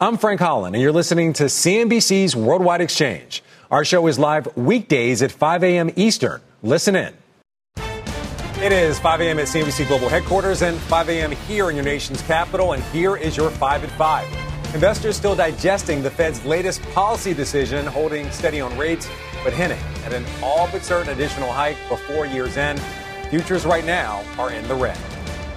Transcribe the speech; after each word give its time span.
I'm 0.00 0.16
Frank 0.16 0.40
Holland, 0.40 0.76
and 0.76 0.82
you're 0.82 0.92
listening 0.92 1.32
to 1.34 1.44
CNBC's 1.46 2.36
Worldwide 2.36 2.80
Exchange. 2.80 3.42
Our 3.68 3.84
show 3.84 4.06
is 4.06 4.16
live 4.16 4.46
weekdays 4.56 5.22
at 5.22 5.32
5 5.32 5.64
a.m. 5.64 5.90
Eastern. 5.96 6.40
Listen 6.62 6.94
in. 6.94 7.12
It 8.62 8.70
is 8.70 9.00
5 9.00 9.20
a.m. 9.22 9.40
at 9.40 9.48
CNBC 9.48 9.88
Global 9.88 10.08
Headquarters 10.08 10.62
and 10.62 10.78
5 10.78 11.08
a.m. 11.08 11.32
here 11.32 11.68
in 11.68 11.74
your 11.74 11.84
nation's 11.84 12.22
capital, 12.22 12.74
and 12.74 12.82
here 12.84 13.16
is 13.16 13.36
your 13.36 13.50
5 13.50 13.82
at 13.82 13.90
5. 13.90 14.72
Investors 14.72 15.16
still 15.16 15.34
digesting 15.34 16.00
the 16.00 16.10
Fed's 16.10 16.44
latest 16.44 16.80
policy 16.92 17.34
decision, 17.34 17.84
holding 17.84 18.30
steady 18.30 18.60
on 18.60 18.78
rates, 18.78 19.08
but 19.42 19.52
hinting 19.52 19.80
at 20.04 20.12
an 20.12 20.24
all 20.44 20.68
but 20.70 20.84
certain 20.84 21.12
additional 21.12 21.50
hike 21.50 21.76
before 21.88 22.24
year's 22.24 22.56
end. 22.56 22.80
Futures 23.30 23.66
right 23.66 23.84
now 23.84 24.22
are 24.38 24.52
in 24.52 24.66
the 24.68 24.76
red. 24.76 24.96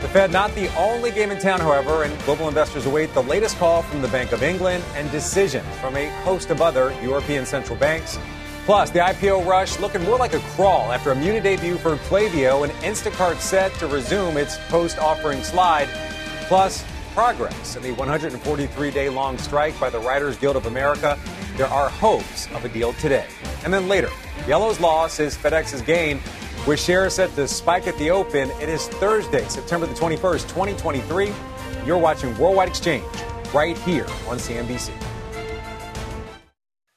The 0.01 0.07
Fed 0.07 0.31
not 0.31 0.53
the 0.55 0.67
only 0.75 1.11
game 1.11 1.29
in 1.29 1.39
town, 1.39 1.59
however, 1.59 2.03
and 2.03 2.19
global 2.23 2.47
investors 2.47 2.87
await 2.87 3.13
the 3.13 3.21
latest 3.21 3.57
call 3.59 3.83
from 3.83 4.01
the 4.01 4.07
Bank 4.07 4.31
of 4.31 4.41
England 4.41 4.83
and 4.95 5.09
decision 5.11 5.63
from 5.79 5.95
a 5.95 6.09
host 6.23 6.49
of 6.49 6.59
other 6.59 6.91
European 7.03 7.45
central 7.45 7.77
banks. 7.77 8.17
Plus, 8.65 8.89
the 8.89 8.97
IPO 8.97 9.45
rush 9.45 9.79
looking 9.79 10.01
more 10.03 10.17
like 10.17 10.33
a 10.33 10.39
crawl 10.55 10.91
after 10.91 11.11
a 11.11 11.15
muni 11.15 11.39
debut 11.39 11.77
for 11.77 11.97
Klaviyo 11.97 12.63
and 12.63 12.73
Instacart 12.83 13.37
set 13.37 13.71
to 13.75 13.85
resume 13.85 14.37
its 14.37 14.57
post-offering 14.69 15.43
slide. 15.43 15.87
Plus, 16.47 16.83
progress 17.13 17.75
in 17.75 17.83
the 17.83 17.91
143-day 17.93 19.07
long 19.09 19.37
strike 19.37 19.79
by 19.79 19.91
the 19.91 19.99
Writers 19.99 20.35
Guild 20.35 20.55
of 20.55 20.65
America. 20.65 21.17
There 21.57 21.67
are 21.67 21.89
hopes 21.89 22.47
of 22.55 22.65
a 22.65 22.69
deal 22.69 22.93
today. 22.93 23.27
And 23.63 23.71
then 23.71 23.87
later, 23.87 24.09
Yellow's 24.47 24.79
loss 24.79 25.19
is 25.19 25.37
FedEx's 25.37 25.83
gain 25.83 26.19
with 26.67 26.79
shares 26.79 27.15
set 27.15 27.33
to 27.35 27.47
spike 27.47 27.87
at 27.87 27.97
the 27.97 28.11
open, 28.11 28.51
it 28.61 28.69
is 28.69 28.87
Thursday, 28.87 29.47
September 29.47 29.87
the 29.87 29.95
21st, 29.95 30.41
2023. 30.43 31.31
You're 31.85 31.97
watching 31.97 32.37
Worldwide 32.37 32.67
Exchange 32.67 33.05
right 33.53 33.77
here 33.79 34.05
on 34.27 34.37
CNBC. 34.37 34.91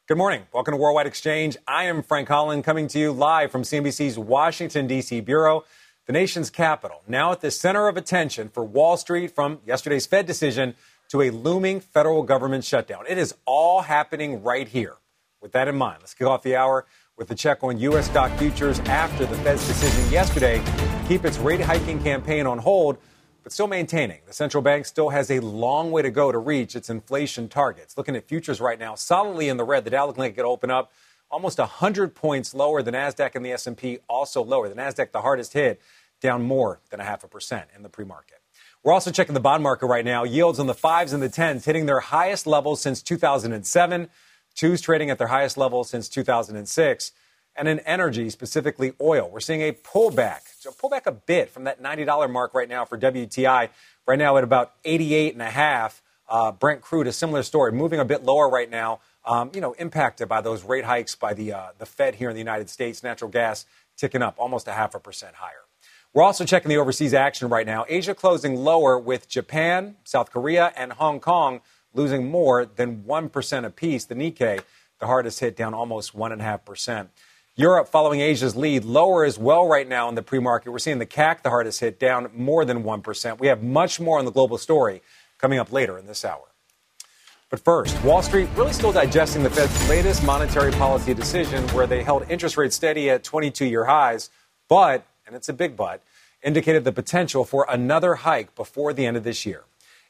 Good 0.07 0.19
morning. 0.19 0.43
Welcome 0.53 0.73
to 0.73 0.77
Worldwide 0.77 1.07
Exchange. 1.07 1.57
I 1.67 1.85
am 1.85 2.03
Frank 2.03 2.29
Holland 2.29 2.63
coming 2.63 2.89
to 2.89 2.99
you 2.99 3.11
live 3.11 3.51
from 3.51 3.63
CNBC's 3.63 4.19
Washington, 4.19 4.87
D.C. 4.87 5.21
Bureau, 5.23 5.65
the 6.07 6.13
nation's 6.13 6.51
capital, 6.51 7.01
now 7.09 7.33
at 7.33 7.41
the 7.41 7.51
center 7.51 7.89
of 7.89 7.97
attention 7.97 8.51
for 8.51 8.63
Wall 8.63 8.99
Street 8.99 9.35
from 9.35 9.61
yesterday's 9.65 10.05
Fed 10.05 10.27
decision 10.27 10.75
to 11.09 11.23
a 11.23 11.31
looming 11.31 11.81
federal 11.81 12.23
government 12.23 12.65
shutdown. 12.65 13.05
It 13.09 13.17
is 13.17 13.35
all 13.47 13.81
happening 13.81 14.43
right 14.43 14.69
here. 14.69 14.97
With 15.41 15.53
that 15.53 15.69
in 15.69 15.77
mind, 15.77 15.99
let's 16.01 16.13
kick 16.13 16.27
off 16.27 16.43
the 16.43 16.57
hour 16.57 16.85
with 17.17 17.29
the 17.29 17.35
check 17.35 17.63
on 17.63 17.79
U.S. 17.79 18.07
stock 18.07 18.37
futures 18.39 18.81
after 18.81 19.25
the 19.25 19.37
Fed's 19.37 19.67
decision 19.67 20.11
yesterday 20.11 20.59
to 20.59 21.05
keep 21.07 21.25
its 21.25 21.39
rate 21.39 21.61
hiking 21.61 22.03
campaign 22.03 22.45
on 22.45 22.59
hold, 22.59 22.99
but 23.45 23.53
still 23.53 23.69
maintaining. 23.69 24.21
The 24.27 24.33
central 24.33 24.63
bank 24.63 24.85
still 24.85 25.11
has 25.11 25.31
a 25.31 25.39
long 25.39 25.93
way 25.93 26.03
to 26.03 26.11
go 26.11 26.33
to 26.33 26.39
reach 26.39 26.75
its 26.75 26.91
inflation 26.91 27.49
targets. 27.49 27.97
Looking 27.97 28.17
at 28.17 28.27
futures 28.27 28.61
right 28.61 28.79
now, 28.79 28.97
solidly 28.97 29.49
in 29.49 29.59
the 29.59 29.65
red. 29.65 29.85
The 29.85 29.91
Dow 29.91 30.07
looking 30.07 30.23
like 30.23 30.33
it 30.33 30.37
could 30.37 30.45
open 30.45 30.73
up 30.73 30.93
almost 31.31 31.59
100 31.59 32.17
points 32.17 32.53
lower. 32.53 32.83
The 32.83 32.93
Nasdaq 32.93 33.37
and 33.37 33.47
the 33.47 33.53
S&P 33.53 33.99
also 34.09 34.43
lower. 34.43 34.69
The 34.69 34.75
Nasdaq 34.75 35.13
the 35.13 35.23
hardest 35.23 35.53
hit, 35.53 35.81
down 36.21 36.43
more 36.43 36.81
than 36.91 36.99
a 36.99 37.05
half 37.05 37.23
a 37.23 37.29
percent 37.29 37.69
in 37.77 37.83
the 37.83 37.89
pre-market. 37.89 38.41
We're 38.83 38.93
also 38.93 39.11
checking 39.11 39.35
the 39.35 39.41
bond 39.41 39.63
market 39.63 39.87
right 39.87 40.05
now. 40.05 40.25
Yields 40.25 40.59
on 40.59 40.67
the 40.67 40.75
fives 40.75 41.13
and 41.13 41.23
the 41.23 41.29
tens 41.29 41.65
hitting 41.65 41.87
their 41.87 42.01
highest 42.01 42.47
levels 42.47 42.81
since 42.81 43.03
2007. 43.03 44.09
Two's 44.55 44.81
trading 44.81 45.11
at 45.11 45.19
their 45.19 45.29
highest 45.29 45.57
level 45.57 45.85
since 45.85 46.09
2006. 46.09 47.13
And 47.57 47.69
in 47.69 47.79
energy, 47.81 48.31
specifically 48.31 48.95
oil, 49.01 49.31
we're 49.33 49.41
seeing 49.41 49.61
a 49.61 49.73
pullback. 49.73 50.41
So 50.59 50.73
pull 50.73 50.91
back 50.91 51.07
a 51.07 51.13
bit 51.13 51.51
from 51.51 51.65
that 51.65 51.83
$90 51.83 52.31
mark 52.31 52.53
right 52.55 52.69
now 52.69 52.85
for 52.85 52.99
WTI. 52.99 53.69
Right 54.07 54.19
now 54.19 54.37
at 54.37 54.45
about 54.45 54.73
88 54.85 55.35
and 55.35 55.43
a 55.43 55.51
half. 55.51 56.03
Uh, 56.29 56.53
Brent 56.53 56.81
crude, 56.81 57.07
a 57.07 57.13
similar 57.13 57.43
story, 57.43 57.71
moving 57.73 58.01
a 58.01 58.05
bit 58.05 58.25
lower 58.25 58.49
right 58.49 58.71
now. 58.71 59.01
Um, 59.27 59.51
you 59.55 59.61
know, 59.61 59.73
impacted 59.75 60.29
by 60.29 60.41
those 60.41 60.65
rate 60.65 60.85
hikes 60.85 61.15
by 61.15 61.33
the 61.35 61.53
uh, 61.53 61.69
the 61.79 61.87
Fed 61.87 62.15
here 62.17 62.29
in 62.29 62.35
the 62.35 62.41
United 62.41 62.69
States. 62.69 63.03
Natural 63.03 63.31
gas 63.31 63.67
ticking 63.97 64.23
up 64.23 64.35
almost 64.39 64.69
a 64.69 64.73
half 64.73 64.95
a 64.95 65.01
percent 65.01 65.37
higher. 65.37 65.65
We're 66.13 66.23
also 66.23 66.45
checking 66.45 66.69
the 66.69 66.77
overseas 66.77 67.13
action 67.13 67.49
right 67.49 67.67
now. 67.67 67.85
Asia 67.89 68.15
closing 68.15 68.55
lower 68.57 68.99
with 68.99 69.29
Japan, 69.29 69.97
South 70.05 70.31
Korea, 70.31 70.73
and 70.77 70.93
Hong 70.93 71.21
Kong 71.21 71.61
losing 71.95 72.31
more 72.31 72.67
than 72.67 73.03
1% 73.05 73.65
apiece. 73.65 74.05
The 74.05 74.15
Nikkei, 74.15 74.61
the 74.99 75.07
hardest 75.07 75.41
hit, 75.41 75.57
down 75.57 75.73
almost 75.73 76.17
1.5%. 76.17 77.09
Europe, 77.57 77.89
following 77.89 78.21
Asia's 78.21 78.57
lead, 78.57 78.85
lower 78.85 79.25
as 79.25 79.39
well 79.39 79.67
right 79.69 79.89
now 79.89 80.09
in 80.09 80.17
the 80.17 80.23
pre 80.23 80.41
market. 80.41 80.73
We're 80.73 80.81
seeing 80.81 80.99
the 80.99 81.07
CAC, 81.07 81.43
the 81.43 81.51
hardest 81.51 81.79
hit, 81.79 82.01
down 82.01 82.31
more 82.35 82.65
than 82.65 82.83
1%. 82.83 83.39
We 83.39 83.47
have 83.47 83.63
much 83.63 84.01
more 84.01 84.19
on 84.19 84.25
the 84.25 84.33
global 84.33 84.59
story 84.59 85.03
coming 85.39 85.61
up 85.61 85.73
later 85.73 85.97
in 85.97 86.07
this 86.07 86.25
hour. 86.25 86.43
But 87.51 87.61
first, 87.61 88.03
Wall 88.03 88.23
Street 88.23 88.49
really 88.57 88.73
still 88.73 88.91
digesting 88.91 89.45
the 89.45 89.51
Fed's 89.51 89.89
latest 89.89 90.25
monetary 90.25 90.73
policy 90.73 91.15
decision 91.15 91.63
where 91.69 91.87
they 91.87 92.03
held 92.03 92.29
interest 92.29 92.57
rates 92.57 92.75
steady 92.75 93.09
at 93.09 93.23
22 93.23 93.67
year 93.67 93.85
highs, 93.85 94.31
but, 94.69 95.07
and 95.25 95.37
it's 95.37 95.49
a 95.49 95.53
big 95.53 95.77
but, 95.77 96.03
indicated 96.43 96.83
the 96.83 96.91
potential 96.91 97.45
for 97.45 97.65
another 97.69 98.17
hike 98.17 98.57
before 98.57 98.93
the 98.93 99.07
end 99.07 99.17
of 99.17 99.23
this 99.23 99.47
year. 99.47 99.63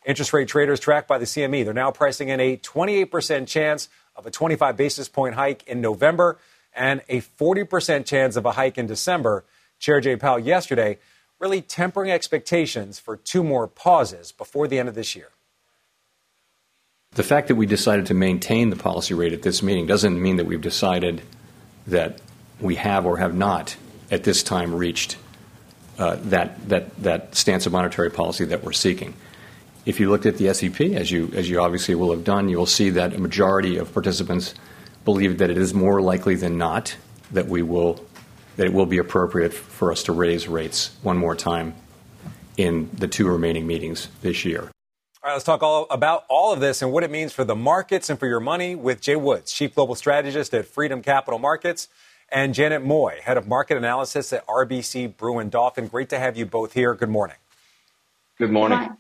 Interest 0.05 0.33
rate 0.33 0.49
traders 0.49 0.81
tracked 0.81 1.09
by 1.09 1.19
the 1.19 1.25
CME, 1.25 1.65
they're 1.65 1.73
now 1.73 1.91
pricing 1.91 2.29
in 2.29 2.41
a 2.41 2.57
28% 2.59 3.47
chance 3.47 3.89
of 4.17 4.27
a 4.27 4.31
25 4.31 4.77
basis 4.77 5.09
point 5.09 5.35
hike 5.35 5.67
in 5.67 5.81
November 5.81 6.39
and 6.75 7.03
a 7.09 7.21
40% 7.21 8.05
chance 8.05 8.37
of 8.37 8.45
a 8.45 8.53
hike 8.53 8.77
in 8.79 8.87
December. 8.87 9.45
Chair 9.79 10.01
Jay 10.01 10.17
Powell 10.17 10.39
yesterday 10.39 10.99
really 11.39 11.61
tempering 11.61 12.11
expectations 12.11 12.99
for 12.99 13.17
two 13.17 13.43
more 13.43 13.67
pauses 13.67 14.33
before 14.33 14.69
the 14.69 14.79
end 14.79 14.89
of 14.89 14.95
this 14.95 15.15
year. 15.17 15.29
The 17.13 17.23
fact 17.23 17.49
that 17.49 17.55
we 17.55 17.67
decided 17.67 18.07
to 18.07 18.15
maintain 18.15 18.71
the 18.71 18.77
policy 18.77 19.15
rate 19.15 19.33
at 19.33 19.43
this 19.43 19.63
meeting 19.63 19.87
doesn't 19.87 20.21
mean 20.21 20.37
that 20.37 20.47
we've 20.47 20.61
decided 20.61 21.23
that 21.87 22.21
we 22.61 22.77
have 22.77 23.07
or 23.07 23.19
have 23.19 23.35
not 23.35 23.77
at 24.11 24.25
this 24.25 24.43
time 24.43 24.75
reached 24.75 25.17
uh, 25.99 26.17
that, 26.23 26.69
that, 26.69 26.97
that 27.03 27.35
stance 27.35 27.67
of 27.67 27.73
monetary 27.73 28.11
policy 28.11 28.45
that 28.47 28.65
we're 28.65 28.73
seeking. 28.73 29.15
If 29.87 30.01
you 30.01 30.09
looked 30.11 30.27
at 30.27 30.39
the 30.39 30.53
SEP, 30.55 30.81
as 30.81 31.11
you, 31.11 31.31
as 31.35 31.51
you 31.51 31.61
obviously 31.61 31.95
will 31.95 32.11
have 32.11 32.25
done, 32.25 32.49
you 32.49 32.57
will 32.57 32.67
see 32.67 32.91
that 32.91 33.15
a 33.15 33.19
majority 33.19 33.77
of 33.77 33.93
participants 33.93 34.55
believe 35.05 35.39
that 35.39 35.51
it 35.51 35.59
is 35.59 35.75
more 35.75 36.01
likely 36.01 36.35
than 36.35 36.57
not 36.57 36.97
that 37.33 37.47
we 37.47 37.63
will 37.63 38.05
that 38.57 38.67
it 38.67 38.73
will 38.73 38.87
be 38.87 38.99
appropriate 38.99 39.53
for 39.53 39.91
us 39.91 40.05
to 40.05 40.13
raise 40.13 40.47
rates 40.47 40.97
one 41.03 41.17
more 41.17 41.35
time 41.35 41.75
in 42.57 42.89
the 42.95 43.09
two 43.09 43.27
remaining 43.29 43.67
meetings 43.67 44.09
this 44.23 44.45
year. 44.45 44.61
All 44.61 45.31
right, 45.31 45.33
let's 45.33 45.45
talk 45.45 45.63
all 45.63 45.87
about 45.91 46.25
all 46.29 46.53
of 46.53 46.61
this 46.61 46.81
and 46.81 46.93
what 46.93 47.03
it 47.03 47.11
means 47.11 47.33
for 47.33 47.43
the 47.45 47.57
markets 47.57 48.11
and 48.11 48.19
for 48.19 48.29
your 48.29 48.39
money 48.39 48.77
with 48.77 49.01
Jay 49.01 49.17
Woods, 49.17 49.51
Chief 49.53 49.75
Global 49.75 49.97
Strategist 49.97 50.55
at 50.55 50.67
Freedom 50.67 51.03
Capital 51.03 51.41
Markets, 51.41 51.89
and 52.31 52.55
Janet 52.55 52.85
Mui, 52.85 53.19
Head 53.21 53.37
of 53.37 53.49
Market 53.49 53.77
Analysis 53.77 54.33
at 54.33 54.47
RBC 54.47 55.17
Brewin 55.17 55.51
Dolphin. 55.51 55.89
Great 55.89 56.11
to 56.11 56.19
have 56.19 56.37
you 56.37 56.47
both 56.47 56.75
here. 56.75 56.95
Good 56.95 57.09
morning. 57.09 57.37
Good 58.39 58.53
morning. 58.53 58.97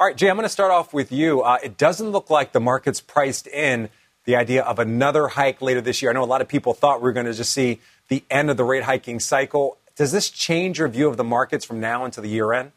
All 0.00 0.06
right, 0.06 0.16
Jay, 0.16 0.30
I'm 0.30 0.36
going 0.36 0.44
to 0.44 0.48
start 0.48 0.70
off 0.70 0.94
with 0.94 1.10
you. 1.10 1.42
Uh, 1.42 1.58
it 1.60 1.76
doesn't 1.76 2.10
look 2.10 2.30
like 2.30 2.52
the 2.52 2.60
market's 2.60 3.00
priced 3.00 3.48
in 3.48 3.88
the 4.26 4.36
idea 4.36 4.62
of 4.62 4.78
another 4.78 5.26
hike 5.26 5.60
later 5.60 5.80
this 5.80 6.00
year. 6.00 6.12
I 6.12 6.14
know 6.14 6.22
a 6.22 6.24
lot 6.24 6.40
of 6.40 6.46
people 6.46 6.72
thought 6.72 7.00
we 7.00 7.06
were 7.06 7.12
going 7.12 7.26
to 7.26 7.32
just 7.32 7.52
see 7.52 7.80
the 8.06 8.22
end 8.30 8.48
of 8.48 8.56
the 8.56 8.62
rate 8.62 8.84
hiking 8.84 9.18
cycle. 9.18 9.76
Does 9.96 10.12
this 10.12 10.30
change 10.30 10.78
your 10.78 10.86
view 10.86 11.08
of 11.08 11.16
the 11.16 11.24
markets 11.24 11.64
from 11.64 11.80
now 11.80 12.04
until 12.04 12.22
the 12.22 12.28
year 12.28 12.52
end? 12.52 12.70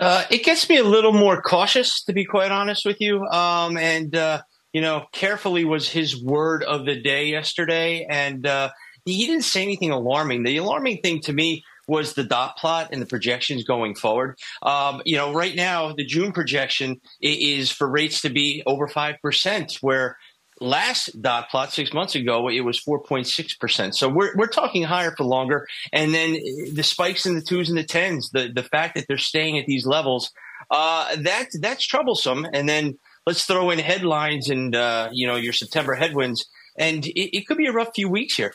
Uh, 0.00 0.24
it 0.30 0.42
gets 0.42 0.66
me 0.66 0.78
a 0.78 0.82
little 0.82 1.12
more 1.12 1.42
cautious, 1.42 2.02
to 2.04 2.14
be 2.14 2.24
quite 2.24 2.50
honest 2.50 2.86
with 2.86 3.02
you. 3.02 3.22
Um, 3.26 3.76
and, 3.76 4.16
uh, 4.16 4.40
you 4.72 4.80
know, 4.80 5.04
carefully 5.12 5.66
was 5.66 5.90
his 5.90 6.24
word 6.24 6.64
of 6.64 6.86
the 6.86 7.02
day 7.02 7.26
yesterday. 7.26 8.06
And 8.08 8.46
uh, 8.46 8.70
he 9.04 9.26
didn't 9.26 9.42
say 9.42 9.62
anything 9.62 9.90
alarming. 9.90 10.44
The 10.44 10.56
alarming 10.56 11.02
thing 11.02 11.20
to 11.24 11.34
me 11.34 11.64
was 11.90 12.14
the 12.14 12.24
dot 12.24 12.56
plot 12.56 12.90
and 12.92 13.02
the 13.02 13.06
projections 13.06 13.64
going 13.64 13.94
forward. 13.96 14.38
Um, 14.62 15.02
you 15.04 15.16
know, 15.16 15.32
right 15.32 15.54
now 15.54 15.92
the 15.92 16.04
June 16.04 16.32
projection 16.32 17.00
is 17.20 17.70
for 17.70 17.90
rates 17.90 18.22
to 18.22 18.30
be 18.30 18.62
over 18.64 18.86
five 18.86 19.16
percent, 19.20 19.78
where 19.80 20.16
last 20.60 21.20
dot 21.20 21.50
plot 21.50 21.72
six 21.72 21.92
months 21.92 22.14
ago 22.14 22.48
it 22.48 22.60
was 22.60 22.80
4.6%. 22.80 23.94
So 23.94 24.08
we're 24.08 24.32
we're 24.36 24.46
talking 24.46 24.84
higher 24.84 25.12
for 25.16 25.24
longer. 25.24 25.66
And 25.92 26.14
then 26.14 26.38
the 26.72 26.82
spikes 26.82 27.26
in 27.26 27.34
the 27.34 27.42
twos 27.42 27.68
and 27.68 27.76
the 27.76 27.84
tens, 27.84 28.30
the 28.30 28.52
the 28.54 28.62
fact 28.62 28.94
that 28.94 29.06
they're 29.08 29.18
staying 29.18 29.58
at 29.58 29.66
these 29.66 29.84
levels, 29.84 30.30
uh, 30.70 31.16
that 31.16 31.48
that's 31.60 31.84
troublesome. 31.84 32.46
And 32.52 32.68
then 32.68 32.98
let's 33.26 33.44
throw 33.44 33.70
in 33.70 33.78
headlines 33.80 34.48
and 34.48 34.76
uh, 34.76 35.08
you 35.12 35.26
know 35.26 35.36
your 35.36 35.52
September 35.52 35.94
headwinds, 35.94 36.46
and 36.78 37.04
it, 37.06 37.36
it, 37.36 37.46
could 37.46 37.56
be 37.56 37.66
a 37.66 37.72
rough 37.72 37.90
few 37.94 38.08
weeks 38.08 38.36
here. 38.36 38.54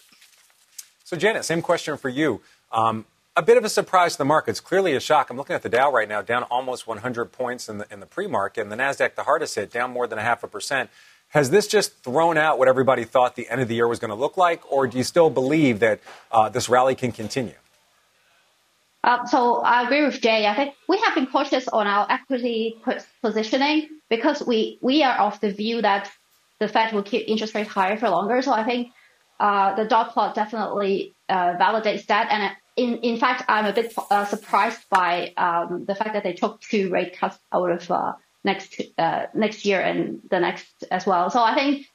So, 1.04 1.16
Janet, 1.18 1.46
same 1.46 1.62
question 1.62 1.98
for 1.98 2.10
you. 2.10 2.42
Um, 2.72 3.06
a 3.38 3.42
bit 3.42 3.58
of 3.58 3.66
a 3.66 3.70
surprise 3.70 4.14
to 4.14 4.18
the 4.20 4.26
markets. 4.26 4.60
Clearly 4.60 4.96
a 4.96 5.00
shock. 5.00 5.30
I'm 5.30 5.38
looking 5.38 5.56
at 5.56 5.62
the 5.62 5.70
Dow 5.70 5.92
right 5.92 6.08
now, 6.08 6.22
down 6.22 6.44
almost 6.44 6.88
100 6.88 7.26
points 7.26 7.68
in 7.68 7.80
the, 7.80 7.88
in 7.92 8.00
the 8.00 8.06
pre-market, 8.06 8.62
and 8.62 8.72
the 8.72 8.78
Nasdaq, 8.78 9.16
the 9.16 9.24
hardest 9.24 9.56
hit, 9.56 9.72
down 9.72 9.92
more 9.92 10.08
than 10.08 10.18
a 10.18 10.22
half 10.22 10.44
a 10.44 10.48
percent. 10.48 10.90
Has 11.30 11.50
this 11.50 11.68
just 11.68 12.02
thrown 12.04 12.38
out 12.38 12.58
what 12.58 12.68
everybody 12.68 13.04
thought 13.04 13.36
the 13.36 13.50
end 13.50 13.60
of 13.60 13.68
the 13.68 13.76
year 13.76 13.88
was 13.88 14.00
going 14.00 14.10
to 14.10 14.16
look 14.16 14.38
like, 14.38 14.72
or 14.72 14.88
do 14.88 14.98
you 14.98 15.04
still 15.04 15.30
believe 15.30 15.80
that 15.80 16.00
uh, 16.32 16.48
this 16.50 16.70
rally 16.70 16.96
can 16.96 17.12
continue? 17.12 17.56
Uh, 19.04 19.26
so 19.26 19.58
I 19.58 19.84
agree 19.84 20.06
with 20.06 20.22
Jay. 20.22 20.48
I 20.48 20.56
think 20.56 20.74
we 20.88 20.98
have 21.00 21.14
been 21.14 21.28
cautious 21.28 21.68
on 21.68 21.88
our 21.88 22.08
equity 22.10 22.78
positioning 23.22 23.90
because 24.10 24.44
we, 24.46 24.80
we 24.82 25.04
are 25.04 25.18
of 25.18 25.40
the 25.42 25.52
view 25.52 25.82
that 25.82 26.10
the 26.60 26.68
Fed 26.68 26.94
will 26.94 27.04
keep 27.04 27.28
interest 27.28 27.54
rates 27.54 27.70
higher 27.70 27.98
for 27.98 28.10
longer. 28.10 28.42
So 28.42 28.54
I 28.54 28.64
think 28.64 28.92
uh, 29.40 29.76
the 29.76 29.86
dot 29.86 30.14
plot 30.14 30.36
definitely 30.36 31.14
uh, 31.28 31.56
validates 31.56 32.06
that. 32.08 32.32
And 32.32 32.56
in, 32.76 32.98
in 32.98 33.18
fact, 33.18 33.44
I'm 33.48 33.66
a 33.66 33.74
bit 33.74 33.94
uh, 34.10 34.26
surprised 34.26 34.82
by 34.90 35.34
um, 35.38 35.86
the 35.86 35.96
fact 35.96 36.14
that 36.14 36.24
they 36.24 36.34
took 36.34 36.62
two 36.62 36.90
rate 36.90 37.18
cuts 37.18 37.38
out 37.52 37.72
of 37.72 37.90
uh, 37.90 38.14
next 38.44 38.82
uh, 38.98 39.28
next 39.34 39.66
year 39.66 39.80
and 39.82 40.22
the 40.30 40.40
next 40.40 40.84
as 40.92 41.06
well. 41.06 41.30
So 41.30 41.42
I 41.42 41.56
think 41.56 41.88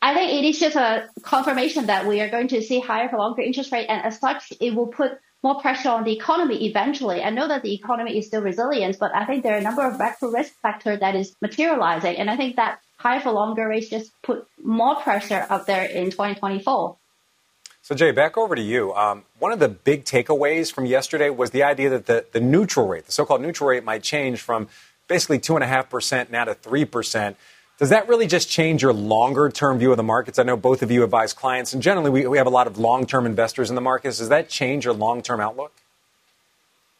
I 0.00 0.14
think 0.14 0.32
it 0.32 0.48
is 0.48 0.58
just 0.58 0.76
a 0.76 1.08
confirmation 1.22 1.86
that 1.86 2.06
we 2.06 2.20
are 2.20 2.28
going 2.28 2.48
to 2.48 2.62
see 2.62 2.80
higher 2.80 3.08
for 3.08 3.18
longer 3.18 3.42
interest 3.42 3.72
rate, 3.72 3.86
and 3.86 4.04
as 4.04 4.18
such, 4.18 4.52
it 4.60 4.74
will 4.74 4.88
put 4.88 5.12
more 5.42 5.60
pressure 5.60 5.90
on 5.90 6.04
the 6.04 6.12
economy 6.16 6.66
eventually. 6.66 7.22
I 7.22 7.28
know 7.28 7.48
that 7.48 7.62
the 7.62 7.74
economy 7.74 8.16
is 8.16 8.26
still 8.26 8.40
resilient, 8.40 8.96
but 8.98 9.14
I 9.14 9.26
think 9.26 9.42
there 9.42 9.54
are 9.54 9.58
a 9.58 9.62
number 9.62 9.86
of 9.86 9.98
macro 9.98 10.30
risk 10.30 10.54
factors 10.62 11.00
that 11.00 11.14
is 11.14 11.36
materializing, 11.42 12.16
and 12.16 12.30
I 12.30 12.36
think 12.36 12.56
that 12.56 12.80
higher 12.98 13.20
for 13.20 13.32
longer 13.32 13.68
rates 13.68 13.90
just 13.90 14.10
put 14.22 14.46
more 14.62 14.96
pressure 14.96 15.46
out 15.50 15.66
there 15.66 15.84
in 15.84 16.10
2024. 16.10 16.96
So, 17.84 17.94
Jay, 17.94 18.12
back 18.12 18.38
over 18.38 18.54
to 18.54 18.62
you. 18.62 18.94
Um, 18.94 19.24
one 19.38 19.52
of 19.52 19.58
the 19.58 19.68
big 19.68 20.06
takeaways 20.06 20.72
from 20.72 20.86
yesterday 20.86 21.28
was 21.28 21.50
the 21.50 21.64
idea 21.64 21.90
that 21.90 22.06
the, 22.06 22.24
the 22.32 22.40
neutral 22.40 22.88
rate, 22.88 23.04
the 23.04 23.12
so 23.12 23.26
called 23.26 23.42
neutral 23.42 23.68
rate, 23.68 23.84
might 23.84 24.02
change 24.02 24.40
from 24.40 24.68
basically 25.06 25.38
2.5% 25.38 26.30
now 26.30 26.46
to 26.46 26.54
3%. 26.54 27.34
Does 27.78 27.90
that 27.90 28.08
really 28.08 28.26
just 28.26 28.48
change 28.48 28.80
your 28.80 28.94
longer 28.94 29.50
term 29.50 29.78
view 29.78 29.90
of 29.90 29.98
the 29.98 30.02
markets? 30.02 30.38
I 30.38 30.44
know 30.44 30.56
both 30.56 30.82
of 30.82 30.90
you 30.90 31.04
advise 31.04 31.34
clients, 31.34 31.74
and 31.74 31.82
generally 31.82 32.08
we, 32.08 32.26
we 32.26 32.38
have 32.38 32.46
a 32.46 32.50
lot 32.50 32.66
of 32.66 32.78
long 32.78 33.04
term 33.04 33.26
investors 33.26 33.68
in 33.68 33.74
the 33.74 33.82
markets. 33.82 34.16
Does 34.16 34.30
that 34.30 34.48
change 34.48 34.86
your 34.86 34.94
long 34.94 35.20
term 35.20 35.40
outlook? 35.40 35.74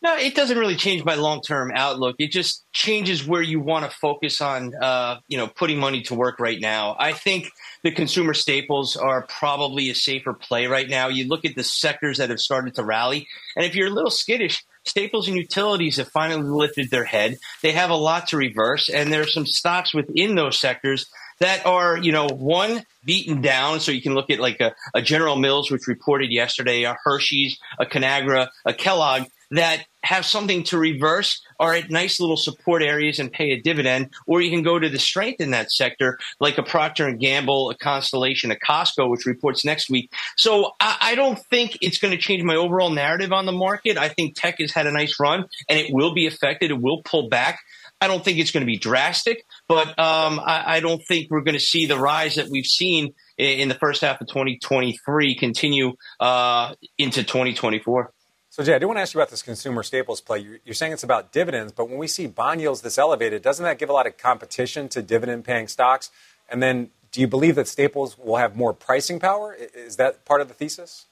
No, 0.05 0.19
it 0.19 0.35
doesn't 0.35 0.59
really 0.59 0.77
change 0.77 1.03
my 1.03 1.15
long 1.15 1.41
term 1.41 1.73
outlook. 1.75 2.17
It 2.19 2.31
just 2.31 2.71
changes 2.73 3.27
where 3.27 3.41
you 3.41 3.59
want 3.59 3.91
to 3.91 3.97
focus 3.97 4.43
on, 4.43 4.75
uh, 4.75 5.17
you 5.29 5.39
know, 5.39 5.47
putting 5.47 5.79
money 5.79 6.03
to 6.03 6.15
work 6.15 6.39
right 6.39 6.61
now. 6.61 6.95
I 6.99 7.13
think 7.13 7.51
the 7.83 7.91
consumer 7.91 8.35
staples 8.35 8.99
are 8.99 9.23
probably 9.23 9.89
a 9.89 9.95
safer 9.95 10.35
play 10.35 10.67
right 10.67 10.91
now. 10.91 11.09
You 11.09 11.27
look 11.27 11.47
at 11.47 11.55
the 11.55 11.65
sectors 11.65 12.19
that 12.19 12.29
have 12.29 12.39
started 12.39 12.75
to 12.75 12.85
rally, 12.85 13.27
and 13.57 13.65
if 13.65 13.75
you're 13.75 13.89
a 13.89 13.95
little 13.95 14.11
skittish, 14.11 14.63
staples 14.85 15.27
and 15.27 15.39
utilities 15.39 15.97
have 15.97 16.09
finally 16.09 16.51
lifted 16.51 16.91
their 16.91 17.05
head. 17.05 17.39
They 17.63 17.73
have 17.73 17.89
a 17.89 17.97
lot 17.97 18.29
to 18.29 18.37
reverse, 18.37 18.91
and 18.91 19.11
there 19.11 19.23
are 19.23 19.27
some 19.27 19.47
stocks 19.47 19.95
within 19.95 20.35
those 20.35 20.61
sectors 20.61 21.07
that 21.41 21.65
are, 21.65 21.97
you 21.97 22.13
know, 22.13 22.29
one 22.29 22.85
beaten 23.07 23.41
down. 23.41 23.81
So 23.81 23.91
you 23.91 24.03
can 24.03 24.15
look 24.15 24.29
at 24.29 24.39
like 24.39 24.61
a, 24.61 24.75
a 24.93 25.01
General 25.01 25.37
Mills, 25.37 25.71
which 25.71 25.87
reported 25.87 26.31
yesterday, 26.31 26.83
a 26.83 26.95
Hershey's, 27.05 27.59
a 27.81 27.87
Conagra, 27.87 28.49
a 28.67 28.75
Kellogg 28.75 29.29
that 29.55 29.85
have 30.03 30.27
something 30.27 30.65
to 30.65 30.79
reverse 30.79 31.41
are 31.61 31.75
at 31.75 31.91
nice 31.91 32.21
little 32.21 32.37
support 32.37 32.83
areas 32.83 33.19
and 33.19 33.33
pay 33.33 33.53
a 33.53 33.61
dividend, 33.61 34.11
or 34.27 34.43
you 34.43 34.51
can 34.51 34.63
go 34.63 34.79
to 34.79 34.89
the 34.89 34.99
strength 34.99 35.41
in 35.41 35.53
that 35.53 35.71
sector, 35.71 36.19
like 36.41 36.59
a 36.59 36.63
Procter 36.63 37.07
and 37.07 37.21
Gamble, 37.21 37.71
a 37.71 37.77
Constellation, 37.77 38.51
a 38.51 38.57
Costco, 38.57 39.09
which 39.09 39.27
reports 39.27 39.65
next 39.65 39.89
week. 39.89 40.13
So 40.37 40.73
I, 40.81 40.97
I 41.01 41.15
don't 41.15 41.39
think 41.51 41.79
it's 41.81 41.99
going 41.99 42.13
to 42.13 42.19
change 42.19 42.43
my 42.43 42.57
overall 42.57 42.91
narrative 42.91 43.33
on 43.33 43.47
the 43.47 43.53
market. 43.53 43.97
I 43.97 44.09
think 44.09 44.35
tech 44.35 44.57
has 44.59 44.73
had 44.73 44.87
a 44.87 44.93
nice 44.93 45.19
run, 45.21 45.47
and 45.69 45.79
it 45.79 45.93
will 45.93 46.15
be 46.15 46.27
affected. 46.27 46.71
It 46.71 46.81
will 46.81 47.03
pull 47.05 47.29
back. 47.29 47.61
I 48.01 48.09
don't 48.09 48.25
think 48.25 48.39
it's 48.39 48.51
going 48.51 48.63
to 48.63 48.67
be 48.67 48.77
drastic, 48.77 49.45
but 49.69 49.89
um, 49.99 50.41
I, 50.41 50.77
I, 50.77 50.81
don't 50.81 51.01
think 51.07 51.31
we're 51.31 51.43
going 51.43 51.55
to 51.55 51.61
see 51.61 51.87
the 51.87 51.99
rise 51.99 52.35
that 52.35 52.49
we've 52.51 52.67
seen 52.67 53.15
in, 53.39 53.61
in 53.61 53.69
the 53.69 53.77
first 53.77 54.03
half 54.03 54.21
of 54.21 54.27
2023 54.27 55.37
continue 55.37 55.95
uh, 56.21 56.75
into 56.99 57.23
2024. 57.23 58.13
So, 58.55 58.63
Jay, 58.63 58.73
I 58.73 58.79
do 58.79 58.87
want 58.87 58.99
to 58.99 59.01
ask 59.03 59.13
you 59.15 59.19
about 59.19 59.31
this 59.31 59.43
consumer 59.43 59.83
staples 59.83 60.21
play. 60.21 60.47
You're 60.65 60.75
saying 60.75 60.93
it's 60.93 61.03
about 61.03 61.33
dividends, 61.33 61.73
but 61.73 61.89
when 61.89 61.99
we 61.99 62.07
see 62.07 62.29
bond 62.29 62.61
yields 62.61 62.83
this 62.83 62.99
elevated, 62.99 63.43
doesn't 63.43 63.65
that 63.65 63.81
give 63.81 63.91
a 63.91 63.93
lot 63.93 64.07
of 64.07 64.17
competition 64.17 64.89
to 64.91 65.03
dividend 65.03 65.45
paying 65.45 65.67
stocks? 65.67 66.13
And 66.49 66.63
then 66.63 66.91
do 67.11 67.21
you 67.21 67.27
believe 67.27 67.57
that 67.57 67.67
staples 67.67 68.17
will 68.17 68.37
have 68.37 68.55
more 68.55 68.73
pricing 68.73 69.19
power? 69.19 69.57
Is 69.75 69.97
that 69.97 70.25
part 70.25 70.41
of 70.41 70.47
the 70.47 70.55
thesis? 70.55 71.07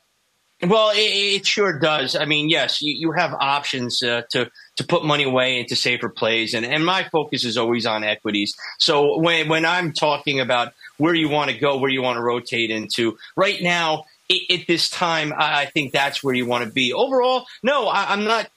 Well, 0.63 0.91
it, 0.91 1.01
it 1.41 1.45
sure 1.45 1.77
does. 1.77 2.15
I 2.15 2.27
mean, 2.27 2.49
yes, 2.49 2.81
you, 2.81 2.95
you 2.95 3.11
have 3.11 3.35
options 3.35 4.05
uh, 4.05 4.23
to 4.31 4.49
to 4.77 4.85
put 4.85 5.05
money 5.05 5.25
away 5.25 5.59
into 5.59 5.75
safer 5.75 6.09
plays, 6.09 6.55
and, 6.55 6.65
and 6.65 6.87
my 6.87 7.09
focus 7.11 7.45
is 7.45 7.59
always 7.59 7.87
on 7.87 8.05
equities. 8.05 8.55
So 8.79 9.19
when 9.19 9.49
when 9.49 9.67
I'm 9.67 9.93
talking 9.93 10.39
about 10.39 10.75
where 10.99 11.15
you 11.15 11.29
want 11.29 11.51
to 11.51 11.59
go, 11.59 11.79
where 11.79 11.91
you 11.91 12.03
want 12.03 12.19
to 12.19 12.23
rotate 12.23 12.71
into, 12.71 13.19
right 13.35 13.61
now 13.61 14.05
at 14.51 14.67
this 14.67 14.91
time, 14.91 15.33
I 15.37 15.67
think 15.67 15.93
that's 15.93 16.23
where 16.23 16.35
you 16.35 16.47
want 16.47 16.65
to 16.65 16.71
be. 16.71 16.93
Overall, 16.93 17.47
no, 17.63 17.89
I, 17.89 18.13
am 18.13 18.25
not 18.25 18.49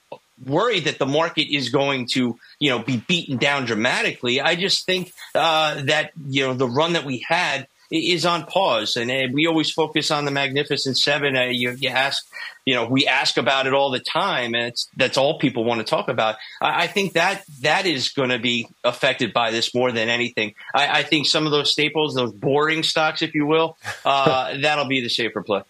worried 0.44 0.86
that 0.86 1.00
the 1.00 1.06
market 1.06 1.54
is 1.54 1.69
going 1.69 2.07
to, 2.13 2.38
you 2.60 2.69
know, 2.69 2.80
be 2.80 2.98
beaten 2.98 3.38
down 3.38 3.66
dramatically. 3.66 4.42
I 4.42 4.56
just 4.56 4.86
think 4.86 5.12
uh, 5.33 5.81
that 5.86 6.12
you 6.27 6.45
know 6.45 6.54
the 6.54 6.68
run 6.68 6.94
that 6.94 7.06
we 7.06 7.25
had 7.27 7.68
is 7.91 8.25
on 8.25 8.45
pause, 8.45 8.95
and 8.95 9.11
uh, 9.11 9.27
we 9.33 9.47
always 9.47 9.71
focus 9.71 10.11
on 10.11 10.25
the 10.25 10.31
Magnificent 10.31 10.97
Seven. 10.97 11.35
Uh, 11.35 11.45
you, 11.45 11.71
you, 11.71 11.89
ask, 11.89 12.25
you 12.65 12.75
know, 12.75 12.87
we 12.87 13.07
ask 13.07 13.37
about 13.37 13.67
it 13.67 13.73
all 13.73 13.91
the 13.91 13.99
time, 13.99 14.55
and 14.55 14.73
that's 14.97 15.17
all 15.17 15.39
people 15.39 15.63
want 15.63 15.79
to 15.79 15.85
talk 15.85 16.07
about. 16.07 16.35
I, 16.61 16.83
I 16.83 16.87
think 16.87 17.13
that 17.13 17.43
that 17.61 17.85
is 17.85 18.09
going 18.09 18.29
to 18.29 18.39
be 18.39 18.67
affected 18.83 19.33
by 19.33 19.51
this 19.51 19.73
more 19.73 19.91
than 19.91 20.09
anything. 20.09 20.53
I, 20.73 20.99
I, 20.99 21.03
think 21.03 21.27
some 21.27 21.45
of 21.45 21.51
those 21.51 21.71
staples, 21.71 22.15
those 22.15 22.33
boring 22.33 22.83
stocks, 22.83 23.21
if 23.21 23.35
you 23.35 23.45
will, 23.45 23.77
uh, 24.03 24.57
that'll 24.61 24.88
be 24.88 25.01
the 25.01 25.09
safer 25.09 25.41
play. 25.41 25.61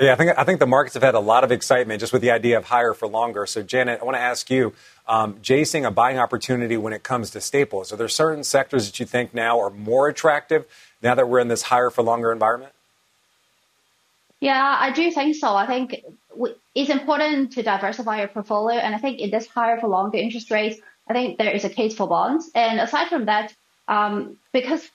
Yeah, 0.00 0.12
I 0.12 0.16
think 0.16 0.36
I 0.36 0.42
think 0.42 0.58
the 0.58 0.66
markets 0.66 0.94
have 0.94 1.04
had 1.04 1.14
a 1.14 1.20
lot 1.20 1.44
of 1.44 1.52
excitement 1.52 2.00
just 2.00 2.12
with 2.12 2.20
the 2.20 2.32
idea 2.32 2.58
of 2.58 2.64
higher 2.64 2.94
for 2.94 3.06
longer. 3.06 3.46
So, 3.46 3.62
Janet, 3.62 4.00
I 4.00 4.04
want 4.04 4.16
to 4.16 4.20
ask 4.20 4.50
you, 4.50 4.72
um, 5.06 5.38
Jay, 5.40 5.64
a 5.72 5.90
buying 5.92 6.18
opportunity 6.18 6.76
when 6.76 6.92
it 6.92 7.04
comes 7.04 7.30
to 7.30 7.40
staples. 7.40 7.92
Are 7.92 7.96
there 7.96 8.08
certain 8.08 8.42
sectors 8.42 8.86
that 8.86 8.98
you 8.98 9.06
think 9.06 9.32
now 9.32 9.60
are 9.60 9.70
more 9.70 10.08
attractive 10.08 10.66
now 11.04 11.14
that 11.14 11.28
we're 11.28 11.38
in 11.38 11.48
this 11.48 11.62
higher 11.62 11.90
for 11.90 12.02
longer 12.02 12.32
environment? 12.32 12.72
Yeah, 14.40 14.76
I 14.80 14.90
do 14.90 15.10
think 15.10 15.36
so. 15.36 15.54
I 15.54 15.66
think 15.66 16.02
it's 16.74 16.90
important 16.90 17.52
to 17.52 17.62
diversify 17.62 18.18
your 18.18 18.28
portfolio, 18.28 18.78
and 18.78 18.94
I 18.94 18.98
think 18.98 19.20
in 19.20 19.30
this 19.30 19.46
higher 19.46 19.78
for 19.78 19.86
longer 19.86 20.18
interest 20.18 20.50
rates, 20.50 20.80
I 21.08 21.12
think 21.12 21.38
there 21.38 21.54
is 21.54 21.64
a 21.64 21.70
case 21.70 21.94
for 21.94 22.08
bonds. 22.08 22.50
And 22.54 22.80
aside 22.80 23.08
from 23.08 23.26
that, 23.26 23.54
um, 23.86 24.38
because 24.52 24.90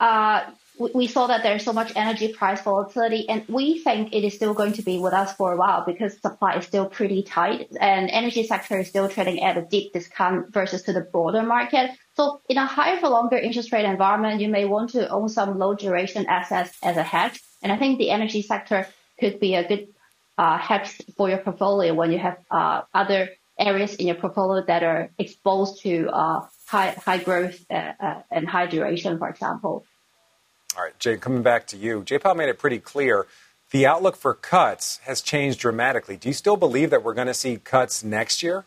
uh, 0.00 0.42
we 0.78 1.06
saw 1.06 1.26
that 1.26 1.42
there's 1.42 1.64
so 1.64 1.72
much 1.72 1.92
energy 1.96 2.32
price 2.32 2.60
volatility, 2.60 3.28
and 3.28 3.44
we 3.48 3.78
think 3.78 4.12
it 4.12 4.24
is 4.24 4.34
still 4.34 4.54
going 4.54 4.74
to 4.74 4.82
be 4.82 4.98
with 4.98 5.12
us 5.12 5.32
for 5.34 5.52
a 5.52 5.56
while 5.56 5.84
because 5.84 6.20
supply 6.20 6.56
is 6.56 6.66
still 6.66 6.86
pretty 6.86 7.22
tight, 7.22 7.68
and 7.80 8.10
energy 8.10 8.46
sector 8.46 8.78
is 8.78 8.88
still 8.88 9.08
trading 9.08 9.42
at 9.42 9.56
a 9.56 9.62
deep 9.62 9.92
discount 9.92 10.52
versus 10.52 10.82
to 10.82 10.92
the 10.92 11.00
broader 11.00 11.42
market. 11.42 11.90
So 12.14 12.40
in 12.48 12.58
a 12.58 12.66
higher 12.66 12.98
for 12.98 13.08
longer 13.08 13.36
interest 13.36 13.72
rate 13.72 13.84
environment, 13.84 14.40
you 14.40 14.48
may 14.48 14.64
want 14.64 14.90
to 14.90 15.08
own 15.08 15.28
some 15.28 15.58
low 15.58 15.74
duration 15.74 16.26
assets 16.26 16.76
as 16.82 16.96
a 16.96 17.02
hedge, 17.02 17.40
and 17.62 17.72
I 17.72 17.78
think 17.78 17.98
the 17.98 18.10
energy 18.10 18.42
sector 18.42 18.86
could 19.18 19.40
be 19.40 19.54
a 19.54 19.66
good 19.66 19.88
uh, 20.38 20.58
hedge 20.58 21.00
for 21.16 21.28
your 21.28 21.38
portfolio 21.38 21.94
when 21.94 22.12
you 22.12 22.18
have 22.18 22.38
uh, 22.50 22.82
other 22.92 23.30
areas 23.58 23.94
in 23.94 24.06
your 24.06 24.16
portfolio 24.16 24.62
that 24.66 24.82
are 24.82 25.10
exposed 25.18 25.80
to 25.82 26.08
uh, 26.08 26.40
high 26.66 26.90
high 26.90 27.18
growth 27.18 27.64
uh, 27.70 27.92
uh, 27.98 28.22
and 28.30 28.48
high 28.48 28.66
duration, 28.66 29.18
for 29.18 29.28
example. 29.28 29.84
All 30.76 30.82
right, 30.82 30.98
Jay, 30.98 31.16
coming 31.16 31.42
back 31.42 31.66
to 31.68 31.76
you. 31.76 32.02
Jay 32.04 32.18
Powell 32.18 32.34
made 32.34 32.50
it 32.50 32.58
pretty 32.58 32.78
clear 32.78 33.26
the 33.70 33.86
outlook 33.86 34.14
for 34.14 34.34
cuts 34.34 34.98
has 35.04 35.22
changed 35.22 35.58
dramatically. 35.58 36.16
Do 36.16 36.28
you 36.28 36.34
still 36.34 36.56
believe 36.56 36.90
that 36.90 37.02
we're 37.02 37.14
going 37.14 37.28
to 37.28 37.34
see 37.34 37.56
cuts 37.56 38.04
next 38.04 38.42
year? 38.42 38.64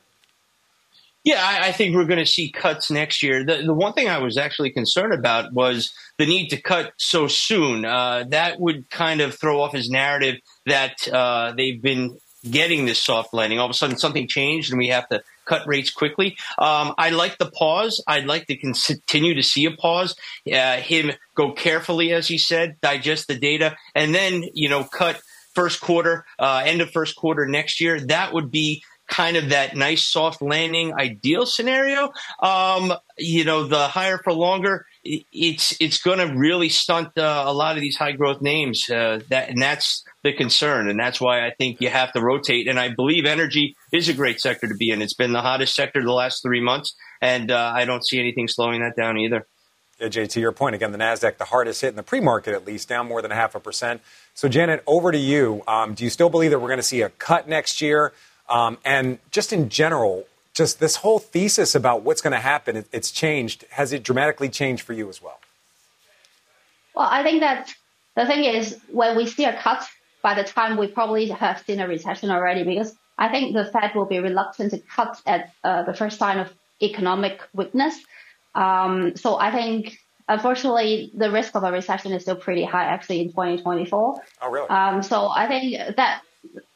Yeah, 1.24 1.42
I, 1.44 1.68
I 1.68 1.72
think 1.72 1.96
we're 1.96 2.06
going 2.06 2.20
to 2.20 2.26
see 2.26 2.52
cuts 2.52 2.90
next 2.90 3.22
year. 3.22 3.46
The, 3.46 3.62
the 3.64 3.74
one 3.74 3.94
thing 3.94 4.10
I 4.10 4.18
was 4.18 4.38
actually 4.38 4.72
concerned 4.72 5.14
about 5.14 5.54
was 5.54 5.94
the 6.18 6.26
need 6.26 6.48
to 6.50 6.62
cut 6.62 6.94
so 6.98 7.28
soon. 7.28 7.86
Uh, 7.86 8.24
that 8.30 8.60
would 8.60 8.90
kind 8.90 9.22
of 9.22 9.38
throw 9.40 9.62
off 9.62 9.74
his 9.74 9.90
narrative 9.90 10.38
that 10.66 11.08
uh, 11.08 11.54
they've 11.56 11.82
been 11.82 12.18
getting 12.50 12.86
this 12.86 13.00
soft 13.00 13.34
landing. 13.34 13.60
All 13.60 13.66
of 13.66 13.72
a 13.72 13.76
sudden, 13.76 13.98
something 13.98 14.28
changed, 14.28 14.72
and 14.72 14.80
we 14.80 14.88
have 14.88 15.08
to 15.10 15.22
cut 15.50 15.68
rates 15.68 15.90
quickly. 15.90 16.38
Um, 16.60 16.94
I 16.98 17.10
like 17.10 17.38
the 17.40 17.50
pause. 17.50 18.04
I'd 18.08 18.28
like 18.28 18.46
to 18.48 18.56
continue 18.56 19.34
to 19.34 19.44
see 19.44 19.66
a 19.66 19.72
pause. 19.72 20.16
Uh, 20.52 20.78
him 20.78 21.12
go 21.36 21.52
carefully, 21.52 22.14
as 22.14 22.28
he 22.28 22.38
said, 22.38 22.80
digest 22.82 23.28
the 23.28 23.36
data, 23.36 23.76
and 23.96 24.14
then 24.14 24.44
you 24.54 24.70
know 24.70 24.84
cut 24.84 25.20
first 25.56 25.82
quarter, 25.82 26.26
uh, 26.38 26.62
end 26.66 26.82
of 26.82 26.92
first 26.92 27.16
quarter 27.16 27.48
next 27.48 27.82
year. 27.82 28.00
That 28.00 28.34
would 28.34 28.52
be 28.52 28.84
kind 29.10 29.38
of 29.38 29.50
that 29.50 29.76
nice 29.76 30.06
soft 30.06 30.42
landing 30.42 30.94
ideal 30.94 31.46
scenario. 31.46 32.12
Um, 32.42 32.94
you 33.18 33.44
know, 33.44 33.68
the 33.68 33.88
higher 33.88 34.20
for 34.20 34.32
longer 34.32 34.86
it's 35.32 35.76
it's 35.80 36.02
going 36.02 36.20
to 36.20 36.36
really 36.36 36.70
stunt 36.70 37.18
uh, 37.18 37.44
a 37.48 37.54
lot 37.54 37.76
of 37.76 37.82
these 37.82 37.98
high 37.98 38.12
growth 38.12 38.42
names. 38.42 38.90
Uh, 38.90 39.20
that 39.30 39.50
and 39.50 39.62
that's 39.62 40.04
the 40.24 40.34
concern, 40.34 40.90
and 40.90 41.00
that's 41.00 41.20
why 41.20 41.46
I 41.46 41.52
think 41.58 41.82
you 41.82 41.90
have 41.90 42.12
to 42.14 42.22
rotate. 42.22 42.68
And 42.68 42.80
I 42.80 42.90
believe 42.90 43.26
energy 43.26 43.76
is 43.92 44.10
a 44.10 44.14
great 44.14 44.40
sector 44.40 44.68
to 44.68 44.76
be 44.76 44.92
in. 44.92 45.02
It's 45.02 45.14
been 45.14 45.34
the 45.34 45.42
hottest 45.42 45.76
sector 45.76 46.04
the 46.04 46.12
last 46.12 46.44
three 46.44 46.62
months, 46.62 46.96
and 47.22 47.52
uh, 47.52 47.72
I 47.76 47.86
don't 47.86 48.06
see 48.06 48.20
anything 48.20 48.48
slowing 48.48 48.82
that 48.82 48.96
down 48.96 49.18
either. 49.18 49.48
Yeah, 50.00 50.08
Jay, 50.08 50.28
to 50.28 50.40
your 50.40 50.54
point, 50.54 50.76
again, 50.76 50.94
the 50.94 50.98
Nasdaq 50.98 51.38
the 51.38 51.46
hardest 51.46 51.82
hit 51.82 51.90
in 51.90 51.96
the 51.96 52.04
pre-market 52.04 52.54
at 52.54 52.66
least, 52.66 52.88
down 52.88 53.08
more 53.08 53.22
than 53.22 53.32
a 53.32 53.36
half 53.36 53.54
a 53.56 53.60
percent. 53.60 54.02
So, 54.34 54.48
Janet, 54.48 54.82
over 54.88 55.12
to 55.12 55.18
you. 55.18 55.62
Um, 55.68 55.94
do 55.94 56.06
you 56.06 56.10
still 56.10 56.30
believe 56.30 56.52
that 56.52 56.60
we're 56.60 56.70
going 56.70 56.78
to 56.78 56.84
see 56.84 57.02
a 57.02 57.10
cut 57.10 57.50
next 57.50 57.82
year? 57.82 58.14
Um, 58.48 58.78
and 58.86 59.20
just 59.32 59.52
in 59.52 59.68
general, 59.70 60.26
just 60.60 60.82
this 60.82 60.98
whole 60.98 61.20
thesis 61.20 61.74
about 61.74 62.04
what's 62.04 62.22
going 62.22 62.34
to 62.34 62.46
happen, 62.54 62.76
it, 62.76 62.88
it's 62.92 63.12
changed. 63.12 63.64
Has 63.72 63.94
it 63.94 64.04
dramatically 64.04 64.50
changed 64.50 64.84
for 64.84 64.92
you 64.92 65.08
as 65.08 65.22
well? 65.22 65.40
Well, 66.94 67.08
I 67.10 67.24
think 67.24 67.40
that 67.40 67.74
the 68.18 68.26
thing 68.26 68.44
is 68.44 68.78
when 68.92 69.16
we 69.16 69.26
see 69.26 69.46
a 69.46 69.56
cut, 69.56 69.82
by 70.22 70.34
the 70.34 70.44
time 70.44 70.78
we 70.78 70.88
probably 70.88 71.30
have 71.30 71.64
seen 71.66 71.80
a 71.80 71.88
recession 71.88 72.30
already, 72.30 72.64
because 72.64 72.94
I 73.18 73.30
think 73.30 73.56
the 73.56 73.66
Fed 73.74 73.96
will 73.96 74.06
be 74.06 74.20
reluctant 74.20 74.72
to 74.72 74.80
cut 74.80 75.22
at 75.26 75.54
uh, 75.64 75.84
the 75.84 75.94
first 75.94 76.20
sign 76.20 76.38
of 76.40 76.52
economic 76.82 77.40
weakness. 77.54 77.96
Um, 78.54 79.16
so 79.16 79.38
I 79.38 79.52
think, 79.52 79.98
unfortunately, 80.28 81.12
the 81.16 81.32
risk 81.32 81.56
of 81.56 81.64
a 81.64 81.72
recession 81.72 82.12
is 82.12 82.24
still 82.24 82.36
pretty 82.36 82.66
high 82.66 82.84
actually 82.84 83.22
in 83.22 83.30
2024. 83.30 84.22
Oh, 84.42 84.52
really? 84.52 84.68
Um, 84.68 85.02
so 85.04 85.30
I 85.30 85.48
think 85.48 85.96
that 85.96 86.22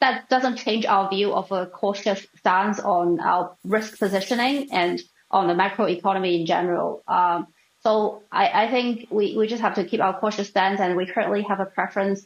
that 0.01 0.29
doesn't 0.29 0.57
change 0.57 0.85
our 0.85 1.09
view 1.09 1.33
of 1.33 1.51
a 1.51 1.65
cautious 1.65 2.25
stance 2.37 2.79
on 2.79 3.19
our 3.19 3.55
risk 3.63 3.97
positioning 3.97 4.71
and 4.71 5.01
on 5.31 5.47
the 5.47 5.53
macroeconomy 5.53 6.41
in 6.41 6.45
general. 6.45 7.01
Um, 7.07 7.47
so 7.81 8.23
I, 8.31 8.65
I 8.65 8.71
think 8.71 9.07
we, 9.09 9.35
we 9.37 9.47
just 9.47 9.61
have 9.61 9.75
to 9.75 9.83
keep 9.83 10.01
our 10.01 10.17
cautious 10.19 10.47
stance, 10.47 10.79
and 10.79 10.95
we 10.95 11.05
currently 11.05 11.41
have 11.43 11.59
a 11.59 11.65
preference 11.65 12.25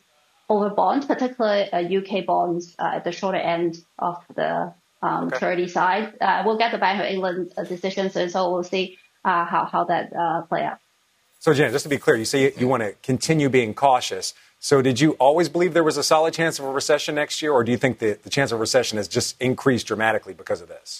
over 0.49 0.69
bonds, 0.69 1.05
particularly 1.05 1.71
uh, 1.71 1.99
UK 1.99 2.25
bonds 2.25 2.75
uh, 2.79 2.91
at 2.95 3.03
the 3.03 3.11
shorter 3.11 3.37
end 3.37 3.77
of 3.97 4.23
the 4.35 4.73
um, 5.01 5.31
okay. 5.33 5.67
side. 5.67 6.13
Uh, 6.21 6.43
we'll 6.45 6.57
get 6.57 6.71
the 6.71 6.77
Bank 6.77 6.99
of 6.99 7.05
England 7.05 7.51
uh, 7.57 7.63
decisions, 7.63 8.15
and 8.15 8.31
so 8.31 8.51
we'll 8.51 8.63
see 8.63 8.97
uh, 9.25 9.45
how 9.45 9.65
how 9.65 9.83
that 9.85 10.13
uh, 10.15 10.41
play 10.43 10.63
out. 10.63 10.79
So, 11.39 11.53
Jen, 11.53 11.71
just 11.71 11.83
to 11.83 11.89
be 11.89 11.97
clear, 11.97 12.15
you 12.15 12.25
say 12.25 12.43
you, 12.43 12.51
you 12.57 12.67
want 12.67 12.83
to 12.83 12.93
continue 13.03 13.49
being 13.49 13.73
cautious. 13.73 14.33
So, 14.59 14.81
did 14.81 14.99
you 14.99 15.11
always 15.13 15.49
believe 15.49 15.73
there 15.73 15.83
was 15.83 15.97
a 15.97 16.03
solid 16.03 16.33
chance 16.33 16.57
of 16.57 16.65
a 16.65 16.71
recession 16.71 17.15
next 17.15 17.41
year, 17.41 17.51
or 17.51 17.63
do 17.63 17.71
you 17.71 17.77
think 17.77 17.99
that 17.99 18.23
the 18.23 18.29
chance 18.29 18.51
of 18.51 18.59
recession 18.59 18.97
has 18.97 19.07
just 19.07 19.39
increased 19.39 19.87
dramatically 19.87 20.33
because 20.33 20.61
of 20.61 20.67
this? 20.67 20.99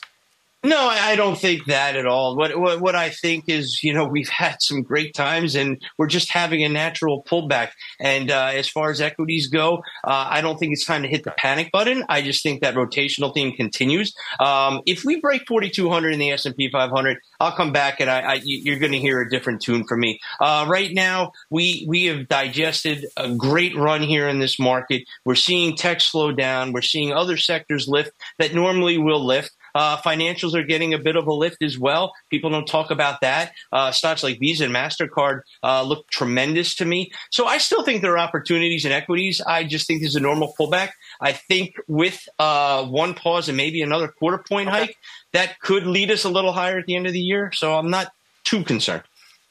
No, 0.67 0.89
I 0.89 1.15
don't 1.15 1.37
think 1.37 1.63
that 1.67 1.95
at 1.95 2.05
all. 2.05 2.35
What, 2.35 2.59
what, 2.59 2.81
what 2.81 2.93
I 2.93 3.09
think 3.09 3.45
is, 3.47 3.81
you 3.83 3.93
know, 3.93 4.03
we've 4.03 4.27
had 4.27 4.57
some 4.59 4.81
great 4.81 5.13
times, 5.13 5.55
and 5.55 5.81
we're 5.97 6.07
just 6.07 6.29
having 6.29 6.61
a 6.61 6.67
natural 6.67 7.23
pullback. 7.23 7.69
And 8.01 8.29
uh, 8.29 8.51
as 8.53 8.67
far 8.67 8.91
as 8.91 8.99
equities 8.99 9.47
go, 9.47 9.77
uh, 10.03 10.27
I 10.29 10.41
don't 10.41 10.57
think 10.57 10.73
it's 10.73 10.85
time 10.85 11.03
to 11.03 11.07
hit 11.07 11.23
the 11.23 11.31
panic 11.31 11.71
button. 11.71 12.03
I 12.09 12.21
just 12.21 12.43
think 12.43 12.59
that 12.61 12.75
rotational 12.75 13.33
theme 13.33 13.53
continues. 13.53 14.13
Um, 14.41 14.81
if 14.85 15.05
we 15.05 15.21
break 15.21 15.47
4,200 15.47 16.13
in 16.13 16.19
the 16.19 16.31
S 16.31 16.45
and 16.45 16.53
P 16.53 16.69
500, 16.69 17.17
I'll 17.39 17.53
come 17.53 17.71
back, 17.71 18.01
and 18.01 18.09
I, 18.09 18.33
I 18.33 18.41
you're 18.43 18.79
going 18.79 18.91
to 18.91 18.99
hear 18.99 19.21
a 19.21 19.29
different 19.29 19.61
tune 19.61 19.85
from 19.85 20.01
me. 20.01 20.19
Uh, 20.41 20.65
right 20.67 20.93
now, 20.93 21.31
we 21.49 21.85
we 21.87 22.07
have 22.07 22.27
digested 22.27 23.05
a 23.15 23.33
great 23.33 23.73
run 23.77 24.01
here 24.01 24.27
in 24.27 24.39
this 24.39 24.59
market. 24.59 25.03
We're 25.23 25.35
seeing 25.35 25.77
tech 25.77 26.01
slow 26.01 26.33
down. 26.33 26.73
We're 26.73 26.81
seeing 26.81 27.13
other 27.13 27.37
sectors 27.37 27.87
lift 27.87 28.11
that 28.37 28.53
normally 28.53 28.97
will 28.97 29.25
lift. 29.25 29.51
Uh, 29.77 29.95
financials 29.97 30.55
are 30.55 30.63
getting 30.63 30.95
a 30.95 30.97
bit 30.97 31.15
of 31.15 31.27
a 31.27 31.33
lift 31.33 31.61
as 31.61 31.77
well. 31.77 32.11
People 32.31 32.49
don't 32.49 32.65
talk 32.65 32.89
about 32.89 33.21
that. 33.21 33.51
Uh, 33.71 33.91
stocks 33.91 34.23
like 34.23 34.39
Visa 34.39 34.65
and 34.65 34.73
MasterCard 34.73 35.41
uh, 35.61 35.83
look 35.83 36.07
tremendous 36.09 36.73
to 36.75 36.85
me. 36.85 37.11
So 37.29 37.45
I 37.45 37.59
still 37.59 37.83
think 37.83 38.01
there 38.01 38.13
are 38.13 38.17
opportunities 38.17 38.85
in 38.85 38.91
equities. 38.91 39.39
I 39.39 39.65
just 39.65 39.85
think 39.85 40.01
there's 40.01 40.15
a 40.15 40.19
normal 40.19 40.55
pullback. 40.59 40.89
I 41.21 41.33
think 41.33 41.75
with 41.87 42.27
uh, 42.39 42.85
one 42.85 43.13
pause 43.13 43.49
and 43.49 43.55
maybe 43.55 43.83
another 43.83 44.07
quarter 44.07 44.39
point 44.39 44.67
okay. 44.69 44.77
hike, 44.77 44.97
that 45.33 45.59
could 45.59 45.85
lead 45.85 46.09
us 46.09 46.23
a 46.23 46.29
little 46.29 46.53
higher 46.53 46.79
at 46.79 46.87
the 46.87 46.95
end 46.95 47.05
of 47.05 47.13
the 47.13 47.21
year. 47.21 47.51
So 47.53 47.77
I'm 47.77 47.91
not 47.91 48.11
too 48.43 48.63
concerned. 48.63 49.03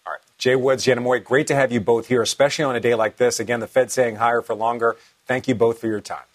All 0.05 0.13
right. 0.13 0.23
Jay 0.39 0.57
Woods, 0.57 0.85
Janet 0.85 1.05
Mui, 1.05 1.23
great 1.23 1.47
to 1.47 1.55
have 1.55 1.71
you 1.71 1.79
both 1.81 2.09
here, 2.09 2.23
especially 2.23 2.65
on 2.65 2.75
a 2.75 2.81
day 2.81 2.97
like 2.97 3.17
this. 3.17 3.39
Again, 3.39 3.61
the 3.61 3.69
Fed 3.69 3.93
saying 3.93 4.17
higher 4.17 4.43
for 4.43 4.57
longer. 4.57 4.97
Thank 5.27 5.47
you 5.47 5.55
both 5.55 5.79
for 5.79 5.87
your 5.87 6.01
time. 6.01 6.27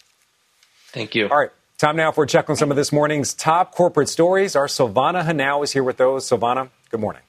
Thank 0.92 1.14
you. 1.14 1.28
All 1.28 1.38
right. 1.38 1.50
Time 1.82 1.96
now 1.96 2.12
for 2.12 2.22
a 2.22 2.28
check 2.28 2.48
on 2.48 2.54
some 2.54 2.70
of 2.70 2.76
this 2.76 2.92
morning's 2.92 3.34
top 3.34 3.74
corporate 3.74 4.08
stories. 4.08 4.54
Our 4.54 4.68
Silvana 4.68 5.24
Henao 5.24 5.64
is 5.64 5.72
here 5.72 5.82
with 5.82 5.96
those. 5.96 6.24
Silvana, 6.30 6.70
good 6.90 7.00
morning. 7.00 7.22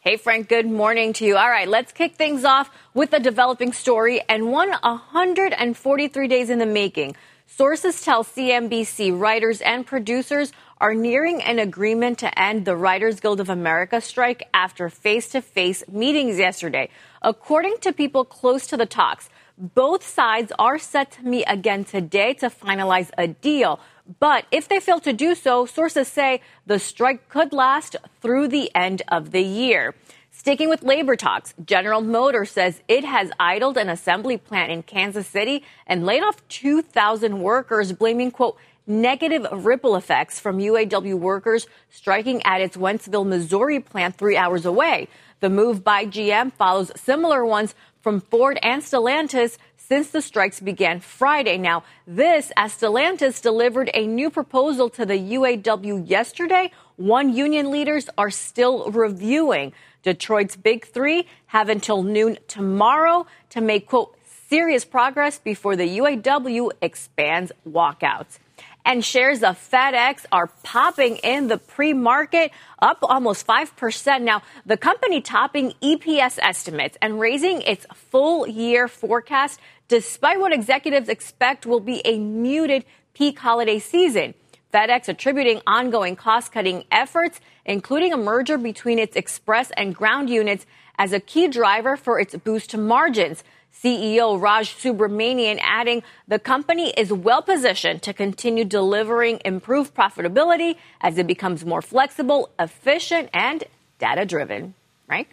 Hey, 0.00 0.18
Frank, 0.18 0.50
good 0.50 0.66
morning 0.66 1.14
to 1.14 1.24
you. 1.24 1.38
All 1.38 1.48
right, 1.48 1.66
let's 1.66 1.90
kick 1.90 2.16
things 2.16 2.44
off 2.44 2.70
with 2.92 3.14
a 3.14 3.18
developing 3.18 3.72
story 3.72 4.20
and 4.28 4.52
one 4.52 4.68
143 4.72 6.28
days 6.28 6.50
in 6.50 6.58
the 6.58 6.66
making. 6.66 7.16
Sources 7.46 8.02
tell 8.02 8.24
CNBC 8.24 9.18
writers 9.18 9.62
and 9.62 9.86
producers 9.86 10.52
are 10.82 10.92
nearing 10.92 11.42
an 11.42 11.58
agreement 11.58 12.18
to 12.18 12.38
end 12.38 12.66
the 12.66 12.76
Writers 12.76 13.20
Guild 13.20 13.40
of 13.40 13.48
America 13.48 14.02
strike 14.02 14.46
after 14.52 14.90
face 14.90 15.28
to 15.30 15.40
face 15.40 15.82
meetings 15.90 16.38
yesterday. 16.38 16.90
According 17.22 17.78
to 17.80 17.90
people 17.90 18.26
close 18.26 18.66
to 18.66 18.76
the 18.76 18.84
talks, 18.84 19.30
both 19.56 20.06
sides 20.06 20.52
are 20.58 20.78
set 20.78 21.12
to 21.12 21.24
meet 21.24 21.44
again 21.44 21.84
today 21.84 22.34
to 22.34 22.50
finalize 22.50 23.10
a 23.16 23.28
deal. 23.28 23.80
But 24.20 24.44
if 24.50 24.68
they 24.68 24.80
fail 24.80 25.00
to 25.00 25.12
do 25.12 25.34
so, 25.34 25.64
sources 25.64 26.08
say 26.08 26.42
the 26.66 26.78
strike 26.78 27.28
could 27.28 27.52
last 27.52 27.96
through 28.20 28.48
the 28.48 28.70
end 28.74 29.02
of 29.08 29.30
the 29.30 29.42
year. 29.42 29.94
Sticking 30.30 30.68
with 30.68 30.82
labor 30.82 31.16
talks, 31.16 31.54
General 31.64 32.02
Motors 32.02 32.50
says 32.50 32.82
it 32.86 33.04
has 33.04 33.30
idled 33.40 33.78
an 33.78 33.88
assembly 33.88 34.36
plant 34.36 34.72
in 34.72 34.82
Kansas 34.82 35.26
City 35.26 35.62
and 35.86 36.04
laid 36.04 36.22
off 36.22 36.46
2,000 36.48 37.40
workers, 37.40 37.92
blaming, 37.92 38.30
quote, 38.30 38.58
negative 38.86 39.46
ripple 39.50 39.96
effects 39.96 40.38
from 40.38 40.58
UAW 40.58 41.14
workers 41.14 41.66
striking 41.88 42.42
at 42.44 42.60
its 42.60 42.76
Wentzville, 42.76 43.26
Missouri 43.26 43.80
plant 43.80 44.16
three 44.16 44.36
hours 44.36 44.66
away. 44.66 45.08
The 45.40 45.48
move 45.48 45.82
by 45.82 46.04
GM 46.04 46.52
follows 46.52 46.92
similar 46.96 47.44
ones 47.46 47.74
from 48.02 48.20
Ford 48.20 48.58
and 48.62 48.82
Stellantis 48.82 49.56
since 49.88 50.10
the 50.10 50.22
strikes 50.22 50.60
began 50.60 51.00
Friday. 51.00 51.58
Now, 51.58 51.84
this 52.06 52.52
as 52.56 52.72
Stellantis 52.72 53.42
delivered 53.42 53.90
a 53.92 54.06
new 54.06 54.30
proposal 54.30 54.88
to 54.90 55.04
the 55.04 55.18
UAW 55.18 56.08
yesterday. 56.08 56.70
One 56.96 57.34
union 57.34 57.70
leaders 57.70 58.08
are 58.16 58.30
still 58.30 58.90
reviewing. 58.90 59.72
Detroit's 60.02 60.56
big 60.56 60.86
three 60.86 61.26
have 61.46 61.68
until 61.68 62.02
noon 62.02 62.38
tomorrow 62.48 63.26
to 63.50 63.60
make, 63.60 63.88
quote, 63.88 64.16
serious 64.48 64.84
progress 64.84 65.38
before 65.38 65.76
the 65.76 65.98
UAW 65.98 66.70
expands 66.80 67.52
walkouts 67.66 68.38
and 68.84 69.04
shares 69.04 69.42
of 69.42 69.58
FedEx 69.58 70.26
are 70.30 70.48
popping 70.62 71.16
in 71.16 71.48
the 71.48 71.58
pre-market 71.58 72.52
up 72.80 72.98
almost 73.02 73.46
5%. 73.46 74.22
Now, 74.22 74.42
the 74.66 74.76
company 74.76 75.20
topping 75.20 75.72
EPS 75.82 76.38
estimates 76.40 76.98
and 77.00 77.18
raising 77.18 77.62
its 77.62 77.86
full 77.94 78.46
year 78.46 78.88
forecast 78.88 79.58
despite 79.88 80.40
what 80.40 80.52
executives 80.52 81.08
expect 81.08 81.66
will 81.66 81.80
be 81.80 82.00
a 82.04 82.18
muted 82.18 82.84
peak 83.14 83.38
holiday 83.38 83.78
season. 83.78 84.34
FedEx 84.72 85.08
attributing 85.08 85.60
ongoing 85.66 86.16
cost 86.16 86.50
cutting 86.50 86.84
efforts, 86.90 87.40
including 87.64 88.12
a 88.12 88.16
merger 88.16 88.58
between 88.58 88.98
its 88.98 89.14
express 89.16 89.70
and 89.76 89.94
ground 89.94 90.28
units, 90.28 90.66
as 90.98 91.12
a 91.12 91.20
key 91.20 91.48
driver 91.48 91.96
for 91.96 92.18
its 92.18 92.34
boost 92.36 92.70
to 92.70 92.78
margins. 92.78 93.44
CEO 93.72 94.40
Raj 94.40 94.74
Subramanian 94.74 95.58
adding 95.62 96.02
the 96.26 96.38
company 96.38 96.90
is 96.96 97.12
well 97.12 97.42
positioned 97.42 98.02
to 98.02 98.12
continue 98.12 98.64
delivering 98.64 99.40
improved 99.44 99.94
profitability 99.94 100.76
as 101.00 101.18
it 101.18 101.26
becomes 101.26 101.64
more 101.64 101.82
flexible, 101.82 102.50
efficient, 102.58 103.28
and 103.32 103.64
data 103.98 104.24
driven. 104.24 104.74
Right? 105.08 105.28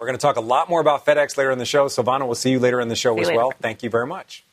We're 0.00 0.06
going 0.06 0.16
to 0.16 0.22
talk 0.22 0.36
a 0.36 0.40
lot 0.40 0.68
more 0.68 0.80
about 0.80 1.04
FedEx 1.04 1.36
later 1.36 1.50
in 1.50 1.58
the 1.58 1.64
show. 1.64 1.86
Silvana, 1.86 2.24
we'll 2.24 2.36
see 2.36 2.52
you 2.52 2.60
later 2.60 2.80
in 2.80 2.86
the 2.86 2.94
show 2.94 3.16
see 3.16 3.22
as 3.22 3.30
well. 3.32 3.52
Thank 3.60 3.82
you 3.82 3.90
very 3.90 4.06
much. 4.06 4.44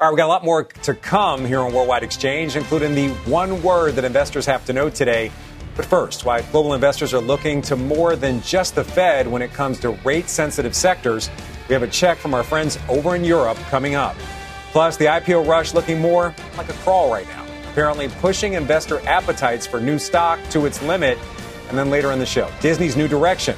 All 0.00 0.06
right, 0.06 0.12
we've 0.12 0.16
got 0.16 0.24
a 0.24 0.28
lot 0.28 0.42
more 0.42 0.64
to 0.64 0.94
come 0.94 1.44
here 1.44 1.60
on 1.60 1.74
Worldwide 1.74 2.02
Exchange, 2.02 2.56
including 2.56 2.94
the 2.94 3.08
one 3.30 3.62
word 3.62 3.96
that 3.96 4.04
investors 4.04 4.46
have 4.46 4.64
to 4.64 4.72
know 4.72 4.88
today. 4.88 5.30
But 5.76 5.84
first, 5.84 6.24
why 6.24 6.40
global 6.40 6.72
investors 6.72 7.12
are 7.12 7.20
looking 7.20 7.60
to 7.62 7.76
more 7.76 8.16
than 8.16 8.40
just 8.40 8.74
the 8.74 8.84
Fed 8.84 9.26
when 9.26 9.42
it 9.42 9.52
comes 9.52 9.78
to 9.80 9.90
rate 10.02 10.30
sensitive 10.30 10.74
sectors. 10.74 11.28
We 11.68 11.74
have 11.74 11.82
a 11.82 11.88
check 11.88 12.16
from 12.16 12.32
our 12.32 12.42
friends 12.42 12.78
over 12.88 13.14
in 13.14 13.22
Europe 13.22 13.58
coming 13.68 13.96
up. 13.96 14.16
Plus, 14.72 14.96
the 14.96 15.06
IPO 15.06 15.46
rush 15.46 15.74
looking 15.74 16.00
more 16.00 16.34
like 16.56 16.70
a 16.70 16.74
crawl 16.74 17.12
right 17.12 17.26
now, 17.28 17.44
apparently 17.70 18.08
pushing 18.08 18.54
investor 18.54 19.06
appetites 19.06 19.66
for 19.66 19.78
new 19.78 19.98
stock 19.98 20.40
to 20.50 20.64
its 20.64 20.82
limit. 20.82 21.18
And 21.68 21.76
then 21.76 21.90
later 21.90 22.12
in 22.12 22.18
the 22.18 22.24
show, 22.24 22.50
Disney's 22.62 22.96
new 22.96 23.08
direction 23.08 23.56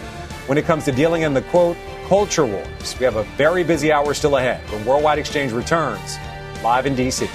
when 0.49 0.57
it 0.57 0.65
comes 0.65 0.87
to 0.87 0.93
dealing 0.93 1.23
in 1.23 1.35
the 1.35 1.43
quote, 1.43 1.77
culture 2.07 2.47
wars. 2.47 2.99
We 2.99 3.05
have 3.05 3.17
a 3.17 3.23
very 3.37 3.63
busy 3.63 3.93
hour 3.93 4.15
still 4.15 4.39
ahead 4.39 4.61
when 4.73 4.85
Worldwide 4.85 5.19
Exchange 5.19 5.53
returns 5.53 6.17
live 6.65 6.87
in 6.87 6.95
D.C. 6.95 7.29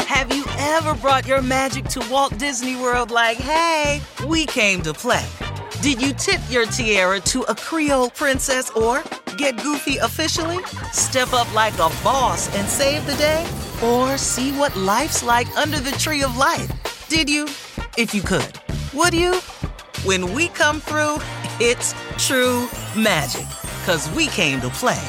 Have 0.00 0.32
you 0.32 0.44
ever 0.58 0.94
brought 0.94 1.26
your 1.26 1.42
magic 1.42 1.86
to 1.86 2.08
Walt 2.08 2.38
Disney 2.38 2.76
World 2.76 3.10
like, 3.10 3.38
hey, 3.38 4.00
we 4.26 4.46
came 4.46 4.80
to 4.82 4.94
play? 4.94 5.26
Did 5.82 6.00
you 6.00 6.12
tip 6.12 6.40
your 6.48 6.66
tiara 6.66 7.18
to 7.20 7.42
a 7.42 7.54
Creole 7.54 8.10
princess 8.10 8.70
or 8.70 9.02
get 9.36 9.60
goofy 9.62 9.96
officially? 9.98 10.62
Step 10.92 11.32
up 11.32 11.52
like 11.52 11.74
a 11.74 11.90
boss 12.04 12.54
and 12.56 12.68
save 12.68 13.04
the 13.06 13.14
day? 13.14 13.44
Or 13.82 14.18
see 14.18 14.50
what 14.52 14.74
life's 14.74 15.22
like 15.22 15.48
under 15.56 15.78
the 15.78 15.92
tree 15.92 16.22
of 16.22 16.36
life? 16.36 17.06
Did 17.08 17.30
you? 17.30 17.44
If 17.96 18.12
you 18.12 18.22
could. 18.22 18.52
Would 18.92 19.14
you? 19.14 19.34
When 20.04 20.34
we 20.34 20.48
come 20.48 20.80
through, 20.80 21.18
it's 21.60 21.94
true 22.18 22.68
magic. 22.96 23.46
Cause 23.86 24.10
we 24.10 24.26
came 24.26 24.60
to 24.62 24.68
play. 24.70 25.00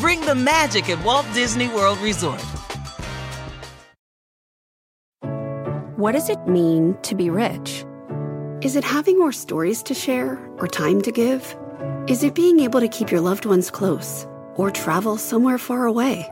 Bring 0.00 0.20
the 0.22 0.34
magic 0.34 0.88
at 0.90 1.02
Walt 1.04 1.26
Disney 1.32 1.68
World 1.68 1.98
Resort. 1.98 2.42
What 5.96 6.12
does 6.12 6.28
it 6.28 6.46
mean 6.46 6.96
to 7.02 7.14
be 7.14 7.30
rich? 7.30 7.84
Is 8.62 8.74
it 8.76 8.84
having 8.84 9.18
more 9.18 9.32
stories 9.32 9.82
to 9.84 9.94
share 9.94 10.38
or 10.58 10.66
time 10.66 11.02
to 11.02 11.12
give? 11.12 11.56
Is 12.08 12.24
it 12.24 12.34
being 12.34 12.60
able 12.60 12.80
to 12.80 12.88
keep 12.88 13.10
your 13.10 13.20
loved 13.20 13.46
ones 13.46 13.70
close 13.70 14.26
or 14.56 14.70
travel 14.70 15.16
somewhere 15.16 15.58
far 15.58 15.86
away? 15.86 16.28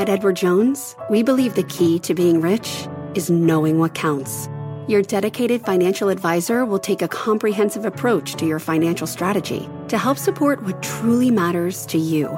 At 0.00 0.08
Edward 0.08 0.36
Jones, 0.36 0.96
we 1.10 1.22
believe 1.22 1.54
the 1.54 1.62
key 1.64 1.98
to 1.98 2.14
being 2.14 2.40
rich 2.40 2.88
is 3.14 3.28
knowing 3.28 3.78
what 3.78 3.92
counts. 3.94 4.48
Your 4.88 5.02
dedicated 5.02 5.60
financial 5.60 6.08
advisor 6.08 6.64
will 6.64 6.78
take 6.78 7.02
a 7.02 7.06
comprehensive 7.08 7.84
approach 7.84 8.36
to 8.36 8.46
your 8.46 8.60
financial 8.60 9.06
strategy 9.06 9.68
to 9.88 9.98
help 9.98 10.16
support 10.16 10.64
what 10.64 10.82
truly 10.82 11.30
matters 11.30 11.84
to 11.84 11.98
you. 11.98 12.30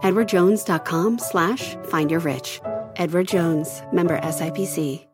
EdwardJones.com 0.00 1.18
slash 1.18 1.76
find 1.90 2.10
your 2.10 2.20
rich. 2.20 2.62
Edward 2.96 3.28
Jones, 3.28 3.82
member 3.92 4.18
SIPC. 4.18 5.06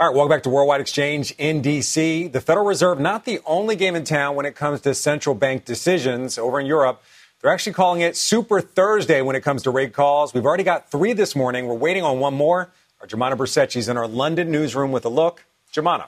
All 0.00 0.08
right, 0.08 0.16
welcome 0.16 0.30
back 0.30 0.42
to 0.44 0.48
Worldwide 0.48 0.80
Exchange 0.80 1.34
in 1.36 1.60
D.C. 1.60 2.28
The 2.28 2.40
Federal 2.40 2.66
Reserve, 2.66 2.98
not 2.98 3.26
the 3.26 3.40
only 3.44 3.76
game 3.76 3.94
in 3.94 4.04
town 4.04 4.34
when 4.34 4.46
it 4.46 4.56
comes 4.56 4.80
to 4.80 4.94
central 4.94 5.36
bank 5.36 5.66
decisions 5.66 6.38
over 6.38 6.58
in 6.58 6.66
Europe. 6.66 7.02
They're 7.44 7.52
actually 7.52 7.74
calling 7.74 8.00
it 8.00 8.16
Super 8.16 8.62
Thursday 8.62 9.20
when 9.20 9.36
it 9.36 9.42
comes 9.42 9.64
to 9.64 9.70
rate 9.70 9.92
calls. 9.92 10.32
We've 10.32 10.46
already 10.46 10.64
got 10.64 10.90
three 10.90 11.12
this 11.12 11.36
morning. 11.36 11.66
We're 11.66 11.74
waiting 11.74 12.02
on 12.02 12.18
one 12.18 12.32
more. 12.32 12.70
Our 13.02 13.06
Joumanna 13.06 13.36
Bercetche's 13.36 13.86
in 13.86 13.98
our 13.98 14.08
London 14.08 14.50
newsroom 14.50 14.92
with 14.92 15.04
a 15.04 15.10
look. 15.10 15.44
Joumanna. 15.70 16.06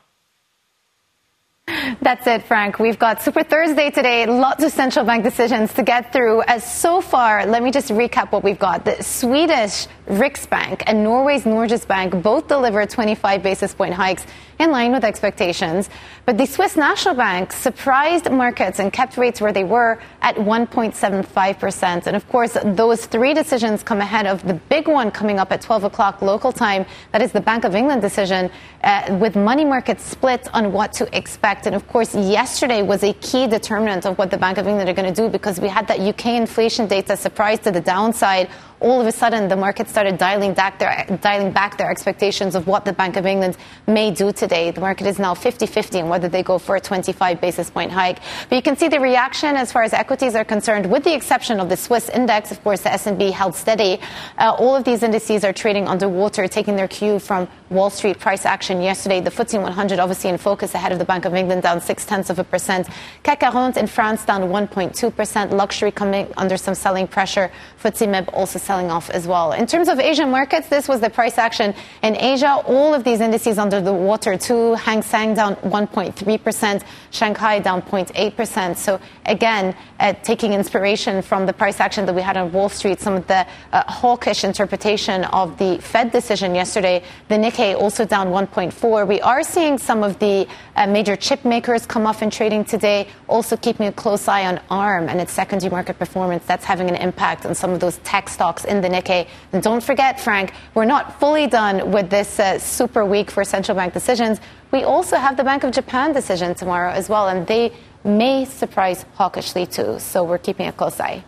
That's 2.00 2.25
it, 2.28 2.44
Frank. 2.44 2.78
We've 2.78 2.99
got 2.99 3.20
Super 3.20 3.42
Thursday 3.42 3.90
today. 3.90 4.26
Lots 4.26 4.62
of 4.62 4.70
central 4.70 5.04
bank 5.04 5.25
decisions 5.25 5.73
to 5.75 5.82
get 5.82 6.12
through. 6.12 6.42
As 6.42 6.62
so 6.62 7.00
far, 7.00 7.44
let 7.46 7.64
me 7.64 7.73
just 7.73 7.88
recap 7.88 8.30
what 8.30 8.44
we've 8.44 8.58
got. 8.58 8.85
The 8.85 9.02
Swedish 9.02 9.88
Riksbank 10.06 10.85
and 10.87 11.02
Norway's 11.02 11.42
Norges 11.42 11.85
Bank 11.85 12.23
both 12.23 12.46
delivered 12.46 12.90
25 12.90 13.42
basis 13.42 13.75
point 13.75 13.94
hikes 13.94 14.25
in 14.58 14.70
line 14.70 14.92
with 14.92 15.04
expectations. 15.04 15.90
But 16.25 16.38
the 16.38 16.46
Swiss 16.46 16.76
National 16.76 17.14
Bank 17.14 17.52
surprised 17.52 18.30
markets 18.30 18.78
and 18.78 18.92
kept 18.92 19.16
rates 19.16 19.40
where 19.40 19.52
they 19.52 19.64
were 19.64 19.99
at 20.23 20.37
1.75%. 20.37 22.06
And 22.06 22.16
of 22.16 22.28
course, 22.28 22.56
those 22.64 23.06
three 23.06 23.35
decisions 23.35 23.82
come 23.82 24.00
ahead 24.00 24.26
of 24.26 24.46
the 24.46 24.54
big 24.54 24.87
one 24.87 25.11
coming 25.11 25.38
up 25.38 25.50
at 25.50 25.61
12 25.61 25.85
o'clock 25.85 26.23
local 26.23 26.52
time. 26.52 26.87
That 27.12 27.23
is 27.23 27.32
the 27.32 27.40
Bank 27.40 27.64
of 27.64 27.75
England 27.75 28.00
decision 28.00 28.50
uh, 28.85 29.18
with 29.20 29.35
money 29.35 29.64
markets 29.64 30.04
split 30.04 30.49
on 30.54 30.73
what 30.73 30.92
to 30.94 31.16
expect. 31.16 31.55
And 31.64 31.75
of 31.75 31.86
course, 31.88 32.14
yesterday 32.14 32.82
was 32.82 33.02
a 33.02 33.12
key 33.14 33.46
determinant 33.46 34.04
of 34.04 34.18
what 34.18 34.30
the 34.30 34.36
Bank 34.36 34.58
of 34.58 34.66
England 34.66 34.88
are 34.88 34.92
going 34.92 35.12
to 35.12 35.22
do 35.22 35.28
because 35.28 35.60
we 35.60 35.68
had 35.68 35.86
that 35.88 36.00
UK 36.00 36.26
inflation 36.26 36.86
data 36.86 37.16
surprise 37.16 37.60
to 37.60 37.70
the 37.70 37.80
downside 37.80 38.50
all 38.80 39.00
of 39.00 39.06
a 39.06 39.12
sudden 39.12 39.49
the 39.49 39.56
market 39.56 39.88
started 39.88 40.18
dialing 40.18 40.52
back 40.52 40.78
their, 40.78 41.06
dialing 41.23 41.52
back 41.52 41.78
their 41.78 41.90
expectations 41.90 42.54
of 42.54 42.66
what 42.66 42.85
the 42.85 42.92
Bank 42.92 43.16
of 43.16 43.26
England 43.26 43.56
may 43.87 44.11
do 44.11 44.33
today. 44.33 44.71
The 44.71 44.80
market 44.80 45.06
is 45.06 45.18
now 45.18 45.35
50-50 45.35 46.02
on 46.02 46.09
whether 46.09 46.28
they 46.28 46.42
go 46.42 46.59
for 46.59 46.76
a 46.76 46.80
25 46.80 47.40
basis 47.40 47.71
point 47.71 47.90
hike. 47.90 48.18
But 48.49 48.56
you 48.56 48.62
can 48.62 48.76
see 48.76 48.88
the 48.88 49.00
reaction 49.00 49.56
as 49.56 49.73
far 49.73 49.82
as 49.82 49.93
equities 49.93 50.34
are 50.34 50.45
concerned, 50.45 50.91
with 50.91 51.04
the 51.04 51.15
exception 51.15 51.60
of 51.60 51.69
the 51.69 51.76
Swiss 51.76 52.08
index. 52.10 52.50
Of 52.52 52.62
course, 52.62 52.82
the 52.82 52.93
S&P 52.93 53.30
held 53.30 53.54
steady. 53.54 54.00
Uh, 54.39 54.54
all 54.58 54.76
of 54.76 54.84
these 54.84 55.02
indices 55.02 55.45
are 55.45 55.52
trading 55.52 55.89
underwater, 55.89 56.47
taking 56.49 56.76
their 56.76 56.89
cue 56.89 57.19
from 57.19 57.49
Wall 57.71 57.91
Street 57.91 58.19
price 58.19 58.45
action 58.45 58.80
yesterday. 58.80 59.21
The 59.21 59.30
FTSE 59.30 59.60
100 59.60 59.99
obviously 59.99 60.30
in 60.30 60.39
focus 60.39 60.75
ahead 60.75 60.93
of 60.93 60.99
the 60.99 61.04
Bank 61.04 61.25
of 61.25 61.34
England 61.34 61.62
down 61.62 61.80
six 61.80 62.04
tenths 62.04 62.30
of 62.30 62.39
a 62.39 62.45
percent. 62.45 62.89
CAC 63.25 63.52
40 63.52 63.80
in 63.80 63.86
France 63.86 64.25
down 64.25 64.43
1.2 64.43 65.15
percent. 65.15 65.52
Luxury 65.52 65.91
coming 65.91 66.32
under 66.36 66.56
some 66.56 66.75
selling 66.75 67.08
pressure. 67.08 67.50
FTSE 67.82 68.08
MIB 68.08 68.28
also 68.32 68.58
selling 68.66 68.90
off 68.90 69.08
as 69.10 69.26
well. 69.26 69.52
In 69.52 69.66
terms 69.66 69.88
of 69.88 70.00
Asian 70.00 70.30
markets, 70.30 70.68
this 70.68 70.88
was 70.88 71.00
the 71.00 71.08
price 71.08 71.38
action 71.38 71.74
in 72.02 72.16
Asia. 72.16 72.52
All 72.66 72.92
of 72.92 73.04
these 73.04 73.20
indices 73.20 73.58
under 73.58 73.80
the 73.80 73.92
water 73.92 74.36
too. 74.36 74.74
Hang 74.74 75.02
Seng 75.02 75.34
down 75.34 75.56
1.3%, 75.56 76.82
Shanghai 77.16 77.58
down 77.58 77.82
0.8%. 77.82 78.76
So 78.76 79.00
again, 79.24 79.74
uh, 79.98 80.12
taking 80.22 80.52
inspiration 80.52 81.22
from 81.22 81.46
the 81.46 81.52
price 81.52 81.80
action 81.80 82.06
that 82.06 82.14
we 82.14 82.22
had 82.22 82.36
on 82.36 82.52
Wall 82.52 82.68
Street, 82.68 83.00
some 83.00 83.14
of 83.14 83.26
the 83.26 83.46
uh, 83.72 83.82
hawkish 83.90 84.44
interpretation 84.44 85.24
of 85.24 85.56
the 85.58 85.78
Fed 85.78 86.12
decision 86.12 86.54
yesterday, 86.54 87.02
the 87.28 87.36
Nikkei 87.36 87.74
also 87.74 88.04
down 88.04 88.28
1.4. 88.28 89.08
We 89.08 89.20
are 89.22 89.42
seeing 89.42 89.78
some 89.78 90.02
of 90.02 90.18
the 90.18 90.46
uh, 90.76 90.86
major 90.86 91.16
chip 91.16 91.44
makers 91.44 91.86
come 91.86 92.06
off 92.06 92.22
in 92.22 92.30
trading 92.30 92.64
today, 92.64 93.08
also 93.28 93.56
keeping 93.56 93.86
a 93.86 93.92
close 93.92 94.28
eye 94.28 94.46
on 94.46 94.60
ARM 94.70 95.08
and 95.08 95.20
its 95.20 95.32
secondary 95.32 95.70
market 95.70 95.98
performance. 95.98 96.44
That's 96.46 96.64
having 96.64 96.88
an 96.90 96.96
impact 96.96 97.46
on 97.46 97.54
some 97.54 97.70
of 97.70 97.80
those 97.80 97.98
tech 97.98 98.28
stocks 98.28 98.64
in 98.64 98.80
the 98.82 98.88
Nikkei. 98.88 99.26
And 99.52 99.62
don't 99.62 99.82
forget, 99.82 100.20
Frank, 100.20 100.52
we're 100.74 100.84
not 100.84 101.18
fully 101.18 101.46
done 101.46 101.90
with 101.90 102.10
this 102.10 102.38
uh, 102.38 102.58
super 102.58 103.04
week 103.04 103.30
for 103.30 103.44
central 103.44 103.76
bank 103.76 103.94
decisions. 103.94 104.40
We 104.76 104.84
also 104.84 105.17
have 105.17 105.39
the 105.39 105.43
Bank 105.43 105.65
of 105.65 105.73
Japan 105.73 106.12
decision 106.12 106.54
tomorrow 106.54 106.91
as 106.91 107.08
well, 107.08 107.28
and 107.28 107.47
they 107.47 107.73
may 108.04 108.45
surprise 108.45 109.06
hawkishly 109.15 109.65
too. 109.65 109.99
So 109.99 110.23
we're 110.23 110.36
keeping 110.36 110.67
a 110.67 110.73
close 110.73 111.00
eye. 111.00 111.25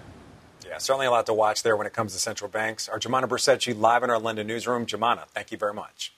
Yeah, 0.67 0.77
certainly 0.77 1.07
a 1.07 1.11
lot 1.11 1.25
to 1.25 1.33
watch 1.33 1.63
there 1.63 1.75
when 1.75 1.87
it 1.87 1.95
comes 1.95 2.13
to 2.13 2.19
central 2.19 2.51
banks. 2.51 2.91
Our 2.91 2.99
Joumanna 2.99 3.27
Bercetche 3.27 3.75
live 3.75 4.03
in 4.03 4.11
our 4.11 4.19
London 4.19 4.47
newsroom. 4.47 4.85
Joumanna, 4.85 5.29
thank 5.29 5.51
you 5.51 5.57
very 5.57 5.73
much. 5.73 6.13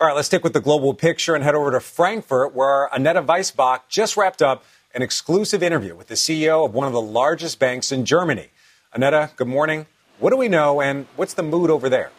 All 0.00 0.08
right, 0.08 0.16
let's 0.16 0.26
stick 0.26 0.42
with 0.42 0.54
the 0.54 0.60
global 0.60 0.92
picture 0.92 1.36
and 1.36 1.44
head 1.44 1.54
over 1.54 1.70
to 1.70 1.78
Frankfurt, 1.78 2.52
where 2.52 2.86
Annette 2.92 3.14
Weisbach 3.14 3.82
just 3.88 4.16
wrapped 4.16 4.42
up 4.42 4.64
an 4.92 5.02
exclusive 5.02 5.62
interview 5.62 5.94
with 5.94 6.08
the 6.08 6.16
CEO 6.16 6.66
of 6.66 6.74
one 6.74 6.88
of 6.88 6.92
the 6.92 7.00
largest 7.00 7.60
banks 7.60 7.92
in 7.92 8.04
Germany. 8.04 8.48
Annette, 8.92 9.36
good 9.36 9.46
morning. 9.46 9.86
What 10.18 10.30
do 10.30 10.36
we 10.36 10.48
know, 10.48 10.80
and 10.80 11.06
what's 11.14 11.34
the 11.34 11.44
mood 11.44 11.70
over 11.70 11.88
there? 11.88 12.10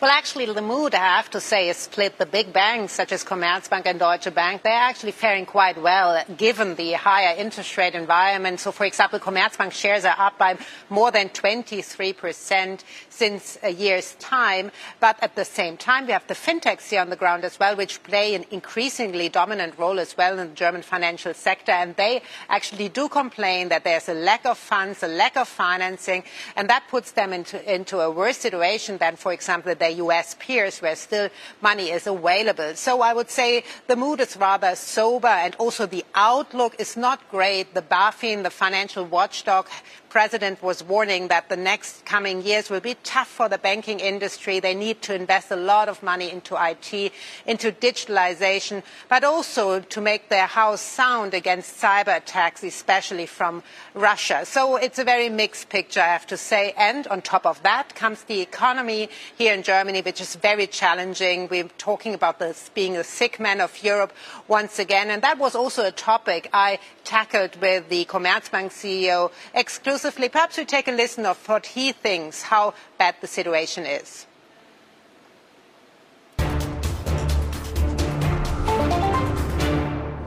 Well, 0.00 0.10
actually, 0.10 0.46
the 0.46 0.60
mood, 0.60 0.92
I 0.92 0.98
have 0.98 1.30
to 1.30 1.40
say, 1.40 1.68
is 1.68 1.76
split. 1.76 2.18
The 2.18 2.26
big 2.26 2.52
banks, 2.52 2.92
such 2.92 3.12
as 3.12 3.24
Commerzbank 3.24 3.86
and 3.86 3.98
Deutsche 3.98 4.34
Bank, 4.34 4.62
they're 4.62 4.72
actually 4.72 5.12
faring 5.12 5.46
quite 5.46 5.80
well 5.80 6.22
given 6.36 6.74
the 6.74 6.92
higher 6.92 7.36
interest 7.38 7.76
rate 7.78 7.94
environment. 7.94 8.58
So, 8.58 8.72
for 8.72 8.84
example, 8.84 9.20
Commerzbank 9.20 9.70
shares 9.72 10.04
are 10.04 10.16
up 10.18 10.36
by 10.36 10.58
more 10.90 11.12
than 11.12 11.28
23% 11.28 12.80
since 13.08 13.56
a 13.62 13.70
year's 13.70 14.16
time. 14.16 14.72
But 14.98 15.22
at 15.22 15.36
the 15.36 15.44
same 15.44 15.76
time, 15.76 16.06
we 16.06 16.12
have 16.12 16.26
the 16.26 16.34
fintechs 16.34 16.90
here 16.90 17.00
on 17.00 17.10
the 17.10 17.16
ground 17.16 17.44
as 17.44 17.60
well, 17.60 17.76
which 17.76 18.02
play 18.02 18.34
an 18.34 18.44
increasingly 18.50 19.28
dominant 19.28 19.78
role 19.78 20.00
as 20.00 20.16
well 20.16 20.38
in 20.38 20.48
the 20.48 20.54
German 20.54 20.82
financial 20.82 21.34
sector. 21.34 21.72
And 21.72 21.94
they 21.94 22.22
actually 22.48 22.88
do 22.88 23.08
complain 23.08 23.68
that 23.68 23.84
there's 23.84 24.08
a 24.08 24.14
lack 24.14 24.44
of 24.44 24.58
funds, 24.58 25.04
a 25.04 25.08
lack 25.08 25.36
of 25.36 25.46
financing, 25.46 26.24
and 26.56 26.68
that 26.68 26.88
puts 26.88 27.12
them 27.12 27.32
into, 27.32 27.72
into 27.72 28.00
a 28.00 28.10
worse 28.10 28.38
situation 28.38 28.98
than, 28.98 29.14
for 29.14 29.32
example, 29.32 29.72
their 29.84 30.04
US 30.06 30.34
peers, 30.38 30.80
where 30.80 30.96
still 30.96 31.28
money 31.60 31.90
is 31.90 32.06
available. 32.06 32.74
So 32.74 33.02
I 33.02 33.12
would 33.12 33.30
say 33.30 33.64
the 33.86 33.96
mood 33.96 34.20
is 34.20 34.36
rather 34.36 34.74
sober, 34.74 35.34
and 35.44 35.54
also 35.56 35.84
the 35.86 36.04
outlook 36.14 36.76
is 36.78 36.96
not 36.96 37.18
great. 37.30 37.74
The 37.74 37.82
BaFin, 37.82 38.42
the 38.42 38.50
financial 38.50 39.04
watchdog, 39.04 39.66
president 40.14 40.62
was 40.62 40.80
warning 40.80 41.26
that 41.26 41.48
the 41.48 41.56
next 41.56 42.06
coming 42.06 42.40
years 42.40 42.70
will 42.70 42.78
be 42.78 42.94
tough 43.02 43.26
for 43.26 43.48
the 43.48 43.58
banking 43.58 43.98
industry. 43.98 44.60
They 44.60 44.72
need 44.72 45.02
to 45.02 45.12
invest 45.12 45.50
a 45.50 45.56
lot 45.56 45.88
of 45.88 46.04
money 46.04 46.30
into 46.30 46.54
IT, 46.54 47.12
into 47.46 47.72
digitalization, 47.72 48.84
but 49.08 49.24
also 49.24 49.80
to 49.80 50.00
make 50.00 50.28
their 50.28 50.46
house 50.46 50.80
sound 50.80 51.34
against 51.34 51.82
cyber 51.82 52.16
attacks, 52.16 52.62
especially 52.62 53.26
from 53.26 53.64
Russia. 53.92 54.46
So 54.46 54.76
it's 54.76 55.00
a 55.00 55.04
very 55.04 55.28
mixed 55.28 55.68
picture, 55.68 56.00
I 56.00 56.12
have 56.12 56.28
to 56.28 56.36
say. 56.36 56.72
And 56.76 57.08
on 57.08 57.20
top 57.20 57.44
of 57.44 57.60
that 57.64 57.96
comes 57.96 58.22
the 58.22 58.40
economy 58.40 59.08
here 59.36 59.52
in 59.52 59.64
Germany, 59.64 60.00
which 60.00 60.20
is 60.20 60.36
very 60.36 60.68
challenging. 60.68 61.48
We're 61.48 61.70
talking 61.76 62.14
about 62.14 62.38
this 62.38 62.70
being 62.72 62.92
the 62.92 63.02
sick 63.02 63.40
man 63.40 63.60
of 63.60 63.82
Europe 63.82 64.12
once 64.46 64.78
again. 64.78 65.10
And 65.10 65.22
that 65.22 65.38
was 65.38 65.56
also 65.56 65.84
a 65.84 65.90
topic 65.90 66.48
I 66.52 66.78
tackled 67.04 67.56
with 67.60 67.88
the 67.88 68.04
Commerzbank 68.06 68.70
CEO 68.70 69.30
exclusively. 69.54 70.28
Perhaps 70.28 70.56
we 70.56 70.64
take 70.64 70.88
a 70.88 70.92
listen 70.92 71.26
of 71.26 71.36
what 71.48 71.66
he 71.66 71.92
thinks, 71.92 72.42
how 72.42 72.74
bad 72.98 73.14
the 73.20 73.26
situation 73.26 73.86
is. 73.86 74.26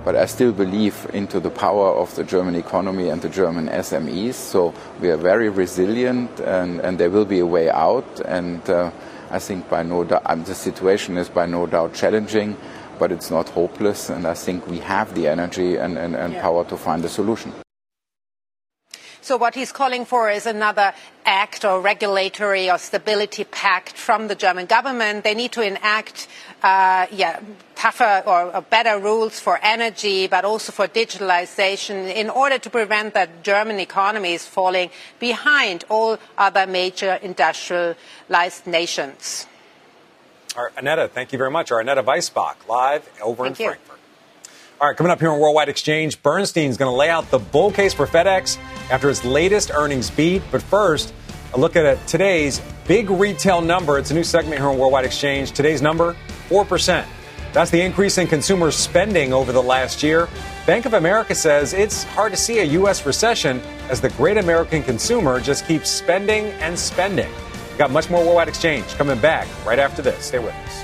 but 0.07 0.15
I 0.15 0.25
still 0.25 0.53
believe 0.53 1.05
into 1.11 1.37
the 1.37 1.49
power 1.49 1.89
of 1.89 2.15
the 2.15 2.23
German 2.23 2.55
economy 2.55 3.09
and 3.09 3.21
the 3.21 3.27
German 3.27 3.67
SMEs. 3.67 4.35
So 4.35 4.73
we 5.01 5.09
are 5.09 5.17
very 5.17 5.49
resilient, 5.49 6.39
and, 6.39 6.79
and 6.79 6.97
there 6.97 7.09
will 7.09 7.25
be 7.25 7.39
a 7.39 7.45
way 7.45 7.69
out. 7.69 8.21
And 8.21 8.61
uh, 8.69 8.91
I 9.29 9.39
think 9.39 9.69
by 9.69 9.83
no 9.83 10.05
doubt 10.05 10.21
um, 10.25 10.45
the 10.45 10.55
situation 10.55 11.17
is 11.17 11.27
by 11.27 11.45
no 11.45 11.65
doubt 11.67 11.93
challenging, 11.93 12.55
but 12.99 13.11
it's 13.11 13.31
not 13.31 13.49
hopeless. 13.49 14.09
And 14.09 14.25
I 14.25 14.33
think 14.33 14.67
we 14.67 14.79
have 14.79 15.13
the 15.15 15.27
energy 15.27 15.77
and, 15.77 15.97
and, 15.97 16.15
and 16.15 16.33
yeah. 16.33 16.41
power 16.41 16.65
to 16.65 16.77
find 16.77 17.03
a 17.05 17.09
solution. 17.09 17.53
So 19.27 19.35
what 19.35 19.55
he's 19.55 19.73
calling 19.73 20.05
for 20.05 20.31
is 20.31 20.45
another 20.45 20.93
act 21.25 21.65
or 21.65 21.81
regulatory 21.81 22.71
or 22.71 22.77
stability 22.77 23.43
pact 23.43 23.97
from 23.97 24.29
the 24.29 24.35
German 24.35 24.67
government. 24.67 25.25
They 25.25 25.33
need 25.33 25.51
to 25.51 25.61
enact, 25.61 26.29
uh, 26.63 27.07
yeah, 27.11 27.41
tougher 27.75 28.23
or, 28.25 28.55
or, 28.55 28.61
better 28.61 28.97
rules 28.97 29.37
for 29.37 29.59
energy, 29.61 30.27
but 30.27 30.45
also 30.45 30.71
for 30.71 30.87
digitalization 30.87 32.09
in 32.15 32.29
order 32.29 32.57
to 32.57 32.69
prevent 32.69 33.15
that 33.15 33.43
German 33.43 33.81
economy 33.81 34.31
is 34.31 34.45
falling 34.47 34.91
behind 35.19 35.83
all 35.89 36.17
other 36.37 36.65
major 36.65 37.19
industrialized 37.21 38.65
nations. 38.65 39.45
Our 40.57 40.71
Annette, 40.75 41.13
thank 41.13 41.31
you 41.31 41.37
very 41.37 41.51
much. 41.51 41.71
Our 41.71 41.81
Annette 41.81 41.99
Weisbach, 41.99 42.67
live 42.67 43.07
over 43.21 43.43
thank 43.43 43.59
in 43.59 43.63
you. 43.63 43.69
Frankfurt. 43.69 43.99
All 44.81 44.87
right, 44.87 44.97
coming 44.97 45.11
up 45.11 45.19
here 45.19 45.29
on 45.29 45.39
Worldwide 45.39 45.69
Exchange, 45.69 46.21
Bernstein's 46.23 46.77
going 46.77 46.91
to 46.91 46.95
lay 46.95 47.11
out 47.11 47.29
the 47.29 47.37
bull 47.37 47.71
case 47.71 47.93
for 47.93 48.07
FedEx 48.07 48.57
after 48.89 49.07
its 49.07 49.23
latest 49.23 49.69
earnings 49.71 50.09
beat. 50.09 50.41
But 50.51 50.63
first, 50.63 51.13
a 51.53 51.59
look 51.59 51.75
at 51.75 52.05
today's 52.07 52.59
big 52.87 53.11
retail 53.11 53.61
number. 53.61 53.99
It's 53.99 54.09
a 54.09 54.15
new 54.15 54.23
segment 54.23 54.59
here 54.59 54.67
on 54.67 54.79
Worldwide 54.79 55.05
Exchange. 55.05 55.51
Today's 55.51 55.83
number, 55.83 56.15
4%. 56.49 57.05
That's 57.53 57.69
the 57.69 57.81
increase 57.81 58.17
in 58.17 58.25
consumer 58.25 58.71
spending 58.71 59.33
over 59.33 59.51
the 59.51 59.61
last 59.61 60.01
year. 60.01 60.27
Bank 60.65 60.87
of 60.87 60.95
America 60.95 61.35
says 61.35 61.73
it's 61.73 62.03
hard 62.03 62.31
to 62.31 62.37
see 62.37 62.59
a 62.59 62.63
U.S. 62.63 63.05
recession 63.05 63.61
as 63.89 64.01
the 64.01 64.09
great 64.09 64.37
American 64.37 64.81
consumer 64.81 65.39
just 65.39 65.67
keeps 65.67 65.87
spending 65.89 66.45
and 66.61 66.77
spending. 66.77 67.31
We've 67.77 67.85
got 67.85 67.91
much 67.91 68.09
more 68.09 68.23
Worldwide 68.23 68.47
Exchange 68.47 68.87
coming 68.95 69.19
back 69.19 69.47
right 69.63 69.77
after 69.77 70.01
this. 70.01 70.25
Stay 70.25 70.39
with 70.39 70.51
us. 70.51 70.83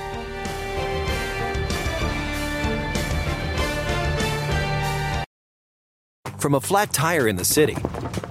From 6.39 6.53
a 6.53 6.61
flat 6.61 6.93
tire 6.93 7.27
in 7.27 7.35
the 7.35 7.43
city 7.43 7.77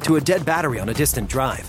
to 0.04 0.14
a 0.14 0.20
dead 0.20 0.44
battery 0.44 0.78
on 0.78 0.88
a 0.90 0.94
distant 0.94 1.28
drive, 1.28 1.68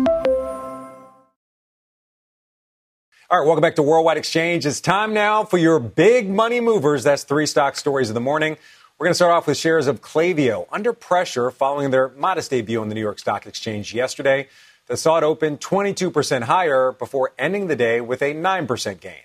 All 3.31 3.39
right, 3.39 3.45
welcome 3.45 3.61
back 3.61 3.75
to 3.75 3.81
Worldwide 3.81 4.17
Exchange. 4.17 4.65
It's 4.65 4.81
time 4.81 5.13
now 5.13 5.45
for 5.45 5.57
your 5.57 5.79
big 5.79 6.29
money 6.29 6.59
movers. 6.59 7.05
That's 7.05 7.23
three 7.23 7.45
stock 7.45 7.77
stories 7.77 8.09
of 8.09 8.13
the 8.13 8.19
morning. 8.19 8.57
We're 8.99 9.05
going 9.05 9.11
to 9.11 9.15
start 9.15 9.31
off 9.31 9.47
with 9.47 9.55
shares 9.55 9.87
of 9.87 10.01
Klaviyo 10.01 10.67
under 10.69 10.91
pressure 10.91 11.49
following 11.49 11.91
their 11.91 12.09
modest 12.09 12.49
debut 12.49 12.81
on 12.81 12.89
the 12.89 12.93
New 12.93 12.99
York 12.99 13.19
Stock 13.19 13.47
Exchange 13.47 13.93
yesterday. 13.93 14.49
That 14.87 14.97
saw 14.97 15.17
it 15.17 15.23
open 15.23 15.57
22% 15.59 16.41
higher 16.41 16.91
before 16.91 17.31
ending 17.39 17.67
the 17.67 17.75
day 17.77 18.01
with 18.01 18.21
a 18.21 18.33
9% 18.33 18.99
gain. 18.99 19.23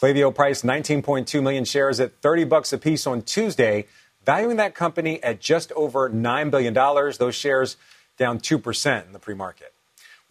Klaviyo 0.00 0.34
priced 0.34 0.64
19.2 0.64 1.42
million 1.42 1.66
shares 1.66 2.00
at 2.00 2.22
30 2.22 2.44
bucks 2.44 2.72
a 2.72 2.78
piece 2.78 3.06
on 3.06 3.20
Tuesday, 3.20 3.84
valuing 4.24 4.56
that 4.56 4.74
company 4.74 5.22
at 5.22 5.40
just 5.40 5.72
over 5.72 6.08
$9 6.08 6.50
billion. 6.50 6.72
Those 6.72 7.34
shares 7.34 7.76
down 8.16 8.38
2% 8.38 9.06
in 9.06 9.12
the 9.12 9.18
pre-market. 9.18 9.74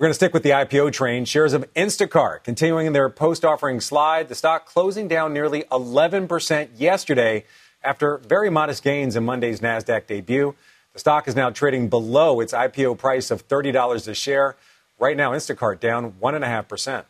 We're 0.02 0.08
going 0.08 0.14
to 0.14 0.16
stick 0.16 0.34
with 0.34 0.42
the 0.42 0.50
IPO 0.50 0.94
train. 0.94 1.26
Shares 1.26 1.54
of 1.54 1.72
Instacart 1.76 2.44
continuing 2.44 2.88
in 2.88 2.94
their 2.94 3.08
post 3.08 3.46
offering 3.46 3.80
slide. 3.80 4.30
The 4.30 4.34
stock 4.34 4.66
closing 4.66 5.08
down 5.08 5.32
nearly 5.32 5.62
11% 5.66 6.70
yesterday 6.76 7.46
after 7.84 8.18
very 8.18 8.50
modest 8.50 8.84
gains 8.84 9.16
in 9.16 9.24
Monday's 9.24 9.60
NASDAQ 9.60 10.08
debut. 10.08 10.56
The 10.94 11.00
stock 11.00 11.28
is 11.28 11.36
now 11.36 11.52
trading 11.52 11.88
below 11.88 12.40
its 12.40 12.52
IPO 12.52 12.98
price 12.98 13.30
of 13.30 13.48
$30 13.48 14.08
a 14.08 14.16
share. 14.16 14.56
Right 14.98 15.16
now, 15.16 15.34
Instacart 15.34 15.80
down 15.80 16.14
1.5%. 16.14 17.04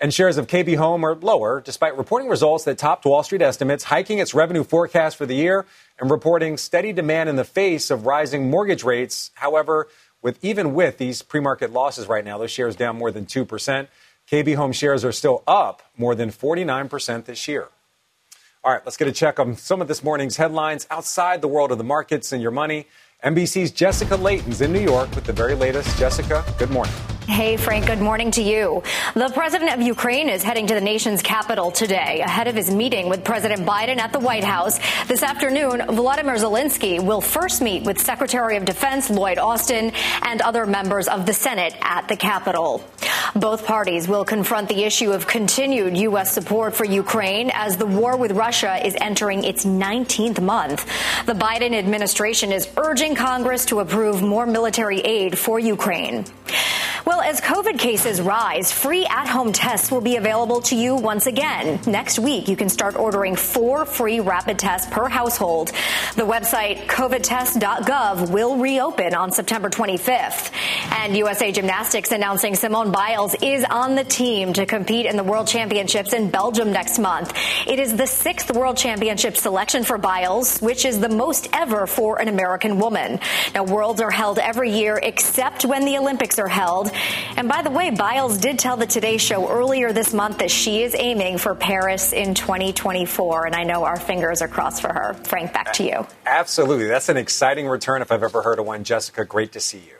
And 0.00 0.12
shares 0.12 0.36
of 0.36 0.48
KB 0.48 0.76
Home 0.76 1.04
are 1.04 1.14
lower, 1.14 1.60
despite 1.60 1.96
reporting 1.96 2.28
results 2.28 2.64
that 2.64 2.76
topped 2.76 3.04
Wall 3.04 3.22
Street 3.22 3.40
estimates, 3.40 3.84
hiking 3.84 4.18
its 4.18 4.34
revenue 4.34 4.64
forecast 4.64 5.16
for 5.16 5.26
the 5.26 5.36
year, 5.36 5.64
and 6.00 6.10
reporting 6.10 6.56
steady 6.56 6.92
demand 6.92 7.28
in 7.28 7.36
the 7.36 7.44
face 7.44 7.90
of 7.90 8.04
rising 8.04 8.50
mortgage 8.50 8.82
rates. 8.82 9.30
However, 9.34 9.86
with 10.26 10.44
even 10.44 10.74
with 10.74 10.98
these 10.98 11.22
pre-market 11.22 11.72
losses 11.72 12.08
right 12.08 12.24
now, 12.24 12.36
those 12.36 12.50
shares 12.50 12.74
down 12.74 12.98
more 12.98 13.12
than 13.12 13.26
2%. 13.26 13.86
KB 14.28 14.56
Home 14.56 14.72
shares 14.72 15.04
are 15.04 15.12
still 15.12 15.44
up 15.46 15.82
more 15.96 16.16
than 16.16 16.30
49% 16.30 17.26
this 17.26 17.46
year. 17.46 17.68
All 18.64 18.72
right, 18.72 18.82
let's 18.84 18.96
get 18.96 19.06
a 19.06 19.12
check 19.12 19.38
on 19.38 19.56
some 19.56 19.80
of 19.80 19.86
this 19.86 20.02
morning's 20.02 20.36
headlines 20.36 20.84
outside 20.90 21.42
the 21.42 21.46
world 21.46 21.70
of 21.70 21.78
the 21.78 21.84
markets 21.84 22.32
and 22.32 22.42
your 22.42 22.50
money. 22.50 22.88
NBC's 23.22 23.70
Jessica 23.70 24.16
Leighton's 24.16 24.60
in 24.60 24.72
New 24.72 24.80
York 24.80 25.14
with 25.14 25.22
the 25.22 25.32
very 25.32 25.54
latest. 25.54 25.96
Jessica, 25.96 26.44
good 26.58 26.70
morning. 26.70 27.15
Hey, 27.28 27.56
Frank, 27.56 27.86
good 27.86 27.98
morning 27.98 28.30
to 28.32 28.40
you. 28.40 28.84
The 29.14 29.28
president 29.30 29.72
of 29.72 29.82
Ukraine 29.82 30.28
is 30.28 30.44
heading 30.44 30.68
to 30.68 30.74
the 30.74 30.80
nation's 30.80 31.22
capital 31.22 31.72
today 31.72 32.20
ahead 32.20 32.46
of 32.46 32.54
his 32.54 32.70
meeting 32.70 33.08
with 33.08 33.24
President 33.24 33.62
Biden 33.62 33.98
at 33.98 34.12
the 34.12 34.20
White 34.20 34.44
House. 34.44 34.78
This 35.08 35.24
afternoon, 35.24 35.80
Volodymyr 35.80 36.38
Zelensky 36.38 37.04
will 37.04 37.20
first 37.20 37.60
meet 37.60 37.82
with 37.82 38.00
Secretary 38.00 38.56
of 38.56 38.64
Defense 38.64 39.10
Lloyd 39.10 39.38
Austin 39.38 39.90
and 40.22 40.40
other 40.40 40.66
members 40.66 41.08
of 41.08 41.26
the 41.26 41.32
Senate 41.32 41.74
at 41.80 42.06
the 42.06 42.16
Capitol. 42.16 42.88
Both 43.34 43.66
parties 43.66 44.06
will 44.06 44.24
confront 44.24 44.68
the 44.68 44.84
issue 44.84 45.10
of 45.10 45.26
continued 45.26 45.96
U.S. 45.96 46.32
support 46.32 46.76
for 46.76 46.84
Ukraine 46.84 47.50
as 47.52 47.76
the 47.76 47.86
war 47.86 48.16
with 48.16 48.32
Russia 48.32 48.86
is 48.86 48.96
entering 49.00 49.42
its 49.42 49.64
19th 49.64 50.40
month. 50.40 50.86
The 51.26 51.34
Biden 51.34 51.74
administration 51.74 52.52
is 52.52 52.68
urging 52.76 53.16
Congress 53.16 53.64
to 53.66 53.80
approve 53.80 54.22
more 54.22 54.46
military 54.46 55.00
aid 55.00 55.36
for 55.36 55.58
Ukraine. 55.58 56.24
Well, 57.16 57.24
as 57.24 57.40
COVID 57.40 57.78
cases 57.78 58.20
rise, 58.20 58.70
free 58.70 59.06
at 59.06 59.26
home 59.26 59.50
tests 59.50 59.90
will 59.90 60.02
be 60.02 60.16
available 60.16 60.60
to 60.60 60.76
you 60.76 60.94
once 60.94 61.26
again. 61.26 61.80
Next 61.86 62.18
week, 62.18 62.46
you 62.46 62.56
can 62.56 62.68
start 62.68 62.94
ordering 62.94 63.36
four 63.36 63.86
free 63.86 64.20
rapid 64.20 64.58
tests 64.58 64.86
per 64.92 65.08
household. 65.08 65.72
The 66.16 66.24
website 66.24 66.84
covidtest.gov 66.88 68.30
will 68.30 68.58
reopen 68.58 69.14
on 69.14 69.32
September 69.32 69.70
25th. 69.70 70.52
And 70.92 71.16
USA 71.16 71.52
Gymnastics 71.52 72.12
announcing 72.12 72.54
Simone 72.54 72.92
Biles 72.92 73.34
is 73.40 73.64
on 73.64 73.94
the 73.94 74.04
team 74.04 74.52
to 74.52 74.66
compete 74.66 75.06
in 75.06 75.16
the 75.16 75.24
World 75.24 75.48
Championships 75.48 76.12
in 76.12 76.28
Belgium 76.28 76.70
next 76.70 76.98
month. 76.98 77.32
It 77.66 77.78
is 77.78 77.96
the 77.96 78.06
sixth 78.06 78.54
World 78.54 78.76
Championship 78.76 79.38
selection 79.38 79.84
for 79.84 79.96
Biles, 79.96 80.58
which 80.58 80.84
is 80.84 81.00
the 81.00 81.08
most 81.08 81.48
ever 81.54 81.86
for 81.86 82.20
an 82.20 82.28
American 82.28 82.78
woman. 82.78 83.20
Now, 83.54 83.64
worlds 83.64 84.02
are 84.02 84.10
held 84.10 84.38
every 84.38 84.72
year 84.72 85.00
except 85.02 85.64
when 85.64 85.86
the 85.86 85.96
Olympics 85.96 86.38
are 86.38 86.48
held. 86.48 86.90
And 87.36 87.48
by 87.48 87.62
the 87.62 87.70
way, 87.70 87.90
Biles 87.90 88.38
did 88.38 88.58
tell 88.58 88.76
the 88.76 88.86
Today 88.86 89.18
Show 89.18 89.48
earlier 89.48 89.92
this 89.92 90.14
month 90.14 90.38
that 90.38 90.50
she 90.50 90.82
is 90.82 90.94
aiming 90.98 91.38
for 91.38 91.54
Paris 91.54 92.12
in 92.12 92.34
2024. 92.34 93.46
And 93.46 93.54
I 93.54 93.64
know 93.64 93.84
our 93.84 93.98
fingers 93.98 94.42
are 94.42 94.48
crossed 94.48 94.82
for 94.82 94.92
her. 94.92 95.14
Frank, 95.24 95.52
back 95.52 95.72
to 95.74 95.84
you. 95.84 96.06
Absolutely. 96.24 96.86
That's 96.86 97.08
an 97.08 97.16
exciting 97.16 97.66
return 97.66 98.02
if 98.02 98.10
I've 98.10 98.22
ever 98.22 98.42
heard 98.42 98.58
of 98.58 98.66
one. 98.66 98.84
Jessica, 98.84 99.24
great 99.24 99.52
to 99.52 99.60
see 99.60 99.78
you. 99.78 99.96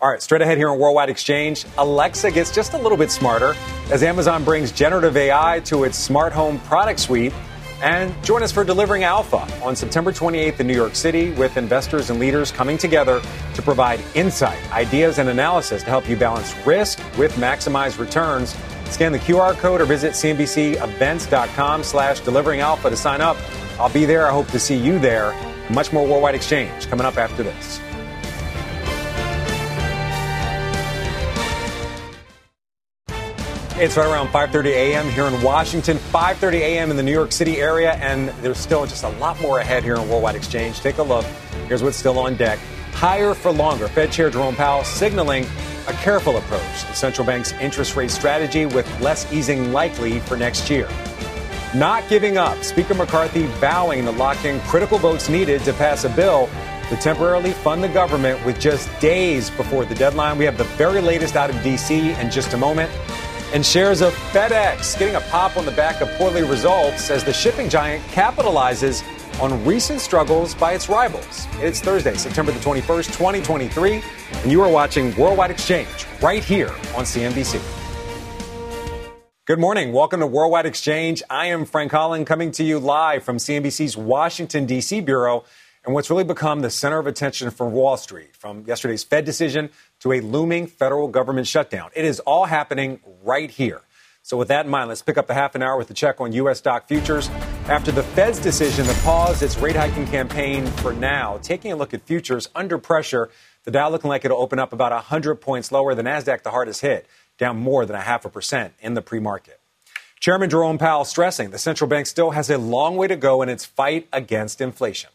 All 0.00 0.10
right, 0.10 0.20
straight 0.20 0.42
ahead 0.42 0.58
here 0.58 0.68
on 0.68 0.80
Worldwide 0.80 1.10
Exchange, 1.10 1.64
Alexa 1.78 2.32
gets 2.32 2.50
just 2.50 2.72
a 2.72 2.76
little 2.76 2.98
bit 2.98 3.08
smarter 3.08 3.54
as 3.92 4.02
Amazon 4.02 4.42
brings 4.42 4.72
generative 4.72 5.16
AI 5.16 5.60
to 5.66 5.84
its 5.84 5.96
smart 5.96 6.32
home 6.32 6.58
product 6.60 6.98
suite. 6.98 7.32
And 7.82 8.14
join 8.22 8.44
us 8.44 8.52
for 8.52 8.62
Delivering 8.62 9.02
Alpha 9.02 9.38
on 9.60 9.74
September 9.74 10.12
28th 10.12 10.60
in 10.60 10.68
New 10.68 10.74
York 10.74 10.94
City 10.94 11.32
with 11.32 11.56
investors 11.56 12.10
and 12.10 12.20
leaders 12.20 12.52
coming 12.52 12.78
together 12.78 13.20
to 13.54 13.62
provide 13.62 14.00
insight, 14.14 14.58
ideas, 14.72 15.18
and 15.18 15.28
analysis 15.28 15.82
to 15.82 15.88
help 15.90 16.08
you 16.08 16.16
balance 16.16 16.54
risk 16.64 17.00
with 17.18 17.32
maximized 17.34 17.98
returns. 17.98 18.54
Scan 18.84 19.10
the 19.10 19.18
QR 19.18 19.54
code 19.54 19.80
or 19.80 19.84
visit 19.84 20.12
cnbcevents.com 20.12 21.82
slash 21.82 22.20
delivering 22.20 22.60
alpha 22.60 22.88
to 22.88 22.96
sign 22.96 23.20
up. 23.20 23.36
I'll 23.80 23.92
be 23.92 24.04
there. 24.04 24.28
I 24.28 24.30
hope 24.30 24.46
to 24.48 24.60
see 24.60 24.76
you 24.76 25.00
there. 25.00 25.34
Much 25.68 25.92
more 25.92 26.06
Worldwide 26.06 26.36
Exchange 26.36 26.86
coming 26.86 27.04
up 27.04 27.16
after 27.16 27.42
this. 27.42 27.80
It's 33.82 33.96
right 33.96 34.06
around 34.06 34.28
5:30 34.28 34.66
a.m. 34.66 35.08
here 35.08 35.24
in 35.26 35.42
Washington, 35.42 35.96
5:30 35.96 36.60
a.m. 36.60 36.92
in 36.92 36.96
the 36.96 37.02
New 37.02 37.10
York 37.10 37.32
City 37.32 37.60
area, 37.60 37.94
and 37.94 38.28
there's 38.40 38.58
still 38.58 38.86
just 38.86 39.02
a 39.02 39.08
lot 39.18 39.40
more 39.40 39.58
ahead 39.58 39.82
here 39.82 39.96
in 39.96 40.08
Worldwide 40.08 40.36
Exchange. 40.36 40.78
Take 40.78 40.98
a 40.98 41.02
look. 41.02 41.24
Here's 41.66 41.82
what's 41.82 41.96
still 41.96 42.16
on 42.20 42.36
deck. 42.36 42.60
Higher 42.92 43.34
for 43.34 43.50
longer. 43.50 43.88
Fed 43.88 44.12
Chair 44.12 44.30
Jerome 44.30 44.54
Powell 44.54 44.84
signaling 44.84 45.46
a 45.88 45.92
careful 45.94 46.36
approach 46.36 46.84
to 46.84 46.94
central 46.94 47.26
bank's 47.26 47.50
interest 47.54 47.96
rate 47.96 48.12
strategy 48.12 48.66
with 48.66 48.86
less 49.00 49.32
easing 49.32 49.72
likely 49.72 50.20
for 50.20 50.36
next 50.36 50.70
year. 50.70 50.88
not 51.74 52.08
giving 52.08 52.36
up. 52.38 52.62
Speaker 52.62 52.94
McCarthy 52.94 53.46
vowing 53.58 54.04
to 54.04 54.12
lock 54.12 54.44
in 54.44 54.60
critical 54.60 54.98
votes 54.98 55.28
needed 55.28 55.60
to 55.64 55.72
pass 55.72 56.04
a 56.04 56.08
bill 56.10 56.48
to 56.88 56.96
temporarily 56.96 57.50
fund 57.50 57.82
the 57.82 57.88
government 57.88 58.44
with 58.46 58.60
just 58.60 58.88
days 59.00 59.50
before 59.50 59.84
the 59.84 59.94
deadline. 59.96 60.38
We 60.38 60.44
have 60.44 60.58
the 60.58 60.70
very 60.76 61.00
latest 61.00 61.34
out 61.34 61.50
of 61.50 61.60
D.C. 61.64 62.12
in 62.12 62.30
just 62.30 62.52
a 62.52 62.58
moment. 62.58 62.92
And 63.52 63.66
shares 63.66 64.00
of 64.00 64.14
FedEx 64.32 64.98
getting 64.98 65.14
a 65.14 65.20
pop 65.20 65.58
on 65.58 65.66
the 65.66 65.72
back 65.72 66.00
of 66.00 66.08
poorly 66.12 66.42
results 66.42 67.10
as 67.10 67.22
the 67.22 67.34
shipping 67.34 67.68
giant 67.68 68.02
capitalizes 68.04 69.04
on 69.42 69.62
recent 69.66 70.00
struggles 70.00 70.54
by 70.54 70.72
its 70.72 70.88
rivals. 70.88 71.46
It's 71.60 71.78
Thursday, 71.78 72.14
September 72.14 72.50
the 72.50 72.60
21st, 72.60 73.08
2023, 73.08 74.02
and 74.32 74.50
you 74.50 74.62
are 74.62 74.70
watching 74.70 75.14
Worldwide 75.16 75.50
Exchange 75.50 76.06
right 76.22 76.42
here 76.42 76.70
on 76.96 77.04
CNBC. 77.04 77.60
Good 79.44 79.58
morning. 79.58 79.92
Welcome 79.92 80.20
to 80.20 80.26
Worldwide 80.26 80.64
Exchange. 80.64 81.22
I 81.28 81.48
am 81.48 81.66
Frank 81.66 81.92
Holland 81.92 82.26
coming 82.26 82.52
to 82.52 82.64
you 82.64 82.78
live 82.78 83.22
from 83.22 83.36
CNBC's 83.36 83.98
Washington, 83.98 84.64
D.C. 84.64 85.02
Bureau 85.02 85.44
and 85.84 85.94
what's 85.94 86.10
really 86.10 86.24
become 86.24 86.60
the 86.60 86.70
center 86.70 86.98
of 86.98 87.06
attention 87.06 87.50
for 87.50 87.68
Wall 87.68 87.96
Street 87.96 88.36
from 88.36 88.64
yesterday's 88.66 89.02
Fed 89.02 89.24
decision 89.24 89.70
to 90.02 90.12
a 90.12 90.20
looming 90.20 90.66
federal 90.66 91.06
government 91.06 91.46
shutdown. 91.46 91.88
It 91.94 92.04
is 92.04 92.18
all 92.20 92.46
happening 92.46 92.98
right 93.22 93.48
here. 93.48 93.82
So, 94.24 94.36
with 94.36 94.48
that 94.48 94.66
in 94.66 94.70
mind, 94.70 94.88
let's 94.88 95.02
pick 95.02 95.16
up 95.16 95.28
the 95.28 95.34
half 95.34 95.54
an 95.54 95.62
hour 95.62 95.76
with 95.76 95.90
a 95.90 95.94
check 95.94 96.20
on 96.20 96.32
U.S. 96.32 96.58
stock 96.58 96.88
futures. 96.88 97.28
After 97.66 97.92
the 97.92 98.02
Fed's 98.02 98.40
decision 98.40 98.86
to 98.86 98.94
pause 99.02 99.42
its 99.42 99.56
rate 99.58 99.76
hiking 99.76 100.06
campaign 100.06 100.66
for 100.66 100.92
now, 100.92 101.38
taking 101.42 101.70
a 101.70 101.76
look 101.76 101.94
at 101.94 102.02
futures 102.02 102.48
under 102.54 102.78
pressure, 102.78 103.30
the 103.64 103.70
Dow 103.70 103.90
looking 103.90 104.08
like 104.08 104.24
it'll 104.24 104.40
open 104.40 104.58
up 104.58 104.72
about 104.72 104.90
100 104.90 105.36
points 105.36 105.70
lower. 105.70 105.94
The 105.94 106.02
NASDAQ, 106.02 106.42
the 106.42 106.50
hardest 106.50 106.80
hit, 106.80 107.06
down 107.38 107.56
more 107.56 107.86
than 107.86 107.94
a 107.94 108.00
half 108.00 108.24
a 108.24 108.28
percent 108.28 108.74
in 108.80 108.94
the 108.94 109.02
pre 109.02 109.20
market. 109.20 109.60
Chairman 110.18 110.50
Jerome 110.50 110.78
Powell 110.78 111.04
stressing 111.04 111.50
the 111.50 111.58
central 111.58 111.88
bank 111.88 112.06
still 112.06 112.30
has 112.32 112.50
a 112.50 112.58
long 112.58 112.96
way 112.96 113.06
to 113.06 113.16
go 113.16 113.42
in 113.42 113.48
its 113.48 113.64
fight 113.64 114.08
against 114.12 114.60
inflation. 114.60 115.10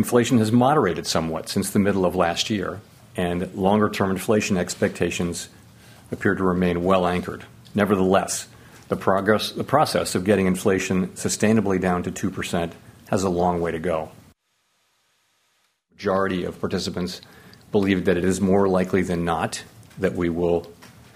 Inflation 0.00 0.38
has 0.38 0.50
moderated 0.50 1.06
somewhat 1.06 1.50
since 1.50 1.68
the 1.68 1.78
middle 1.78 2.06
of 2.06 2.16
last 2.16 2.48
year, 2.48 2.80
and 3.16 3.54
longer 3.54 3.90
term 3.90 4.10
inflation 4.10 4.56
expectations 4.56 5.50
appear 6.10 6.34
to 6.34 6.42
remain 6.42 6.84
well 6.84 7.06
anchored. 7.06 7.44
Nevertheless, 7.74 8.48
the, 8.88 8.96
progress, 8.96 9.52
the 9.52 9.62
process 9.62 10.14
of 10.14 10.24
getting 10.24 10.46
inflation 10.46 11.08
sustainably 11.08 11.78
down 11.78 12.02
to 12.04 12.10
2% 12.10 12.72
has 13.10 13.24
a 13.24 13.28
long 13.28 13.60
way 13.60 13.72
to 13.72 13.78
go. 13.78 14.10
Majority 15.90 16.44
of 16.44 16.58
participants 16.58 17.20
believe 17.70 18.06
that 18.06 18.16
it 18.16 18.24
is 18.24 18.40
more 18.40 18.68
likely 18.68 19.02
than 19.02 19.26
not 19.26 19.62
that 19.98 20.14
we 20.14 20.30
will 20.30 20.66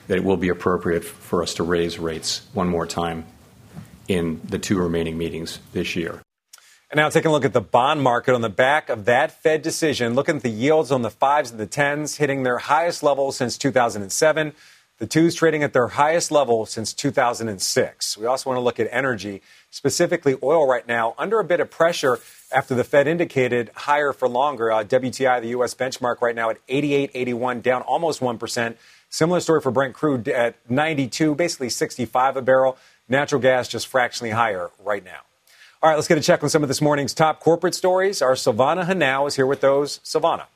that 0.09 0.19
it 0.19 0.25
will 0.25 0.37
be 0.37 0.51
appropriate 0.51 1.07
for 1.07 1.43
us 1.43 1.55
to 1.55 1.63
raise 1.63 1.99
rates 1.99 2.47
one 2.53 2.69
more 2.69 2.87
time 2.87 3.25
in 4.09 4.43
the 4.45 4.59
two 4.59 4.79
remaining 4.79 5.17
meetings 5.17 5.59
this 5.73 5.97
year. 5.97 6.21
And 6.91 6.99
now 6.99 7.09
taking 7.09 7.31
a 7.31 7.33
look 7.33 7.45
at 7.45 7.53
the 7.53 7.61
bond 7.61 8.03
market 8.03 8.35
on 8.35 8.41
the 8.41 8.49
back 8.49 8.89
of 8.89 9.05
that 9.07 9.33
Fed 9.43 9.63
decision, 9.63 10.15
looking 10.15 10.37
at 10.37 10.43
the 10.43 10.51
yields 10.51 10.93
on 10.93 11.03
the 11.03 11.11
fives 11.11 11.51
and 11.51 11.59
the 11.59 11.67
tens 11.67 12.17
hitting 12.17 12.43
their 12.43 12.59
highest 12.59 13.03
level 13.03 13.33
since 13.33 13.59
2007. 13.59 14.53
The 14.99 15.07
twos 15.09 15.35
trading 15.35 15.65
at 15.65 15.73
their 15.73 15.89
highest 15.89 16.31
level 16.31 16.67
since 16.67 16.93
2006. 16.93 18.17
We 18.17 18.27
also 18.27 18.49
want 18.49 18.59
to 18.59 18.63
look 18.63 18.79
at 18.79 18.87
energy, 18.93 19.43
specifically 19.71 20.37
oil 20.41 20.69
right 20.69 20.87
now, 20.87 21.15
under 21.19 21.41
a 21.41 21.45
bit 21.45 21.59
of 21.59 21.69
pressure 21.69 22.21
after 22.53 22.77
the 22.77 22.85
Fed 22.85 23.09
indicated 23.09 23.71
higher 23.75 24.13
for 24.13 24.29
longer. 24.29 24.71
Uh, 24.71 24.85
WTI, 24.85 25.41
the 25.41 25.49
U.S. 25.49 25.75
benchmark 25.75 26.21
right 26.21 26.37
now 26.37 26.51
at 26.51 26.65
88.81, 26.69 27.61
down 27.61 27.83
almost 27.83 28.21
1%. 28.21 28.77
Similar 29.11 29.41
story 29.41 29.61
for 29.61 29.73
Brent 29.73 29.95
crude 29.95 30.29
at 30.29 30.55
92, 30.71 31.35
basically 31.35 31.71
65 31.71 32.37
a 32.37 32.43
barrel. 32.43 32.79
Natural 33.09 33.41
gas 33.41 33.67
just 33.67 33.89
fractionally 33.89 34.31
higher 34.31 34.71
right 34.79 35.05
now. 35.05 35.23
All 35.85 35.91
right, 35.91 35.97
let's 35.97 36.09
get 36.09 36.17
a 36.17 36.23
check 36.23 36.43
on 36.43 36.49
some 36.49 36.63
of 36.63 36.69
this 36.69 36.81
morning's 36.81 37.13
top 37.13 37.41
corporate 37.41 37.75
stories. 37.75 38.23
Our 38.23 38.33
Silvana 38.33 38.87
Henao 38.87 39.29
is 39.29 39.37
here 39.37 39.45
with 39.45 39.61
those. 39.61 39.99
Silvana. 39.99 40.47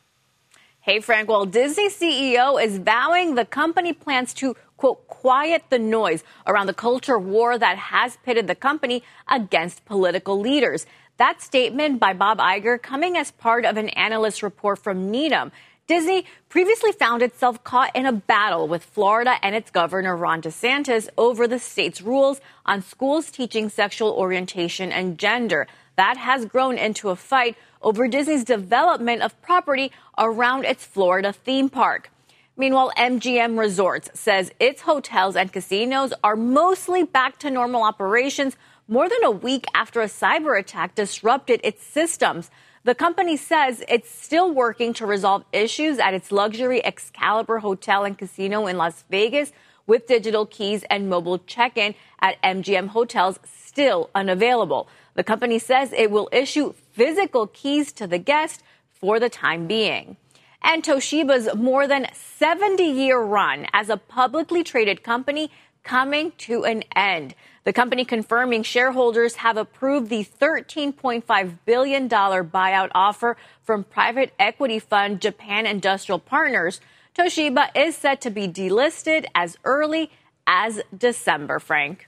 Hey, 0.81 1.01
Frank. 1.01 1.29
Well, 1.29 1.45
Disney 1.45 1.91
CEO 1.91 2.64
is 2.64 2.79
vowing 2.79 3.35
the 3.35 3.45
company 3.45 3.93
plans 3.93 4.33
to, 4.33 4.57
quote, 4.79 5.07
quiet 5.07 5.64
the 5.69 5.79
noise 5.79 6.25
around 6.47 6.67
the 6.67 6.73
culture 6.73 7.19
war 7.19 7.59
that 7.59 7.77
has 7.77 8.17
pitted 8.25 8.47
the 8.47 8.55
company 8.55 9.03
against 9.29 9.85
political 9.85 10.41
leaders. 10.41 10.87
That 11.19 11.43
statement 11.43 12.01
by 12.01 12.14
Bob 12.14 12.38
Iger 12.38 12.81
coming 12.81 13.19
as 13.19 13.31
part 13.31 13.67
of 13.67 13.77
an 13.77 13.91
analyst 13.91 14.43
report 14.43 14.79
from 14.79 15.11
Needham. 15.11 15.53
Disney 15.88 16.27
previously 16.51 16.92
found 16.92 17.22
itself 17.22 17.64
caught 17.64 17.96
in 17.96 18.05
a 18.05 18.12
battle 18.12 18.68
with 18.68 18.85
Florida 18.85 19.37
and 19.42 19.55
its 19.55 19.70
governor, 19.70 20.14
Ron 20.14 20.42
DeSantis, 20.42 21.09
over 21.16 21.48
the 21.48 21.59
state's 21.59 22.03
rules 22.03 22.42
on 22.66 22.83
schools 22.83 23.31
teaching 23.31 23.70
sexual 23.70 24.11
orientation 24.11 24.92
and 24.92 25.18
gender. 25.18 25.66
That 25.96 26.18
has 26.18 26.44
grown 26.44 26.77
into 26.77 27.09
a 27.09 27.16
fight 27.16 27.57
over 27.81 28.07
Disney's 28.07 28.44
development 28.44 29.22
of 29.22 29.40
property 29.40 29.90
around 30.18 30.66
its 30.66 30.85
Florida 30.85 31.33
theme 31.33 31.70
park. 31.70 32.11
Meanwhile, 32.55 32.92
MGM 32.98 33.59
Resorts 33.59 34.11
says 34.12 34.53
its 34.61 34.83
hotels 34.83 35.37
and 35.37 35.51
casinos 35.51 36.12
are 36.22 36.37
mostly 36.37 37.03
back 37.03 37.38
to 37.38 37.51
normal 37.51 37.83
operations 37.83 38.59
more 38.88 39.09
than 39.09 39.24
a 39.24 39.31
week 39.31 39.64
after 39.74 40.03
a 40.03 40.07
cyber 40.07 40.59
attack 40.59 40.94
disrupted 40.94 41.61
its 41.64 41.83
systems. 41.83 42.51
The 42.88 42.94
company 42.94 43.37
says 43.37 43.85
it's 43.87 44.11
still 44.11 44.51
working 44.51 44.94
to 44.94 45.05
resolve 45.05 45.44
issues 45.53 45.98
at 45.98 46.14
its 46.14 46.33
luxury 46.33 46.83
Excalibur 46.83 47.59
Hotel 47.59 48.05
and 48.05 48.16
Casino 48.16 48.66
in 48.66 48.79
Las 48.79 49.05
Vegas 49.11 49.53
with 49.87 50.07
digital 50.07 50.46
keys 50.46 50.85
and 50.88 51.07
mobile 51.07 51.38
check 51.40 51.77
in 51.77 51.94
at 52.22 52.40
MGM 52.40 52.87
hotels 52.88 53.40
still 53.44 54.09
unavailable. 54.14 54.88
The 55.16 55.22
company 55.22 55.59
says 55.59 55.92
it 55.92 56.11
will 56.11 56.31
issue 56.33 56.72
physical 56.92 57.46
keys 57.48 57.92
to 57.92 58.07
the 58.07 58.16
guest 58.16 58.62
for 58.90 59.20
the 59.20 59.29
time 59.29 59.66
being. 59.66 60.16
And 60.62 60.83
Toshiba's 60.83 61.55
more 61.55 61.87
than 61.87 62.07
70 62.14 62.83
year 62.83 63.20
run 63.20 63.66
as 63.74 63.90
a 63.90 63.98
publicly 63.98 64.64
traded 64.64 65.03
company 65.03 65.51
coming 65.88 66.33
to 66.37 66.64
an 66.64 66.85
end. 66.94 67.35
The 67.64 67.72
company 67.72 68.05
confirming 68.05 68.62
shareholders 68.62 69.37
have 69.37 69.57
approved 69.57 70.11
the 70.11 70.22
$13.5 70.24 71.59
billion 71.64 72.09
buyout 72.09 72.90
offer 72.94 73.38
from 73.62 73.85
private 73.85 74.33
equity 74.38 74.79
fund 74.79 75.20
Japan 75.20 75.66
Industrial 75.66 76.18
Partners. 76.18 76.81
Toshiba 77.18 77.70
is 77.74 77.96
set 77.96 78.20
to 78.20 78.31
be 78.31 78.46
delisted 78.46 79.24
as 79.35 79.57
early 79.64 80.11
as 80.46 80.83
December, 80.96 81.59
Frank. 81.59 82.07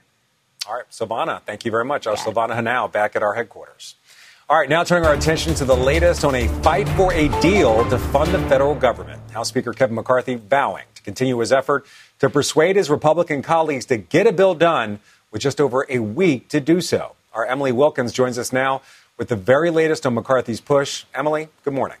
All 0.67 0.75
right, 0.75 0.89
Silvana, 0.91 1.41
thank 1.41 1.65
you 1.65 1.71
very 1.71 1.85
much. 1.85 2.05
Our 2.05 2.13
yeah. 2.15 2.23
Silvana 2.23 2.51
Henao 2.51 2.91
back 2.91 3.15
at 3.15 3.23
our 3.23 3.33
headquarters. 3.33 3.95
All 4.47 4.59
right, 4.59 4.69
now 4.69 4.83
turning 4.83 5.07
our 5.07 5.15
attention 5.15 5.55
to 5.55 5.65
the 5.65 5.75
latest 5.75 6.23
on 6.23 6.35
a 6.35 6.47
fight 6.61 6.87
for 6.89 7.13
a 7.13 7.29
deal 7.41 7.89
to 7.89 7.97
fund 7.97 8.31
the 8.31 8.39
federal 8.47 8.75
government. 8.75 9.31
House 9.31 9.49
Speaker 9.49 9.73
Kevin 9.73 9.95
McCarthy 9.95 10.35
vowing 10.35 10.83
to 10.93 11.01
continue 11.01 11.39
his 11.39 11.51
effort 11.51 11.85
to 12.21 12.29
persuade 12.29 12.75
his 12.75 12.87
Republican 12.87 13.41
colleagues 13.41 13.85
to 13.85 13.97
get 13.97 14.27
a 14.27 14.31
bill 14.31 14.53
done 14.53 14.99
with 15.31 15.41
just 15.41 15.59
over 15.59 15.87
a 15.89 15.97
week 15.97 16.47
to 16.49 16.59
do 16.59 16.79
so. 16.79 17.15
Our 17.33 17.45
Emily 17.45 17.71
Wilkins 17.71 18.13
joins 18.13 18.37
us 18.37 18.53
now 18.53 18.83
with 19.17 19.27
the 19.29 19.35
very 19.35 19.71
latest 19.71 20.05
on 20.05 20.13
McCarthy's 20.13 20.61
push. 20.61 21.05
Emily, 21.15 21.49
good 21.63 21.73
morning. 21.73 21.97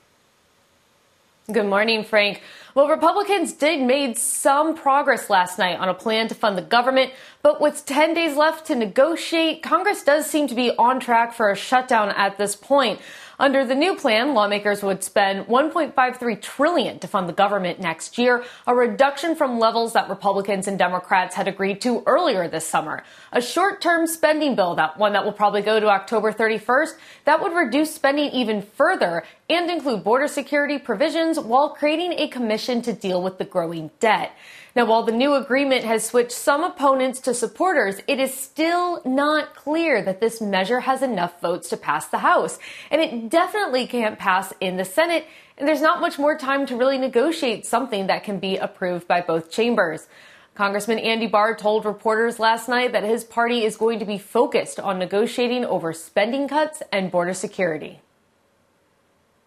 Good 1.51 1.65
morning, 1.65 2.03
Frank. 2.03 2.43
Well, 2.75 2.87
Republicans 2.87 3.51
did 3.51 3.81
made 3.81 4.15
some 4.15 4.75
progress 4.77 5.27
last 5.29 5.57
night 5.57 5.79
on 5.79 5.89
a 5.89 5.93
plan 5.93 6.27
to 6.27 6.35
fund 6.35 6.55
the 6.55 6.61
government, 6.61 7.11
but 7.41 7.59
with 7.59 7.83
10 7.87 8.13
days 8.13 8.37
left 8.37 8.67
to 8.67 8.75
negotiate, 8.75 9.63
Congress 9.63 10.03
does 10.03 10.27
seem 10.27 10.47
to 10.47 10.55
be 10.55 10.69
on 10.77 10.99
track 10.99 11.33
for 11.33 11.49
a 11.49 11.55
shutdown 11.55 12.09
at 12.09 12.37
this 12.37 12.55
point. 12.55 13.01
Under 13.39 13.65
the 13.65 13.75
new 13.75 13.95
plan, 13.95 14.33
lawmakers 14.33 14.83
would 14.83 15.03
spend 15.03 15.47
1.53 15.47 16.41
trillion 16.41 16.99
to 16.99 17.07
fund 17.07 17.27
the 17.27 17.33
government 17.33 17.79
next 17.79 18.17
year, 18.17 18.43
a 18.67 18.75
reduction 18.75 19.35
from 19.35 19.59
levels 19.59 19.93
that 19.93 20.09
Republicans 20.09 20.67
and 20.67 20.77
Democrats 20.77 21.35
had 21.35 21.47
agreed 21.47 21.81
to 21.81 22.03
earlier 22.05 22.47
this 22.47 22.67
summer. 22.67 23.03
A 23.31 23.41
short-term 23.41 24.07
spending 24.07 24.55
bill, 24.55 24.75
that 24.75 24.97
one 24.97 25.13
that 25.13 25.25
will 25.25 25.31
probably 25.31 25.61
go 25.61 25.79
to 25.79 25.87
October 25.87 26.31
31st, 26.31 26.93
that 27.25 27.41
would 27.41 27.53
reduce 27.53 27.93
spending 27.93 28.29
even 28.31 28.61
further 28.61 29.23
and 29.49 29.69
include 29.69 30.03
border 30.03 30.27
security 30.27 30.77
provisions 30.77 31.39
while 31.39 31.69
creating 31.69 32.13
a 32.13 32.27
commission 32.27 32.81
to 32.81 32.93
deal 32.93 33.21
with 33.21 33.37
the 33.37 33.45
growing 33.45 33.91
debt. 33.99 34.31
Now, 34.73 34.85
while 34.85 35.03
the 35.03 35.11
new 35.11 35.33
agreement 35.33 35.83
has 35.83 36.05
switched 36.05 36.31
some 36.31 36.63
opponents 36.63 37.19
to 37.21 37.33
supporters, 37.33 37.99
it 38.07 38.19
is 38.19 38.33
still 38.33 39.01
not 39.03 39.53
clear 39.53 40.01
that 40.01 40.21
this 40.21 40.39
measure 40.39 40.79
has 40.79 41.01
enough 41.01 41.41
votes 41.41 41.67
to 41.69 41.77
pass 41.77 42.07
the 42.07 42.19
House. 42.19 42.57
And 42.89 43.01
it 43.01 43.29
definitely 43.29 43.85
can't 43.85 44.17
pass 44.17 44.53
in 44.61 44.77
the 44.77 44.85
Senate. 44.85 45.25
And 45.57 45.67
there's 45.67 45.81
not 45.81 45.99
much 45.99 46.17
more 46.17 46.37
time 46.37 46.65
to 46.67 46.77
really 46.77 46.97
negotiate 46.97 47.65
something 47.65 48.07
that 48.07 48.23
can 48.23 48.39
be 48.39 48.55
approved 48.55 49.09
by 49.09 49.19
both 49.19 49.51
chambers. 49.51 50.07
Congressman 50.55 50.99
Andy 50.99 51.27
Barr 51.27 51.53
told 51.55 51.83
reporters 51.83 52.39
last 52.39 52.69
night 52.69 52.93
that 52.93 53.03
his 53.03 53.25
party 53.25 53.65
is 53.65 53.75
going 53.75 53.99
to 53.99 54.05
be 54.05 54.17
focused 54.17 54.79
on 54.79 54.99
negotiating 54.99 55.65
over 55.65 55.91
spending 55.91 56.47
cuts 56.47 56.81
and 56.93 57.11
border 57.11 57.33
security. 57.33 57.99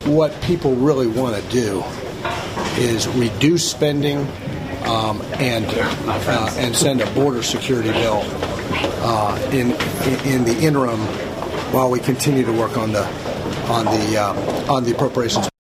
What 0.05 0.39
people 0.43 0.75
really 0.75 1.07
want 1.07 1.43
to 1.43 1.51
do 1.51 1.83
is 2.77 3.09
reduce 3.09 3.71
spending 3.71 4.27
um, 4.85 5.21
and 5.39 5.67
uh, 5.67 6.55
and 6.57 6.75
send 6.75 7.01
a 7.01 7.11
border 7.13 7.43
security 7.43 7.91
bill 7.93 8.23
uh, 9.03 9.39
in, 9.53 9.73
in, 10.27 10.45
the 10.45 10.57
interim 10.61 11.01
while 11.73 11.91
we 11.91 12.01
continue 12.01 12.45
to 12.45 12.53
work 12.53 12.77
on 12.77 12.93
the 12.93 13.05
on 13.69 13.85
the 13.87 14.17
uh, 14.19 14.73
on 14.73 14.85
the 14.85 14.93
appropriations. 14.93 15.54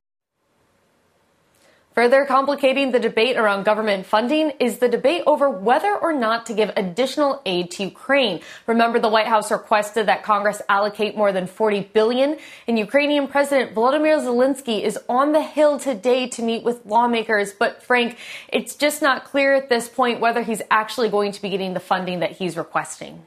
Further 1.95 2.25
complicating 2.25 2.91
the 2.91 2.99
debate 2.99 3.37
around 3.37 3.63
government 3.63 4.05
funding 4.05 4.51
is 4.59 4.79
the 4.79 4.89
debate 4.89 5.23
over 5.29 5.49
whether 5.49 5.95
or 5.95 6.13
not 6.13 6.47
to 6.47 6.53
give 6.53 6.73
additional 6.77 7.41
aid 7.47 7.71
to 7.71 7.85
Ukraine. 7.85 8.41
Remember, 8.67 8.99
the 8.99 9.09
White 9.09 9.29
House 9.29 9.53
requested 9.53 10.07
that 10.07 10.25
Congress 10.25 10.61
allocate 10.69 11.17
more 11.17 11.31
than 11.31 11.47
40 11.47 11.91
billion, 11.93 12.37
and 12.67 12.77
Ukrainian 12.81 13.29
President 13.29 13.77
Volodymyr 13.77 14.19
Zelensky 14.19 14.83
is 14.83 14.99
on 15.09 15.31
the 15.31 15.43
Hill 15.43 15.79
today 15.79 16.27
to 16.31 16.43
meet 16.43 16.65
with 16.65 16.85
lawmakers. 16.85 17.53
But 17.53 17.81
Frank, 17.81 18.19
it's 18.49 18.75
just 18.75 19.01
not 19.01 19.25
clear 19.25 19.55
at 19.55 19.69
this 19.69 19.89
point 19.89 20.19
whether 20.19 20.43
he's 20.43 20.63
actually 20.73 21.11
going 21.11 21.31
to 21.31 21.41
be 21.41 21.49
getting 21.49 21.75
the 21.75 21.81
funding 21.81 22.19
that 22.19 22.33
he's 22.33 22.57
requesting. 22.57 23.23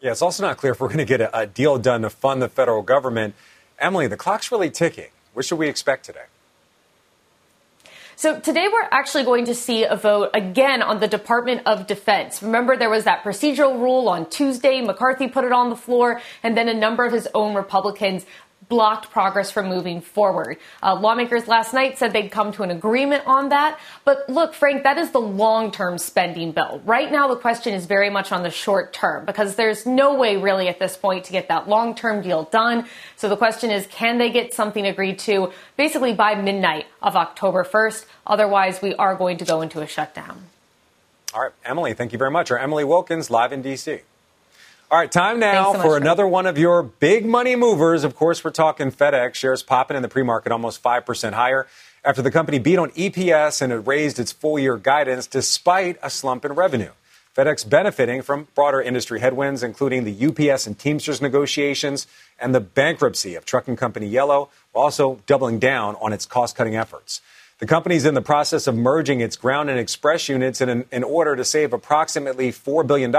Yeah, 0.00 0.10
it's 0.10 0.22
also 0.22 0.42
not 0.42 0.56
clear 0.56 0.72
if 0.72 0.80
we're 0.80 0.88
going 0.88 0.98
to 0.98 1.04
get 1.04 1.20
a, 1.20 1.38
a 1.38 1.46
deal 1.46 1.78
done 1.78 2.02
to 2.02 2.10
fund 2.10 2.42
the 2.42 2.48
federal 2.48 2.82
government. 2.82 3.36
Emily, 3.78 4.08
the 4.08 4.16
clock's 4.16 4.50
really 4.50 4.68
ticking. 4.68 5.10
What 5.32 5.44
should 5.44 5.60
we 5.60 5.68
expect 5.68 6.06
today? 6.06 6.24
So 8.16 8.38
today 8.38 8.68
we're 8.72 8.88
actually 8.92 9.24
going 9.24 9.46
to 9.46 9.56
see 9.56 9.82
a 9.82 9.96
vote 9.96 10.30
again 10.34 10.82
on 10.82 11.00
the 11.00 11.08
Department 11.08 11.62
of 11.66 11.88
Defense. 11.88 12.44
Remember, 12.44 12.76
there 12.76 12.88
was 12.88 13.04
that 13.04 13.24
procedural 13.24 13.80
rule 13.80 14.08
on 14.08 14.30
Tuesday. 14.30 14.80
McCarthy 14.80 15.26
put 15.26 15.44
it 15.44 15.50
on 15.50 15.68
the 15.68 15.76
floor, 15.76 16.20
and 16.44 16.56
then 16.56 16.68
a 16.68 16.74
number 16.74 17.04
of 17.04 17.12
his 17.12 17.26
own 17.34 17.56
Republicans 17.56 18.24
blocked 18.68 19.10
progress 19.10 19.50
from 19.50 19.68
moving 19.68 20.00
forward. 20.00 20.58
Uh, 20.82 20.94
lawmakers 20.94 21.48
last 21.48 21.74
night 21.74 21.98
said 21.98 22.12
they'd 22.12 22.30
come 22.30 22.52
to 22.52 22.62
an 22.62 22.70
agreement 22.70 23.26
on 23.26 23.50
that. 23.50 23.78
But 24.04 24.28
look, 24.28 24.54
Frank, 24.54 24.82
that 24.84 24.98
is 24.98 25.10
the 25.10 25.20
long 25.20 25.70
term 25.70 25.98
spending 25.98 26.52
bill. 26.52 26.80
Right 26.84 27.10
now, 27.10 27.28
the 27.28 27.36
question 27.36 27.74
is 27.74 27.86
very 27.86 28.10
much 28.10 28.32
on 28.32 28.42
the 28.42 28.50
short 28.50 28.92
term 28.92 29.24
because 29.24 29.56
there's 29.56 29.86
no 29.86 30.14
way 30.14 30.36
really 30.36 30.68
at 30.68 30.78
this 30.78 30.96
point 30.96 31.24
to 31.24 31.32
get 31.32 31.48
that 31.48 31.68
long 31.68 31.94
term 31.94 32.22
deal 32.22 32.44
done. 32.44 32.86
So 33.16 33.28
the 33.28 33.36
question 33.36 33.70
is, 33.70 33.86
can 33.86 34.18
they 34.18 34.30
get 34.30 34.54
something 34.54 34.86
agreed 34.86 35.18
to 35.20 35.52
basically 35.76 36.14
by 36.14 36.34
midnight 36.34 36.86
of 37.02 37.16
October 37.16 37.64
1st? 37.64 38.06
Otherwise, 38.26 38.80
we 38.82 38.94
are 38.94 39.14
going 39.14 39.38
to 39.38 39.44
go 39.44 39.60
into 39.60 39.80
a 39.80 39.86
shutdown. 39.86 40.44
All 41.34 41.42
right, 41.42 41.52
Emily, 41.64 41.94
thank 41.94 42.12
you 42.12 42.18
very 42.18 42.30
much. 42.30 42.50
Or 42.50 42.58
Emily 42.58 42.84
Wilkins, 42.84 43.28
live 43.30 43.52
in 43.52 43.60
D.C. 43.60 44.02
All 44.90 44.98
right, 44.98 45.10
time 45.10 45.40
now 45.40 45.72
so 45.72 45.80
for 45.80 45.96
another 45.96 46.28
one 46.28 46.44
of 46.44 46.58
your 46.58 46.82
big 46.82 47.24
money 47.24 47.56
movers. 47.56 48.04
Of 48.04 48.14
course, 48.14 48.44
we're 48.44 48.50
talking 48.50 48.92
FedEx. 48.92 49.34
Shares 49.34 49.62
popping 49.62 49.96
in 49.96 50.02
the 50.02 50.10
pre 50.10 50.22
market 50.22 50.52
almost 50.52 50.82
5% 50.82 51.32
higher 51.32 51.66
after 52.04 52.20
the 52.20 52.30
company 52.30 52.58
beat 52.58 52.78
on 52.78 52.90
EPS 52.90 53.62
and 53.62 53.72
it 53.72 53.78
raised 53.78 54.18
its 54.18 54.30
full 54.30 54.58
year 54.58 54.76
guidance 54.76 55.26
despite 55.26 55.96
a 56.02 56.10
slump 56.10 56.44
in 56.44 56.52
revenue. 56.52 56.90
FedEx 57.34 57.68
benefiting 57.68 58.20
from 58.20 58.46
broader 58.54 58.80
industry 58.80 59.20
headwinds, 59.20 59.62
including 59.62 60.04
the 60.04 60.26
UPS 60.26 60.66
and 60.66 60.78
Teamsters 60.78 61.22
negotiations 61.22 62.06
and 62.38 62.54
the 62.54 62.60
bankruptcy 62.60 63.34
of 63.36 63.46
trucking 63.46 63.76
company 63.76 64.06
Yellow, 64.06 64.50
also 64.74 65.20
doubling 65.26 65.58
down 65.58 65.96
on 65.96 66.12
its 66.12 66.26
cost 66.26 66.56
cutting 66.56 66.76
efforts. 66.76 67.22
The 67.58 67.66
company 67.66 67.96
is 67.96 68.04
in 68.04 68.14
the 68.14 68.22
process 68.22 68.66
of 68.66 68.76
merging 68.76 69.20
its 69.20 69.36
ground 69.36 69.70
and 69.70 69.78
express 69.78 70.28
units 70.28 70.60
in, 70.60 70.84
in 70.92 71.02
order 71.02 71.34
to 71.34 71.44
save 71.44 71.72
approximately 71.72 72.52
$4 72.52 72.86
billion 72.86 73.10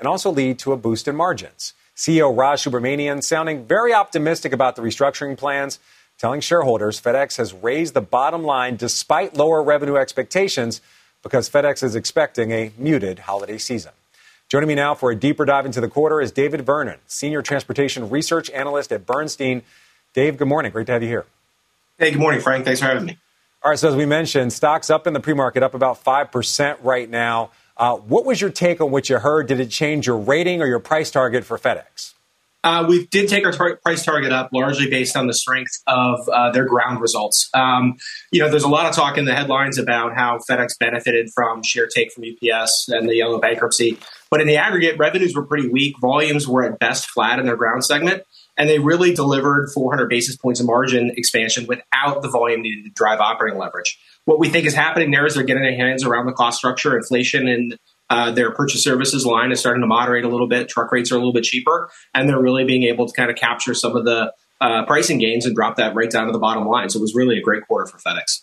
and 0.00 0.08
also 0.08 0.30
lead 0.30 0.58
to 0.58 0.72
a 0.72 0.76
boost 0.76 1.06
in 1.06 1.14
margins. 1.14 1.74
CEO 1.94 2.36
Raj 2.36 2.64
Subramaniam 2.64 3.22
sounding 3.22 3.64
very 3.64 3.92
optimistic 3.92 4.52
about 4.52 4.74
the 4.74 4.82
restructuring 4.82 5.36
plans, 5.36 5.78
telling 6.18 6.40
shareholders 6.40 7.00
FedEx 7.00 7.36
has 7.36 7.52
raised 7.52 7.94
the 7.94 8.00
bottom 8.00 8.42
line 8.42 8.76
despite 8.76 9.36
lower 9.36 9.62
revenue 9.62 9.96
expectations 9.96 10.80
because 11.22 11.48
FedEx 11.48 11.82
is 11.82 11.94
expecting 11.94 12.50
a 12.50 12.72
muted 12.78 13.20
holiday 13.20 13.58
season. 13.58 13.92
Joining 14.48 14.68
me 14.68 14.74
now 14.74 14.94
for 14.94 15.12
a 15.12 15.14
deeper 15.14 15.44
dive 15.44 15.66
into 15.66 15.80
the 15.80 15.88
quarter 15.88 16.20
is 16.20 16.32
David 16.32 16.62
Vernon, 16.62 16.98
Senior 17.06 17.42
Transportation 17.42 18.10
Research 18.10 18.50
Analyst 18.50 18.90
at 18.90 19.06
Bernstein. 19.06 19.62
Dave, 20.14 20.38
good 20.38 20.48
morning. 20.48 20.72
Great 20.72 20.86
to 20.86 20.92
have 20.92 21.02
you 21.02 21.08
here. 21.08 21.26
Hey, 21.98 22.10
good 22.10 22.18
morning, 22.18 22.40
Frank. 22.40 22.64
Thanks 22.64 22.80
for 22.80 22.86
having 22.86 23.04
me. 23.04 23.18
All 23.62 23.70
right, 23.70 23.78
so 23.78 23.90
as 23.90 23.94
we 23.94 24.06
mentioned, 24.06 24.54
stocks 24.54 24.88
up 24.88 25.06
in 25.06 25.12
the 25.12 25.20
pre 25.20 25.34
market, 25.34 25.62
up 25.62 25.74
about 25.74 26.02
5% 26.02 26.78
right 26.82 27.08
now. 27.08 27.50
Uh, 27.80 27.96
what 27.96 28.26
was 28.26 28.42
your 28.42 28.50
take 28.50 28.78
on 28.82 28.90
what 28.90 29.08
you 29.08 29.18
heard? 29.18 29.48
Did 29.48 29.58
it 29.58 29.70
change 29.70 30.06
your 30.06 30.18
rating 30.18 30.60
or 30.60 30.66
your 30.66 30.80
price 30.80 31.10
target 31.10 31.46
for 31.46 31.56
FedEx? 31.56 32.12
Uh, 32.62 32.84
we 32.86 33.06
did 33.06 33.26
take 33.26 33.46
our 33.46 33.52
tar- 33.52 33.76
price 33.76 34.04
target 34.04 34.32
up 34.32 34.50
largely 34.52 34.90
based 34.90 35.16
on 35.16 35.26
the 35.26 35.32
strength 35.32 35.82
of 35.86 36.28
uh, 36.28 36.50
their 36.50 36.66
ground 36.66 37.00
results. 37.00 37.48
Um, 37.54 37.96
you 38.32 38.40
know, 38.40 38.50
there's 38.50 38.64
a 38.64 38.68
lot 38.68 38.84
of 38.84 38.94
talk 38.94 39.16
in 39.16 39.24
the 39.24 39.34
headlines 39.34 39.78
about 39.78 40.14
how 40.14 40.38
FedEx 40.46 40.78
benefited 40.78 41.30
from 41.34 41.62
share 41.62 41.86
take 41.86 42.12
from 42.12 42.24
UPS 42.24 42.90
and 42.90 43.08
the 43.08 43.16
Yellow 43.16 43.40
bankruptcy, 43.40 43.98
but 44.30 44.42
in 44.42 44.46
the 44.46 44.58
aggregate, 44.58 44.98
revenues 44.98 45.34
were 45.34 45.46
pretty 45.46 45.66
weak. 45.66 45.98
Volumes 46.02 46.46
were 46.46 46.62
at 46.64 46.78
best 46.78 47.08
flat 47.08 47.38
in 47.38 47.46
their 47.46 47.56
ground 47.56 47.82
segment, 47.82 48.24
and 48.58 48.68
they 48.68 48.78
really 48.78 49.14
delivered 49.14 49.70
400 49.72 50.10
basis 50.10 50.36
points 50.36 50.60
of 50.60 50.66
margin 50.66 51.12
expansion 51.16 51.66
without 51.66 52.20
the 52.20 52.28
volume 52.28 52.60
needed 52.60 52.84
to 52.84 52.90
drive 52.90 53.20
operating 53.20 53.58
leverage 53.58 53.98
what 54.24 54.38
we 54.38 54.48
think 54.48 54.66
is 54.66 54.74
happening 54.74 55.10
there 55.10 55.26
is 55.26 55.34
they're 55.34 55.44
getting 55.44 55.62
their 55.62 55.76
hands 55.76 56.04
around 56.04 56.26
the 56.26 56.32
cost 56.32 56.58
structure, 56.58 56.96
inflation, 56.96 57.48
and 57.48 57.78
uh, 58.10 58.30
their 58.32 58.50
purchase 58.50 58.82
services 58.82 59.24
line 59.24 59.52
is 59.52 59.60
starting 59.60 59.80
to 59.80 59.86
moderate 59.86 60.24
a 60.24 60.28
little 60.28 60.48
bit. 60.48 60.68
Truck 60.68 60.90
rates 60.92 61.12
are 61.12 61.14
a 61.14 61.18
little 61.18 61.32
bit 61.32 61.44
cheaper, 61.44 61.90
and 62.14 62.28
they're 62.28 62.40
really 62.40 62.64
being 62.64 62.82
able 62.84 63.06
to 63.06 63.12
kind 63.12 63.30
of 63.30 63.36
capture 63.36 63.74
some 63.74 63.96
of 63.96 64.04
the 64.04 64.32
uh, 64.60 64.84
pricing 64.84 65.18
gains 65.18 65.46
and 65.46 65.54
drop 65.54 65.76
that 65.76 65.94
right 65.94 66.10
down 66.10 66.26
to 66.26 66.32
the 66.32 66.38
bottom 66.38 66.66
line. 66.66 66.90
So 66.90 66.98
it 66.98 67.02
was 67.02 67.14
really 67.14 67.38
a 67.38 67.42
great 67.42 67.66
quarter 67.66 67.86
for 67.86 67.98
FedEx. 67.98 68.42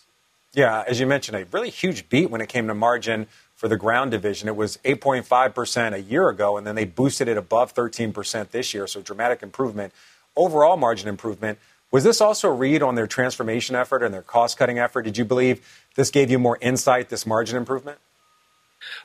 Yeah, 0.54 0.82
as 0.86 0.98
you 0.98 1.06
mentioned, 1.06 1.36
a 1.36 1.44
really 1.52 1.70
huge 1.70 2.08
beat 2.08 2.30
when 2.30 2.40
it 2.40 2.48
came 2.48 2.66
to 2.68 2.74
margin 2.74 3.26
for 3.54 3.68
the 3.68 3.76
ground 3.76 4.10
division. 4.10 4.48
It 4.48 4.56
was 4.56 4.78
8.5% 4.84 5.92
a 5.92 6.00
year 6.00 6.28
ago, 6.28 6.56
and 6.56 6.66
then 6.66 6.74
they 6.74 6.84
boosted 6.84 7.28
it 7.28 7.36
above 7.36 7.74
13% 7.74 8.50
this 8.50 8.72
year. 8.72 8.86
So 8.86 9.02
dramatic 9.02 9.42
improvement. 9.42 9.92
Overall 10.34 10.76
margin 10.76 11.08
improvement. 11.08 11.58
Was 11.90 12.04
this 12.04 12.20
also 12.20 12.50
a 12.50 12.52
read 12.52 12.82
on 12.82 12.94
their 12.94 13.06
transformation 13.06 13.74
effort 13.74 14.02
and 14.02 14.12
their 14.12 14.22
cost 14.22 14.58
cutting 14.58 14.78
effort? 14.78 15.02
Did 15.02 15.16
you 15.16 15.24
believe 15.24 15.66
this 15.94 16.10
gave 16.10 16.30
you 16.30 16.38
more 16.38 16.58
insight, 16.60 17.08
this 17.08 17.26
margin 17.26 17.56
improvement? 17.56 17.98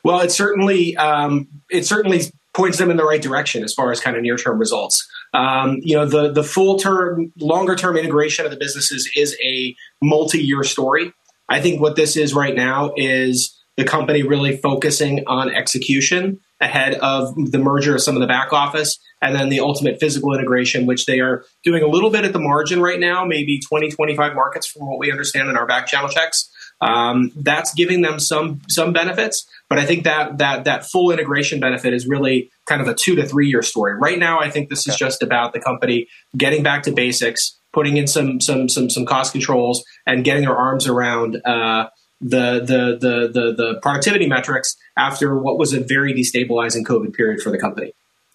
Well, 0.04 0.19
it 0.19 0.32
certainly 0.32 0.96
um, 0.98 1.48
it 1.69 1.86
certainly 1.86 2.22
points 2.54 2.78
them 2.78 2.91
in 2.91 2.98
the 2.98 3.06
right 3.06 3.22
direction 3.22 3.63
as 3.63 3.74
far 3.74 3.91
as 3.91 4.00
kind 4.00 4.15
of 4.15 4.22
near 4.22 4.38
term 4.38 4.60
results. 4.60 5.08
Um, 5.34 5.80
you 5.82 5.96
know, 5.96 6.06
the 6.06 6.32
the 6.32 6.43
full 6.43 6.78
term, 6.78 7.32
longer 7.39 7.76
term 7.76 7.98
integration 7.98 8.46
of 8.46 8.52
the 8.52 8.58
businesses 8.58 9.10
is 9.15 9.38
a 9.43 9.76
multi 10.02 10.39
year 10.39 10.63
story. 10.63 11.13
I 11.50 11.62
think 11.62 11.82
what 11.82 11.96
this 11.96 12.15
is 12.15 12.34
right 12.34 12.56
now 12.56 12.93
is 12.96 13.60
the 13.78 13.84
company 13.84 14.24
really 14.24 14.58
focusing 14.58 15.24
on 15.26 15.50
execution 15.50 16.39
ahead 16.63 16.95
of 16.95 17.36
the 17.36 17.60
merger 17.60 17.95
of 17.95 18.02
some 18.02 18.15
of 18.15 18.21
the 18.21 18.28
back 18.28 18.54
office 18.54 18.97
and 19.21 19.36
then 19.36 19.49
the 19.49 19.60
ultimate 19.60 19.99
physical 19.99 20.34
integration, 20.34 20.86
which 20.86 21.06
they 21.06 21.19
are 21.19 21.45
doing 21.63 21.84
a 21.84 21.88
little 21.88 22.10
bit 22.10 22.26
at 22.26 22.34
the 22.34 22.39
margin 22.39 22.82
right 22.82 22.99
now, 22.99 23.26
maybe 23.26 23.60
20, 23.60 23.89
25 23.91 24.34
markets 24.34 24.67
from 24.67 24.88
what 24.88 24.99
we 24.99 25.12
understand 25.12 25.49
in 25.49 25.58
our 25.58 25.65
back 25.65 25.88
channel 25.88 26.10
checks. 26.10 26.49
Um, 26.82 27.32
that's 27.36 27.73
giving 27.73 28.02
them 28.02 28.19
some 28.19 28.62
some 28.67 28.91
benefits, 28.91 29.47
but 29.69 29.80
I 29.80 29.86
think 29.86 30.04
that 30.04 30.39
that 30.39 30.65
that 30.65 30.86
full 30.86 31.12
integration 31.12 31.62
benefit 31.62 31.93
is 31.93 32.08
really 32.08 32.52
kind 32.65 32.82
of 32.82 32.89
a 32.89 32.93
two 32.93 33.15
to 33.15 33.26
three 33.26 33.47
year 33.47 33.62
story. 33.62 33.95
Right 33.95 34.19
now, 34.19 34.41
I 34.41 34.49
think 34.49 34.69
this 34.69 34.86
is 34.86 34.95
just 34.97 35.23
about 35.23 35.54
the 35.54 35.62
company 35.62 36.08
getting 36.36 36.62
back 36.62 36.84
to 36.84 36.91
basics, 36.91 37.58
putting 37.71 37.95
in 37.95 38.08
some 38.08 38.41
some 38.41 38.67
some 38.67 38.89
some 38.89 39.06
cost 39.06 39.32
controls, 39.32 39.86
and 40.06 40.26
getting 40.26 40.43
their 40.43 40.58
arms 40.58 40.88
around. 40.88 41.41
Uh, 41.45 41.88
the, 42.24 42.60
the 42.60 42.98
the 43.00 43.28
the 43.28 43.54
the 43.54 43.80
productivity 43.82 44.28
metrics 44.28 44.78
after 44.98 45.38
what 45.38 45.58
was 45.58 45.74
a 45.74 45.80
very 45.80 46.14
destabilizing 46.14 46.84
COVID 46.86 47.14
period 47.14 47.42
for 47.42 47.52
the 47.52 47.58
company. 47.58 47.94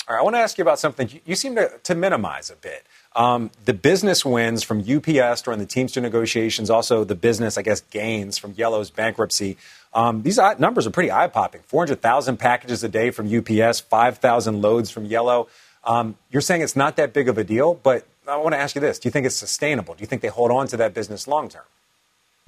All 0.09 0.14
right, 0.14 0.20
I 0.20 0.24
want 0.24 0.37
to 0.37 0.40
ask 0.40 0.57
you 0.57 0.62
about 0.62 0.79
something 0.79 1.20
you 1.27 1.35
seem 1.35 1.55
to, 1.57 1.70
to 1.83 1.94
minimize 1.94 2.51
a 2.51 2.57
bit. 2.57 2.87
Um, 3.14 3.51
the 3.64 3.74
business 3.74 4.24
wins 4.24 4.62
from 4.62 4.81
UPS 4.81 5.42
during 5.42 5.59
the 5.59 5.66
Teamster 5.66 6.01
negotiations, 6.01 6.70
also 6.70 7.05
the 7.05 7.14
business, 7.14 7.59
I 7.59 7.62
guess, 7.62 7.81
gains 7.90 8.38
from 8.38 8.55
Yellow's 8.57 8.90
bankruptcy. 8.90 9.57
Um, 9.92 10.22
these 10.22 10.38
numbers 10.59 10.87
are 10.87 10.90
pretty 10.90 11.11
eye 11.11 11.27
popping 11.27 11.62
400,000 11.66 12.37
packages 12.38 12.85
a 12.85 12.88
day 12.88 13.11
from 13.11 13.27
UPS, 13.27 13.81
5,000 13.81 14.62
loads 14.62 14.90
from 14.90 15.04
Yellow. 15.04 15.48
Um, 15.85 16.17
you're 16.31 16.42
saying 16.42 16.62
it's 16.62 16.77
not 16.77 16.96
that 16.96 17.12
big 17.12 17.29
of 17.29 17.37
a 17.37 17.44
deal, 17.44 17.75
but 17.75 18.06
I 18.27 18.37
want 18.37 18.54
to 18.54 18.58
ask 18.58 18.75
you 18.75 18.81
this 18.81 18.98
Do 18.98 19.08
you 19.08 19.10
think 19.10 19.27
it's 19.27 19.37
sustainable? 19.37 19.94
Do 19.94 20.00
you 20.00 20.06
think 20.06 20.23
they 20.23 20.29
hold 20.29 20.50
on 20.50 20.69
to 20.69 20.77
that 20.79 20.94
business 20.94 21.27
long 21.27 21.48
term? 21.48 21.65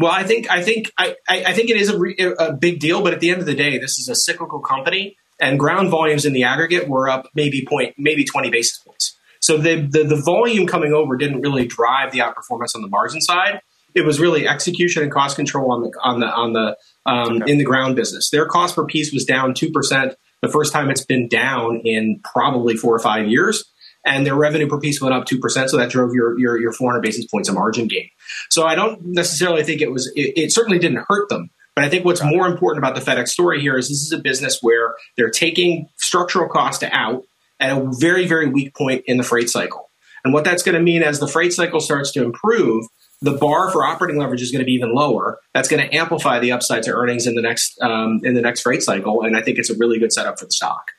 Well, 0.01 0.11
I 0.11 0.25
think 0.25 0.51
I 0.51 0.63
think 0.63 0.91
I, 0.97 1.15
I 1.29 1.53
think 1.53 1.69
it 1.69 1.77
is 1.77 1.91
a, 1.91 1.99
re, 1.99 2.17
a, 2.39 2.55
big 2.55 2.81
deal, 2.81 3.03
but 3.03 3.13
at 3.13 3.21
the 3.21 3.31
end 3.31 3.41
of 3.41 3.47
the 3.47 3.55
day, 3.55 3.77
this 3.77 3.99
is 3.99 4.09
a 4.09 4.15
cyclical 4.15 4.61
company, 4.61 5.19
and 5.39 5.59
ground 5.59 5.91
volumes 5.91 6.25
in 6.25 6.33
the 6.33 6.45
aggregate 6.45 6.89
were 6.89 7.11
up 7.11 7.29
maybe 7.35 7.67
point 7.69 7.95
maybe 7.99 8.25
20 8.25 8.49
basis 8.49 8.79
points. 8.79 9.15
So 9.41 9.59
the, 9.59 9.81
the, 9.81 10.05
the 10.05 10.17
volume 10.17 10.67
coming 10.67 10.95
over 10.95 11.19
didn't 11.19 11.43
really 11.43 11.67
drive 11.67 12.13
the 12.13 12.21
outperformance 12.21 12.75
on 12.75 12.81
the 12.81 12.89
margin 12.89 13.21
side. 13.21 13.61
It 13.95 14.07
was 14.07 14.19
really 14.19 14.49
execution 14.49 15.03
and 15.03 15.13
cost 15.13 15.37
control 15.37 15.71
on 15.71 15.83
the 15.83 15.93
on 16.03 16.21
the 16.21 16.27
on 16.27 16.53
the 16.55 16.77
um, 17.05 17.43
okay. 17.43 17.53
in 17.53 17.59
the 17.59 17.65
ground 17.65 17.95
business. 17.95 18.31
Their 18.31 18.47
cost 18.47 18.77
per 18.77 18.87
piece 18.87 19.13
was 19.13 19.27
down 19.27 19.53
two 19.53 19.71
percent, 19.71 20.15
the 20.41 20.49
first 20.49 20.73
time 20.73 20.89
it's 20.89 21.05
been 21.05 21.29
down 21.29 21.83
in 21.85 22.21
probably 22.25 22.75
four 22.75 22.95
or 22.95 23.01
five 23.01 23.29
years. 23.29 23.71
And 24.05 24.27
their 24.27 24.35
revenue 24.35 24.67
per 24.67 24.81
piece 24.81 25.01
went 25.01 25.15
up 25.15 25.27
two 25.27 25.39
percent, 25.39 25.71
so 25.71 25.77
that 25.77 25.91
drove 25.91 26.15
your, 26.15 26.39
your 26.39 26.59
your 26.59 26.73
400 26.73 27.01
basis 27.01 27.27
points 27.27 27.49
of 27.49 27.55
margin 27.55 27.87
gain. 27.87 28.09
So 28.49 28.67
I 28.67 28.75
don't 28.75 29.01
necessarily 29.05 29.63
think 29.63 29.81
it 29.81 29.93
was. 29.93 30.11
It, 30.17 30.33
it 30.37 30.53
certainly 30.53 30.79
didn't 30.79 31.05
hurt 31.09 31.29
them, 31.29 31.51
But 31.75 31.85
I 31.85 31.89
think 31.89 32.05
what's 32.05 32.23
more 32.23 32.47
important 32.47 32.85
about 32.85 32.95
the 32.95 33.11
FedEx 33.11 33.29
story 33.29 33.61
here 33.61 33.77
is 33.77 33.89
this 33.89 34.01
is 34.01 34.13
a 34.13 34.19
business 34.19 34.59
where 34.63 34.95
they're 35.17 35.31
taking 35.31 35.89
structural 35.97 36.49
cost 36.49 36.83
out 36.83 37.25
at 37.61 37.77
a 37.77 37.91
very, 37.99 38.27
very 38.27 38.49
weak 38.49 38.75
point 38.75 39.05
in 39.07 39.19
the 39.19 39.23
freight 39.23 39.51
cycle. 39.51 39.91
And 40.25 40.35
what 40.35 40.45
that's 40.45 40.63
going 40.63 40.75
to 40.75 40.81
mean 40.81 41.03
as 41.03 41.21
the 41.21 41.29
freight 41.29 41.53
cycle 41.53 41.81
starts 41.81 42.13
to 42.13 42.25
improve, 42.25 42.87
the 43.23 43.33
bar 43.33 43.71
for 43.71 43.85
operating 43.85 44.19
leverage 44.19 44.43
is 44.43 44.51
going 44.51 44.61
to 44.61 44.67
be 44.67 44.73
even 44.73 44.95
lower. 44.95 45.39
That's 45.55 45.69
going 45.69 45.87
to 45.87 45.95
amplify 45.95 46.39
the 46.39 46.53
upside 46.53 46.83
to 46.85 46.93
earnings 46.93 47.27
in 47.27 47.35
the 47.35 47.43
next 47.43 47.81
um, 47.81 48.21
in 48.25 48.35
the 48.35 48.41
next 48.41 48.63
freight 48.63 48.83
cycle, 48.83 49.23
and 49.23 49.37
I 49.37 49.43
think 49.43 49.59
it's 49.59 49.71
a 49.71 49.77
really 49.77 49.99
good 49.99 50.13
setup 50.13 50.39
for 50.39 50.47
the 50.47 50.53
stock. 50.53 50.93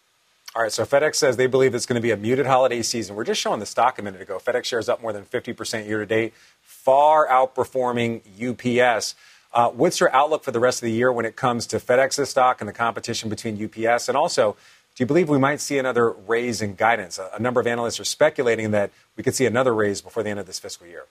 All 0.54 0.62
right, 0.62 0.72
so 0.72 0.84
FedEx 0.84 1.16
says 1.16 1.38
they 1.38 1.48
believe 1.48 1.74
it's 1.74 1.86
going 1.86 1.96
to 1.96 2.02
be 2.02 2.12
a 2.12 2.18
muted 2.18 2.46
holiday 2.46 2.82
season. 2.82 3.16
We're 3.16 3.24
just 3.24 3.40
showing 3.40 3.62
the 3.62 3.66
stock 3.66 3.98
a 4.00 4.02
minute 4.02 4.22
ago. 4.22 4.38
FedEx 4.38 4.66
shares 4.66 4.90
up 4.90 5.02
more 5.02 5.14
than 5.14 5.24
50% 5.24 5.88
year 5.88 6.00
to 6.00 6.06
date, 6.06 6.34
far 6.62 7.26
outperforming 7.28 8.22
UPS. 8.36 9.16
Uh, 9.54 9.70
what's 9.70 10.02
your 10.02 10.14
outlook 10.14 10.44
for 10.44 10.52
the 10.52 10.60
rest 10.60 10.82
of 10.82 10.88
the 10.88 10.92
year 10.92 11.12
when 11.12 11.26
it 11.26 11.38
comes 11.38 11.66
to 11.68 11.78
FedEx's 11.78 12.30
stock 12.30 12.60
and 12.60 12.68
the 12.68 12.74
competition 12.74 13.30
between 13.30 13.64
UPS? 13.64 14.10
And 14.10 14.18
also, 14.18 14.58
do 14.96 15.04
you 15.04 15.06
believe 15.06 15.30
we 15.30 15.38
might 15.38 15.62
see 15.62 15.78
another 15.78 16.10
raise 16.12 16.62
in 16.62 16.76
guidance? 16.76 17.18
A, 17.18 17.30
a 17.34 17.40
number 17.40 17.62
of 17.62 17.68
analysts 17.68 18.02
are 18.02 18.06
speculating 18.06 18.72
that 18.72 18.92
we 19.16 19.24
could 19.24 19.36
see 19.36 19.46
another 19.46 19.74
raise 19.74 20.02
before 20.02 20.22
the 20.22 20.30
end 20.30 20.40
of 20.40 20.48
this 20.48 20.60
fiscal 20.60 20.86
year. 20.86 21.06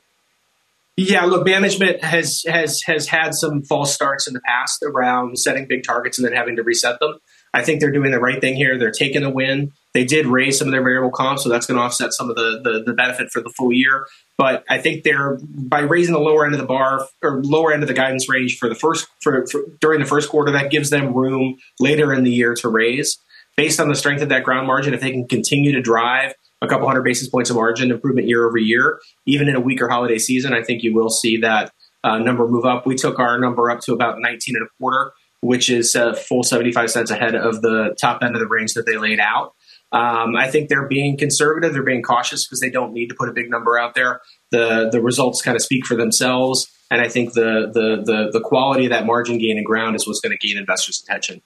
Yeah, 0.96 1.24
look, 1.24 1.46
management 1.46 2.04
has 2.04 2.42
has 2.46 2.82
has 2.84 3.06
had 3.06 3.34
some 3.34 3.62
false 3.62 3.94
starts 3.94 4.28
in 4.28 4.34
the 4.34 4.40
past 4.40 4.82
around 4.82 5.38
setting 5.38 5.66
big 5.66 5.82
targets 5.82 6.18
and 6.18 6.26
then 6.26 6.34
having 6.34 6.56
to 6.56 6.62
reset 6.62 7.00
them. 7.00 7.20
I 7.52 7.62
think 7.62 7.80
they're 7.80 7.90
doing 7.90 8.12
the 8.12 8.20
right 8.20 8.40
thing 8.40 8.54
here. 8.54 8.78
They're 8.78 8.92
taking 8.92 9.22
the 9.22 9.30
win. 9.30 9.72
They 9.92 10.04
did 10.04 10.26
raise 10.26 10.58
some 10.58 10.68
of 10.68 10.72
their 10.72 10.82
variable 10.82 11.10
comp, 11.10 11.40
so 11.40 11.48
that's 11.48 11.66
going 11.66 11.76
to 11.76 11.82
offset 11.82 12.12
some 12.12 12.30
of 12.30 12.36
the, 12.36 12.60
the, 12.62 12.84
the 12.86 12.92
benefit 12.92 13.30
for 13.30 13.40
the 13.40 13.50
full 13.50 13.72
year. 13.72 14.06
But 14.38 14.64
I 14.70 14.78
think 14.78 15.02
they're 15.02 15.38
by 15.42 15.80
raising 15.80 16.14
the 16.14 16.20
lower 16.20 16.44
end 16.44 16.54
of 16.54 16.60
the 16.60 16.66
bar 16.66 17.06
or 17.22 17.42
lower 17.42 17.72
end 17.72 17.82
of 17.82 17.88
the 17.88 17.94
guidance 17.94 18.28
range 18.28 18.58
for 18.58 18.68
the 18.68 18.74
first 18.76 19.08
for, 19.20 19.46
for 19.48 19.62
during 19.80 20.00
the 20.00 20.06
first 20.06 20.28
quarter, 20.28 20.52
that 20.52 20.70
gives 20.70 20.90
them 20.90 21.12
room 21.12 21.56
later 21.80 22.14
in 22.14 22.22
the 22.22 22.30
year 22.30 22.54
to 22.54 22.68
raise 22.68 23.18
based 23.56 23.80
on 23.80 23.88
the 23.88 23.96
strength 23.96 24.22
of 24.22 24.28
that 24.28 24.44
ground 24.44 24.66
margin. 24.66 24.94
If 24.94 25.00
they 25.00 25.10
can 25.10 25.26
continue 25.26 25.72
to 25.72 25.82
drive 25.82 26.34
a 26.62 26.68
couple 26.68 26.86
hundred 26.86 27.02
basis 27.02 27.28
points 27.28 27.50
of 27.50 27.56
margin 27.56 27.90
improvement 27.90 28.28
year 28.28 28.46
over 28.46 28.58
year, 28.58 29.00
even 29.26 29.48
in 29.48 29.56
a 29.56 29.60
weaker 29.60 29.88
holiday 29.88 30.18
season, 30.18 30.52
I 30.52 30.62
think 30.62 30.82
you 30.82 30.94
will 30.94 31.10
see 31.10 31.38
that 31.38 31.72
uh, 32.04 32.18
number 32.18 32.46
move 32.46 32.64
up. 32.64 32.86
We 32.86 32.94
took 32.94 33.18
our 33.18 33.38
number 33.38 33.70
up 33.70 33.80
to 33.80 33.92
about 33.92 34.20
19 34.20 34.56
and 34.56 34.64
a 34.64 34.68
quarter, 34.78 35.12
which 35.40 35.70
is 35.70 35.94
a 35.94 36.14
full 36.14 36.42
75 36.42 36.90
cents 36.90 37.10
ahead 37.10 37.34
of 37.34 37.62
the 37.62 37.96
top 38.00 38.22
end 38.22 38.34
of 38.34 38.40
the 38.40 38.46
range 38.46 38.74
that 38.74 38.86
they 38.86 38.96
laid 38.96 39.20
out. 39.20 39.54
Um, 39.92 40.36
I 40.36 40.48
think 40.48 40.68
they're 40.68 40.86
being 40.86 41.16
conservative. 41.16 41.72
They're 41.72 41.82
being 41.82 42.02
cautious 42.02 42.46
because 42.46 42.60
they 42.60 42.70
don't 42.70 42.92
need 42.92 43.08
to 43.08 43.14
put 43.14 43.28
a 43.28 43.32
big 43.32 43.50
number 43.50 43.78
out 43.78 43.94
there. 43.94 44.20
The 44.50 44.88
the 44.90 45.02
results 45.02 45.42
kind 45.42 45.56
of 45.56 45.62
speak 45.62 45.84
for 45.84 45.96
themselves, 45.96 46.70
and 46.90 47.00
I 47.00 47.08
think 47.08 47.32
the 47.32 47.70
the 47.72 48.02
the, 48.04 48.30
the 48.32 48.40
quality 48.40 48.84
of 48.84 48.90
that 48.90 49.04
margin 49.04 49.38
gain 49.38 49.56
and 49.56 49.66
ground 49.66 49.96
is 49.96 50.06
what's 50.06 50.20
going 50.20 50.36
to 50.36 50.46
gain 50.46 50.56
investors' 50.56 51.02
attention 51.02 51.42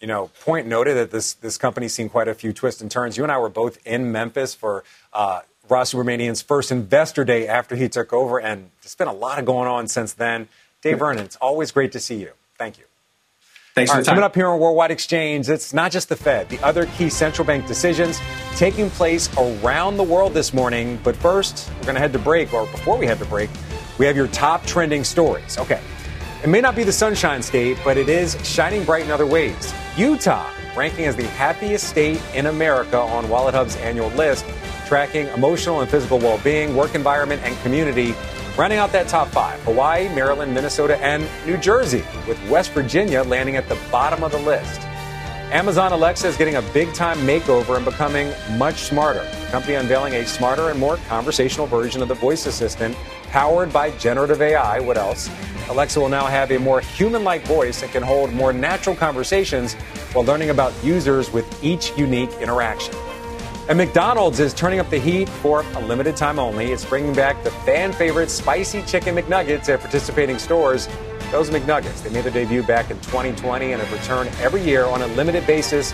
you 0.00 0.06
know, 0.06 0.30
point 0.40 0.66
noted 0.66 0.94
that 0.94 1.10
this 1.10 1.34
this 1.34 1.58
company's 1.58 1.92
seen 1.92 2.08
quite 2.08 2.28
a 2.28 2.34
few 2.34 2.52
twists 2.52 2.80
and 2.80 2.90
turns. 2.90 3.16
You 3.16 3.24
and 3.24 3.32
I 3.32 3.38
were 3.38 3.48
both 3.48 3.78
in 3.84 4.12
Memphis 4.12 4.54
for 4.54 4.84
uh, 5.12 5.40
Raj 5.68 5.88
Subramaniam's 5.88 6.42
first 6.42 6.70
investor 6.70 7.24
day 7.24 7.48
after 7.48 7.76
he 7.76 7.88
took 7.88 8.12
over, 8.12 8.40
and 8.40 8.70
there's 8.82 8.94
been 8.94 9.08
a 9.08 9.12
lot 9.12 9.38
of 9.38 9.44
going 9.44 9.68
on 9.68 9.88
since 9.88 10.12
then. 10.12 10.48
Dave 10.82 10.98
Vernon, 11.00 11.24
it's 11.24 11.36
always 11.36 11.72
great 11.72 11.92
to 11.92 12.00
see 12.00 12.16
you. 12.16 12.32
Thank 12.56 12.78
you. 12.78 12.84
Thanks 13.78 13.90
All 13.90 13.94
for 13.94 14.00
right, 14.00 14.06
Coming 14.08 14.24
up 14.24 14.34
here 14.34 14.48
on 14.48 14.58
Worldwide 14.58 14.90
Exchange, 14.90 15.48
it's 15.48 15.72
not 15.72 15.92
just 15.92 16.08
the 16.08 16.16
Fed, 16.16 16.48
the 16.48 16.58
other 16.64 16.86
key 16.96 17.08
central 17.08 17.46
bank 17.46 17.68
decisions 17.68 18.18
taking 18.56 18.90
place 18.90 19.30
around 19.38 19.98
the 19.98 20.02
world 20.02 20.34
this 20.34 20.52
morning. 20.52 20.98
But 21.04 21.14
first, 21.14 21.70
we're 21.76 21.82
going 21.82 21.94
to 21.94 22.00
head 22.00 22.12
to 22.12 22.18
break, 22.18 22.52
or 22.52 22.66
before 22.66 22.98
we 22.98 23.06
head 23.06 23.20
to 23.20 23.24
break, 23.26 23.50
we 23.96 24.04
have 24.06 24.16
your 24.16 24.26
top 24.28 24.66
trending 24.66 25.04
stories. 25.04 25.58
Okay. 25.58 25.80
It 26.42 26.48
may 26.48 26.60
not 26.60 26.74
be 26.74 26.82
the 26.82 26.92
sunshine 26.92 27.40
state, 27.40 27.78
but 27.84 27.96
it 27.96 28.08
is 28.08 28.36
shining 28.42 28.82
bright 28.82 29.04
in 29.04 29.12
other 29.12 29.26
ways. 29.26 29.72
Utah, 29.96 30.50
ranking 30.76 31.04
as 31.04 31.14
the 31.14 31.28
happiest 31.28 31.88
state 31.88 32.20
in 32.34 32.46
America 32.46 32.98
on 32.98 33.26
WalletHub's 33.26 33.76
annual 33.76 34.08
list, 34.10 34.44
tracking 34.88 35.28
emotional 35.28 35.82
and 35.82 35.88
physical 35.88 36.18
well 36.18 36.38
being, 36.38 36.74
work 36.74 36.96
environment, 36.96 37.42
and 37.44 37.56
community. 37.58 38.12
Rounding 38.58 38.80
out 38.80 38.90
that 38.90 39.06
top 39.06 39.28
five 39.28 39.60
Hawaii, 39.60 40.08
Maryland, 40.08 40.52
Minnesota, 40.52 40.98
and 40.98 41.24
New 41.46 41.56
Jersey, 41.58 42.02
with 42.26 42.36
West 42.50 42.72
Virginia 42.72 43.22
landing 43.22 43.54
at 43.54 43.68
the 43.68 43.78
bottom 43.88 44.24
of 44.24 44.32
the 44.32 44.38
list. 44.40 44.80
Amazon 45.52 45.92
Alexa 45.92 46.26
is 46.26 46.36
getting 46.36 46.56
a 46.56 46.62
big 46.72 46.92
time 46.92 47.18
makeover 47.18 47.76
and 47.76 47.84
becoming 47.84 48.32
much 48.58 48.80
smarter. 48.80 49.22
The 49.22 49.46
company 49.52 49.74
unveiling 49.74 50.14
a 50.14 50.26
smarter 50.26 50.70
and 50.70 50.80
more 50.80 50.96
conversational 51.06 51.68
version 51.68 52.02
of 52.02 52.08
the 52.08 52.16
voice 52.16 52.46
assistant 52.46 52.96
powered 53.28 53.72
by 53.72 53.92
generative 53.92 54.42
AI. 54.42 54.80
What 54.80 54.96
else? 54.96 55.30
Alexa 55.68 56.00
will 56.00 56.08
now 56.08 56.26
have 56.26 56.50
a 56.50 56.58
more 56.58 56.80
human 56.80 57.22
like 57.22 57.46
voice 57.46 57.84
and 57.84 57.92
can 57.92 58.02
hold 58.02 58.32
more 58.32 58.52
natural 58.52 58.96
conversations 58.96 59.74
while 60.14 60.24
learning 60.24 60.50
about 60.50 60.72
users 60.82 61.32
with 61.32 61.46
each 61.62 61.96
unique 61.96 62.32
interaction. 62.40 62.92
And 63.68 63.76
McDonald's 63.76 64.40
is 64.40 64.54
turning 64.54 64.78
up 64.78 64.88
the 64.88 64.98
heat 64.98 65.28
for 65.28 65.60
a 65.60 65.80
limited 65.80 66.16
time 66.16 66.38
only. 66.38 66.72
It's 66.72 66.86
bringing 66.86 67.12
back 67.12 67.44
the 67.44 67.50
fan 67.50 67.92
favorite 67.92 68.30
spicy 68.30 68.80
chicken 68.84 69.14
McNuggets 69.14 69.68
at 69.68 69.80
participating 69.80 70.38
stores. 70.38 70.88
Those 71.30 71.50
McNuggets, 71.50 72.02
they 72.02 72.08
made 72.08 72.24
their 72.24 72.32
debut 72.32 72.62
back 72.62 72.90
in 72.90 72.96
2020 73.00 73.72
and 73.72 73.82
have 73.82 73.92
returned 73.92 74.30
every 74.40 74.62
year 74.62 74.86
on 74.86 75.02
a 75.02 75.06
limited 75.08 75.46
basis 75.46 75.92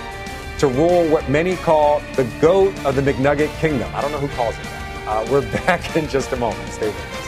to 0.59 0.69
rule 0.69 1.05
what 1.09 1.29
many 1.29 1.57
call 1.57 2.01
the 2.15 2.23
goat 2.41 2.73
of 2.85 2.95
the 2.95 3.03
McNugget 3.03 3.53
kingdom. 3.59 3.93
I 3.93 4.01
don't 4.03 4.13
know 4.13 4.21
who 4.21 4.29
calls 4.37 4.55
it 4.55 4.63
that. 4.63 5.09
Uh, 5.09 5.33
we're 5.33 5.53
back 5.67 5.97
in 5.97 6.07
just 6.09 6.31
a 6.31 6.37
moment. 6.37 6.71
Stay 6.71 6.87
with 6.87 6.97
us. 6.97 7.24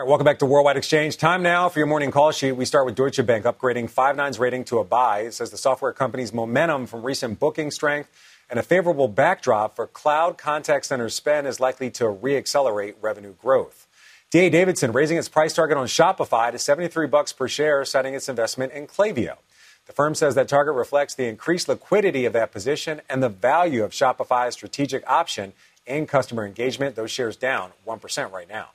All 0.00 0.06
right, 0.06 0.08
welcome 0.08 0.24
back 0.24 0.38
to 0.38 0.46
Worldwide 0.46 0.78
Exchange. 0.78 1.18
Time 1.18 1.42
now 1.42 1.68
for 1.68 1.78
your 1.78 1.86
morning 1.86 2.10
call 2.10 2.32
sheet. 2.32 2.52
We 2.52 2.64
start 2.64 2.86
with 2.86 2.94
Deutsche 2.94 3.26
Bank 3.26 3.44
upgrading 3.44 3.90
Five9's 3.90 4.38
rating 4.38 4.64
to 4.64 4.78
a 4.78 4.84
buy. 4.84 5.24
It 5.24 5.34
says 5.34 5.50
the 5.50 5.58
software 5.58 5.92
company's 5.92 6.32
momentum 6.32 6.86
from 6.86 7.02
recent 7.02 7.38
booking 7.38 7.70
strength 7.70 8.08
and 8.48 8.58
a 8.58 8.62
favorable 8.62 9.08
backdrop 9.08 9.76
for 9.76 9.86
cloud 9.86 10.38
contact 10.38 10.86
center 10.86 11.10
spend 11.10 11.46
is 11.46 11.60
likely 11.60 11.90
to 11.90 12.04
reaccelerate 12.04 12.94
revenue 13.02 13.34
growth. 13.34 13.86
DA 14.30 14.48
Davidson 14.48 14.92
raising 14.92 15.18
its 15.18 15.28
price 15.28 15.52
target 15.52 15.76
on 15.76 15.86
Shopify 15.86 16.50
to 16.50 16.58
73 16.58 17.06
bucks 17.06 17.34
per 17.34 17.46
share, 17.46 17.84
citing 17.84 18.14
its 18.14 18.26
investment 18.26 18.72
in 18.72 18.86
Klaviyo. 18.86 19.36
The 19.84 19.92
firm 19.92 20.14
says 20.14 20.34
that 20.34 20.48
target 20.48 20.76
reflects 20.76 21.14
the 21.14 21.26
increased 21.26 21.68
liquidity 21.68 22.24
of 22.24 22.32
that 22.32 22.52
position 22.52 23.02
and 23.10 23.22
the 23.22 23.28
value 23.28 23.84
of 23.84 23.90
Shopify's 23.90 24.54
strategic 24.54 25.06
option 25.06 25.52
in 25.84 26.06
customer 26.06 26.46
engagement. 26.46 26.96
Those 26.96 27.10
shares 27.10 27.36
down 27.36 27.72
1% 27.86 28.32
right 28.32 28.48
now. 28.48 28.70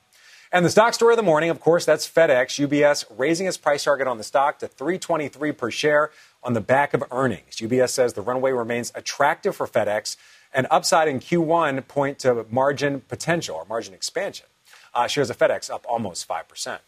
And 0.52 0.64
the 0.64 0.70
stock 0.70 0.94
story 0.94 1.12
of 1.12 1.16
the 1.16 1.22
morning, 1.22 1.50
of 1.50 1.60
course, 1.60 1.84
that's 1.84 2.08
FedEx. 2.08 2.66
UBS 2.66 3.04
raising 3.16 3.46
its 3.46 3.56
price 3.56 3.84
target 3.84 4.06
on 4.06 4.18
the 4.18 4.24
stock 4.24 4.58
to 4.60 4.68
323 4.68 5.52
per 5.52 5.70
share 5.70 6.10
on 6.42 6.52
the 6.52 6.60
back 6.60 6.94
of 6.94 7.02
earnings. 7.10 7.56
UBS 7.56 7.90
says 7.90 8.12
the 8.12 8.22
runway 8.22 8.52
remains 8.52 8.92
attractive 8.94 9.56
for 9.56 9.66
FedEx 9.66 10.16
and 10.54 10.66
upside 10.70 11.08
in 11.08 11.18
Q1 11.18 11.86
point 11.88 12.20
to 12.20 12.46
margin 12.48 13.00
potential 13.00 13.56
or 13.56 13.64
margin 13.64 13.92
expansion. 13.92 14.46
Uh, 14.94 15.06
shares 15.06 15.28
of 15.28 15.36
FedEx 15.36 15.68
up 15.68 15.84
almost 15.88 16.26
5%. 16.26 16.78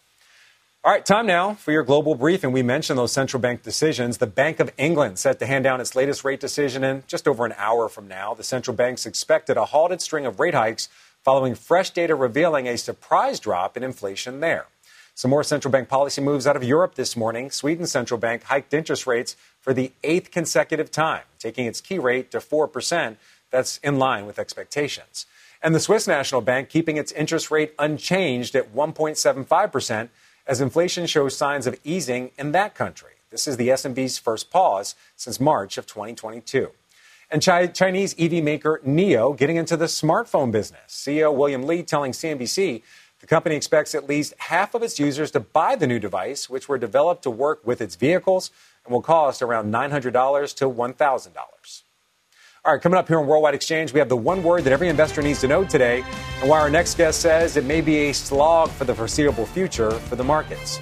All 0.85 0.93
right, 0.93 1.05
time 1.05 1.27
now 1.27 1.55
for 1.55 1.73
your 1.73 1.83
global 1.83 2.15
briefing. 2.15 2.53
We 2.53 2.63
mentioned 2.63 2.99
those 2.99 3.13
central 3.13 3.41
bank 3.41 3.65
decisions. 3.65 4.19
The 4.19 4.29
Bank 4.29 4.61
of 4.61 4.71
England 4.79 5.19
set 5.19 5.41
to 5.41 5.47
hand 5.47 5.65
down 5.65 5.81
its 5.81 5.97
latest 5.97 6.25
rate 6.25 6.39
decision 6.39 6.85
in 6.85 7.03
just 7.09 7.27
over 7.27 7.45
an 7.45 7.53
hour 7.59 7.89
from 7.89 8.07
now. 8.07 8.33
The 8.33 8.45
central 8.45 8.77
bank's 8.77 9.05
expected 9.05 9.57
a 9.57 9.67
halted 9.67 10.01
string 10.01 10.25
of 10.25 10.39
rate 10.39 10.55
hikes 10.55 10.89
following 11.29 11.55
fresh 11.55 11.91
data 11.91 12.15
revealing 12.15 12.67
a 12.67 12.79
surprise 12.79 13.39
drop 13.39 13.77
in 13.77 13.83
inflation 13.83 14.41
there. 14.41 14.65
Some 15.15 15.31
more 15.31 15.45
central 15.45 15.71
bank 15.71 15.87
policy 15.87 16.23
moves 16.23 16.47
out 16.47 16.57
of 16.57 16.65
Europe 16.65 16.95
this 16.95 17.19
morning. 17.19 17.51
Sweden's 17.51 17.93
central 17.93 18.19
bank 18.19 18.45
hiked 18.45 18.73
interest 18.73 19.07
rates 19.07 19.37
for 19.61 19.75
the 19.75 19.93
eighth 20.03 20.31
consecutive 20.31 20.91
time, 20.91 21.25
taking 21.39 21.67
its 21.67 21.83
key 21.83 21.99
rate 21.99 22.31
to 22.31 22.39
4%. 22.39 23.17
That's 23.51 23.77
in 23.83 23.99
line 23.99 24.25
with 24.25 24.39
expectations. 24.39 25.27
And 25.63 25.75
the 25.75 25.81
Swiss 25.81 26.09
National 26.09 26.41
Bank 26.41 26.71
keeping 26.71 26.97
its 26.97 27.13
interest 27.13 27.51
rate 27.51 27.75
unchanged 27.79 28.57
at 28.57 28.75
1.75% 28.75 30.09
as 30.47 30.63
inflation 30.63 31.07
shows 31.07 31.37
signs 31.37 31.67
of 31.67 31.79
easing 31.85 32.31
in 32.39 32.53
that 32.53 32.75
country. 32.75 33.13
This 33.29 33.47
is 33.47 33.59
the 33.59 33.69
SNB's 33.69 34.17
first 34.17 34.51
pause 34.51 34.95
since 35.15 35.39
March 35.39 35.77
of 35.77 35.85
2022. 35.85 36.71
And 37.31 37.43
Chinese 37.43 38.15
EV 38.19 38.43
maker 38.43 38.81
NIO 38.87 39.37
getting 39.37 39.57
into 39.57 39.77
the 39.77 39.85
smartphone 39.85 40.51
business. 40.51 40.81
CEO 40.89 41.35
William 41.35 41.65
Li 41.65 41.83
telling 41.83 42.13
CNBC 42.13 42.83
the 43.21 43.27
company 43.27 43.55
expects 43.55 43.95
at 43.95 44.09
least 44.09 44.33
half 44.39 44.75
of 44.75 44.83
its 44.83 44.99
users 44.99 45.31
to 45.33 45.41
buy 45.41 45.75
the 45.77 45.87
new 45.87 45.99
device, 45.99 46.49
which 46.49 46.69
were 46.69 46.79
developed 46.79 47.23
to 47.25 47.31
work 47.31 47.67
with 47.67 47.81
its 47.81 47.97
vehicles 47.97 48.51
and 48.85 48.93
will 48.93 49.03
cost 49.03 49.43
around 49.43 49.73
$900 49.73 50.55
to 50.57 50.71
$1,000. 50.71 51.83
All 52.65 52.73
right, 52.73 52.81
coming 52.81 52.99
up 52.99 53.09
here 53.09 53.19
on 53.19 53.27
Worldwide 53.27 53.55
Exchange, 53.55 53.93
we 53.93 53.99
have 53.99 54.09
the 54.09 54.17
one 54.17 54.43
word 54.43 54.65
that 54.65 54.73
every 54.73 54.89
investor 54.89 55.21
needs 55.21 55.41
to 55.41 55.49
know 55.49 55.65
today, 55.65 56.05
and 56.41 56.49
why 56.49 56.61
our 56.61 56.71
next 56.71 56.97
guest 56.97 57.21
says 57.21 57.57
it 57.57 57.65
may 57.65 57.81
be 57.81 58.09
a 58.09 58.13
slog 58.13 58.71
for 58.71 58.85
the 58.85 58.95
foreseeable 58.95 59.47
future 59.47 59.91
for 59.91 60.17
the 60.17 60.25
markets. 60.25 60.79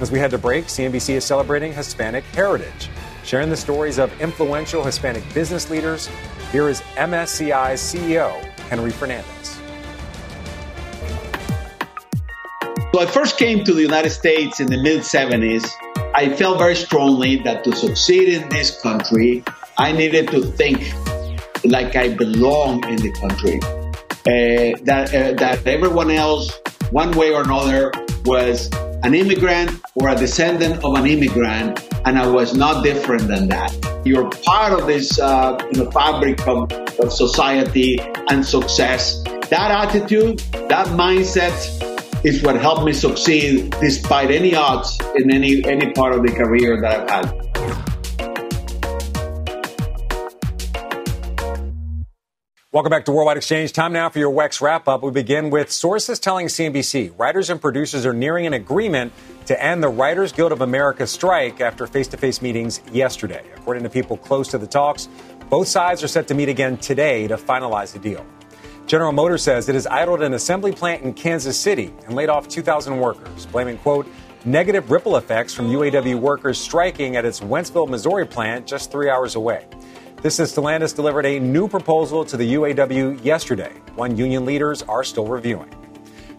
As 0.00 0.10
we 0.10 0.18
head 0.18 0.32
to 0.32 0.38
break, 0.38 0.66
CNBC 0.66 1.14
is 1.14 1.24
celebrating 1.24 1.72
Hispanic 1.72 2.24
Heritage 2.24 2.90
sharing 3.26 3.50
the 3.50 3.56
stories 3.56 3.98
of 3.98 4.18
influential 4.20 4.84
Hispanic 4.84 5.22
business 5.34 5.68
leaders. 5.68 6.08
Here 6.52 6.68
is 6.68 6.80
MSCI's 6.94 7.80
CEO, 7.80 8.32
Henry 8.70 8.92
Fernandez. 8.92 9.56
When 12.92 13.06
I 13.06 13.10
first 13.10 13.36
came 13.36 13.64
to 13.64 13.74
the 13.74 13.82
United 13.82 14.10
States 14.10 14.60
in 14.60 14.68
the 14.68 14.80
mid 14.80 15.00
70s, 15.00 15.68
I 16.14 16.34
felt 16.34 16.58
very 16.58 16.76
strongly 16.76 17.36
that 17.42 17.64
to 17.64 17.74
succeed 17.74 18.28
in 18.28 18.48
this 18.48 18.80
country, 18.80 19.42
I 19.76 19.92
needed 19.92 20.28
to 20.28 20.42
think 20.42 20.80
like 21.64 21.96
I 21.96 22.14
belong 22.14 22.88
in 22.88 22.96
the 22.96 23.12
country. 23.20 23.58
Uh, 24.24 24.78
that, 24.84 25.12
uh, 25.12 25.32
that 25.34 25.66
everyone 25.66 26.10
else, 26.10 26.58
one 26.90 27.10
way 27.12 27.32
or 27.32 27.42
another, 27.42 27.92
was 28.24 28.70
an 29.06 29.14
immigrant 29.14 29.70
or 29.94 30.08
a 30.08 30.16
descendant 30.16 30.82
of 30.82 30.98
an 30.98 31.06
immigrant, 31.06 31.80
and 32.04 32.18
I 32.18 32.26
was 32.26 32.56
not 32.56 32.82
different 32.82 33.28
than 33.28 33.48
that. 33.50 33.70
You're 34.04 34.28
part 34.44 34.72
of 34.72 34.88
this 34.88 35.20
uh, 35.20 35.56
you 35.72 35.84
know, 35.84 35.90
fabric 35.92 36.44
of, 36.48 36.72
of 36.72 37.12
society 37.12 38.00
and 38.28 38.44
success. 38.44 39.22
That 39.48 39.70
attitude, 39.70 40.40
that 40.70 40.88
mindset 40.88 41.54
is 42.24 42.42
what 42.42 42.56
helped 42.56 42.84
me 42.84 42.92
succeed 42.92 43.70
despite 43.80 44.32
any 44.32 44.56
odds 44.56 44.98
in 45.14 45.32
any, 45.32 45.64
any 45.64 45.92
part 45.92 46.12
of 46.12 46.26
the 46.26 46.32
career 46.32 46.80
that 46.80 47.08
I've 47.08 47.28
had. 47.28 47.45
Welcome 52.76 52.90
back 52.90 53.06
to 53.06 53.12
Worldwide 53.12 53.38
Exchange. 53.38 53.72
Time 53.72 53.94
now 53.94 54.10
for 54.10 54.18
your 54.18 54.30
WEX 54.30 54.60
wrap 54.60 54.86
up. 54.86 55.02
We 55.02 55.10
begin 55.10 55.48
with 55.48 55.72
sources 55.72 56.18
telling 56.18 56.48
CNBC 56.48 57.18
writers 57.18 57.48
and 57.48 57.58
producers 57.58 58.04
are 58.04 58.12
nearing 58.12 58.46
an 58.46 58.52
agreement 58.52 59.14
to 59.46 59.64
end 59.64 59.82
the 59.82 59.88
Writers 59.88 60.30
Guild 60.30 60.52
of 60.52 60.60
America 60.60 61.06
strike 61.06 61.62
after 61.62 61.86
face 61.86 62.06
to 62.08 62.18
face 62.18 62.42
meetings 62.42 62.82
yesterday. 62.92 63.42
According 63.56 63.82
to 63.84 63.88
people 63.88 64.18
close 64.18 64.48
to 64.48 64.58
the 64.58 64.66
talks, 64.66 65.08
both 65.48 65.68
sides 65.68 66.04
are 66.04 66.08
set 66.08 66.28
to 66.28 66.34
meet 66.34 66.50
again 66.50 66.76
today 66.76 67.26
to 67.28 67.38
finalize 67.38 67.94
the 67.94 67.98
deal. 67.98 68.26
General 68.86 69.12
Motors 69.12 69.42
says 69.42 69.70
it 69.70 69.74
has 69.74 69.86
idled 69.86 70.20
an 70.20 70.34
assembly 70.34 70.72
plant 70.72 71.02
in 71.02 71.14
Kansas 71.14 71.58
City 71.58 71.94
and 72.04 72.14
laid 72.14 72.28
off 72.28 72.46
2,000 72.46 73.00
workers, 73.00 73.46
blaming, 73.46 73.78
quote, 73.78 74.06
negative 74.44 74.90
ripple 74.90 75.16
effects 75.16 75.54
from 75.54 75.68
UAW 75.70 76.16
workers 76.16 76.58
striking 76.58 77.16
at 77.16 77.24
its 77.24 77.40
Wentzville, 77.40 77.88
Missouri 77.88 78.26
plant 78.26 78.66
just 78.66 78.92
three 78.92 79.08
hours 79.08 79.34
away. 79.34 79.66
This 80.26 80.40
is 80.40 80.52
Stellantis 80.52 80.92
delivered 80.92 81.24
a 81.24 81.38
new 81.38 81.68
proposal 81.68 82.24
to 82.24 82.36
the 82.36 82.54
UAW 82.54 83.24
yesterday. 83.24 83.70
One 83.94 84.16
union 84.16 84.44
leaders 84.44 84.82
are 84.82 85.04
still 85.04 85.28
reviewing. 85.28 85.72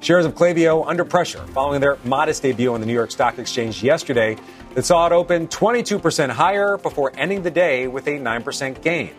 Shares 0.02 0.26
of 0.26 0.36
Klaviyo 0.36 0.86
under 0.86 1.06
pressure 1.06 1.40
following 1.54 1.80
their 1.80 1.98
modest 2.04 2.42
debut 2.42 2.74
on 2.74 2.82
the 2.82 2.86
New 2.86 2.92
York 2.92 3.12
Stock 3.12 3.40
Exchange 3.40 3.82
yesterday 3.82 4.36
that 4.74 4.84
saw 4.84 5.08
it 5.08 5.14
open 5.14 5.48
22% 5.48 6.30
higher 6.32 6.76
before 6.76 7.14
ending 7.16 7.44
the 7.44 7.50
day 7.50 7.88
with 7.88 8.08
a 8.08 8.20
9% 8.20 8.82
gain. 8.82 9.16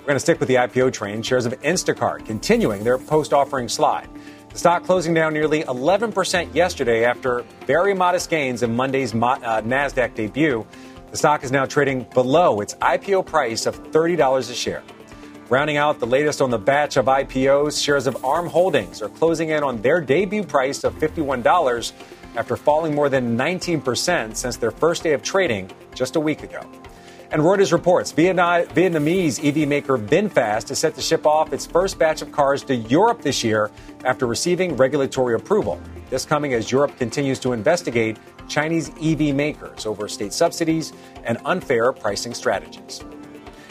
We're 0.00 0.06
going 0.06 0.16
to 0.16 0.20
stick 0.20 0.40
with 0.40 0.48
the 0.48 0.54
IPO 0.54 0.94
train. 0.94 1.20
Shares 1.20 1.44
of 1.44 1.52
Instacart 1.60 2.24
continuing 2.24 2.84
their 2.84 2.96
post 2.96 3.34
offering 3.34 3.68
slide. 3.68 4.08
The 4.48 4.58
stock 4.58 4.84
closing 4.84 5.12
down 5.12 5.34
nearly 5.34 5.64
11% 5.64 6.54
yesterday 6.54 7.04
after 7.04 7.44
very 7.66 7.92
modest 7.92 8.30
gains 8.30 8.62
in 8.62 8.74
Monday's 8.74 9.12
uh, 9.12 9.16
NASDAQ 9.16 10.14
debut. 10.14 10.66
The 11.10 11.16
stock 11.16 11.42
is 11.42 11.50
now 11.50 11.64
trading 11.64 12.02
below 12.12 12.60
its 12.60 12.74
IPO 12.74 13.24
price 13.24 13.64
of 13.64 13.82
$30 13.92 14.50
a 14.50 14.54
share. 14.54 14.82
Rounding 15.48 15.78
out 15.78 16.00
the 16.00 16.06
latest 16.06 16.42
on 16.42 16.50
the 16.50 16.58
batch 16.58 16.98
of 16.98 17.06
IPOs, 17.06 17.82
shares 17.82 18.06
of 18.06 18.22
ARM 18.22 18.46
Holdings 18.46 19.00
are 19.00 19.08
closing 19.08 19.48
in 19.48 19.62
on 19.62 19.80
their 19.80 20.02
debut 20.02 20.44
price 20.44 20.84
of 20.84 20.92
$51 20.98 21.92
after 22.36 22.56
falling 22.56 22.94
more 22.94 23.08
than 23.08 23.38
19% 23.38 24.36
since 24.36 24.56
their 24.58 24.70
first 24.70 25.02
day 25.02 25.14
of 25.14 25.22
trading 25.22 25.70
just 25.94 26.16
a 26.16 26.20
week 26.20 26.42
ago. 26.42 26.60
And 27.30 27.42
Reuters 27.42 27.72
reports 27.72 28.10
Vietnamese 28.10 29.44
EV 29.44 29.68
maker 29.68 29.98
VinFast 29.98 30.70
is 30.70 30.78
set 30.78 30.94
to 30.94 31.02
ship 31.02 31.26
off 31.26 31.52
its 31.52 31.66
first 31.66 31.98
batch 31.98 32.22
of 32.22 32.32
cars 32.32 32.62
to 32.64 32.74
Europe 32.74 33.20
this 33.20 33.44
year 33.44 33.70
after 34.04 34.26
receiving 34.26 34.74
regulatory 34.78 35.34
approval. 35.34 35.78
This 36.08 36.24
coming 36.24 36.54
as 36.54 36.72
Europe 36.72 36.96
continues 36.96 37.38
to 37.40 37.52
investigate 37.52 38.16
Chinese 38.48 38.90
EV 39.02 39.34
makers 39.34 39.84
over 39.84 40.08
state 40.08 40.32
subsidies 40.32 40.94
and 41.24 41.36
unfair 41.44 41.92
pricing 41.92 42.32
strategies. 42.32 43.04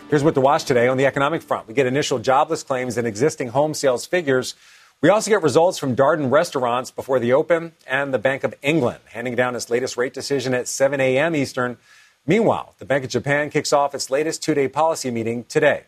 Here's 0.07 0.23
what 0.23 0.35
to 0.35 0.41
watch 0.41 0.65
today 0.65 0.87
on 0.87 0.97
the 0.97 1.07
economic 1.07 1.41
front. 1.41 1.67
We 1.67 1.73
get 1.73 1.87
initial 1.87 2.19
jobless 2.19 2.61
claims 2.61 2.95
and 2.95 3.07
existing 3.07 3.47
home 3.47 3.73
sales 3.73 4.05
figures. 4.05 4.53
We 5.01 5.09
also 5.09 5.31
get 5.31 5.41
results 5.41 5.79
from 5.79 5.95
Darden 5.95 6.31
restaurants 6.31 6.91
before 6.91 7.19
the 7.19 7.33
open 7.33 7.73
and 7.87 8.13
the 8.13 8.19
Bank 8.19 8.43
of 8.43 8.53
England 8.61 8.99
handing 9.05 9.35
down 9.35 9.55
its 9.55 9.71
latest 9.71 9.97
rate 9.97 10.13
decision 10.13 10.53
at 10.53 10.67
7 10.67 11.01
a.m. 11.01 11.35
Eastern. 11.35 11.77
Meanwhile, 12.30 12.75
the 12.78 12.84
Bank 12.84 13.05
of 13.05 13.09
Japan 13.09 13.49
kicks 13.49 13.71
off 13.71 13.95
its 13.95 14.09
latest 14.09 14.43
two 14.43 14.53
day 14.53 14.67
policy 14.67 15.09
meeting 15.09 15.45
today. 15.45 15.84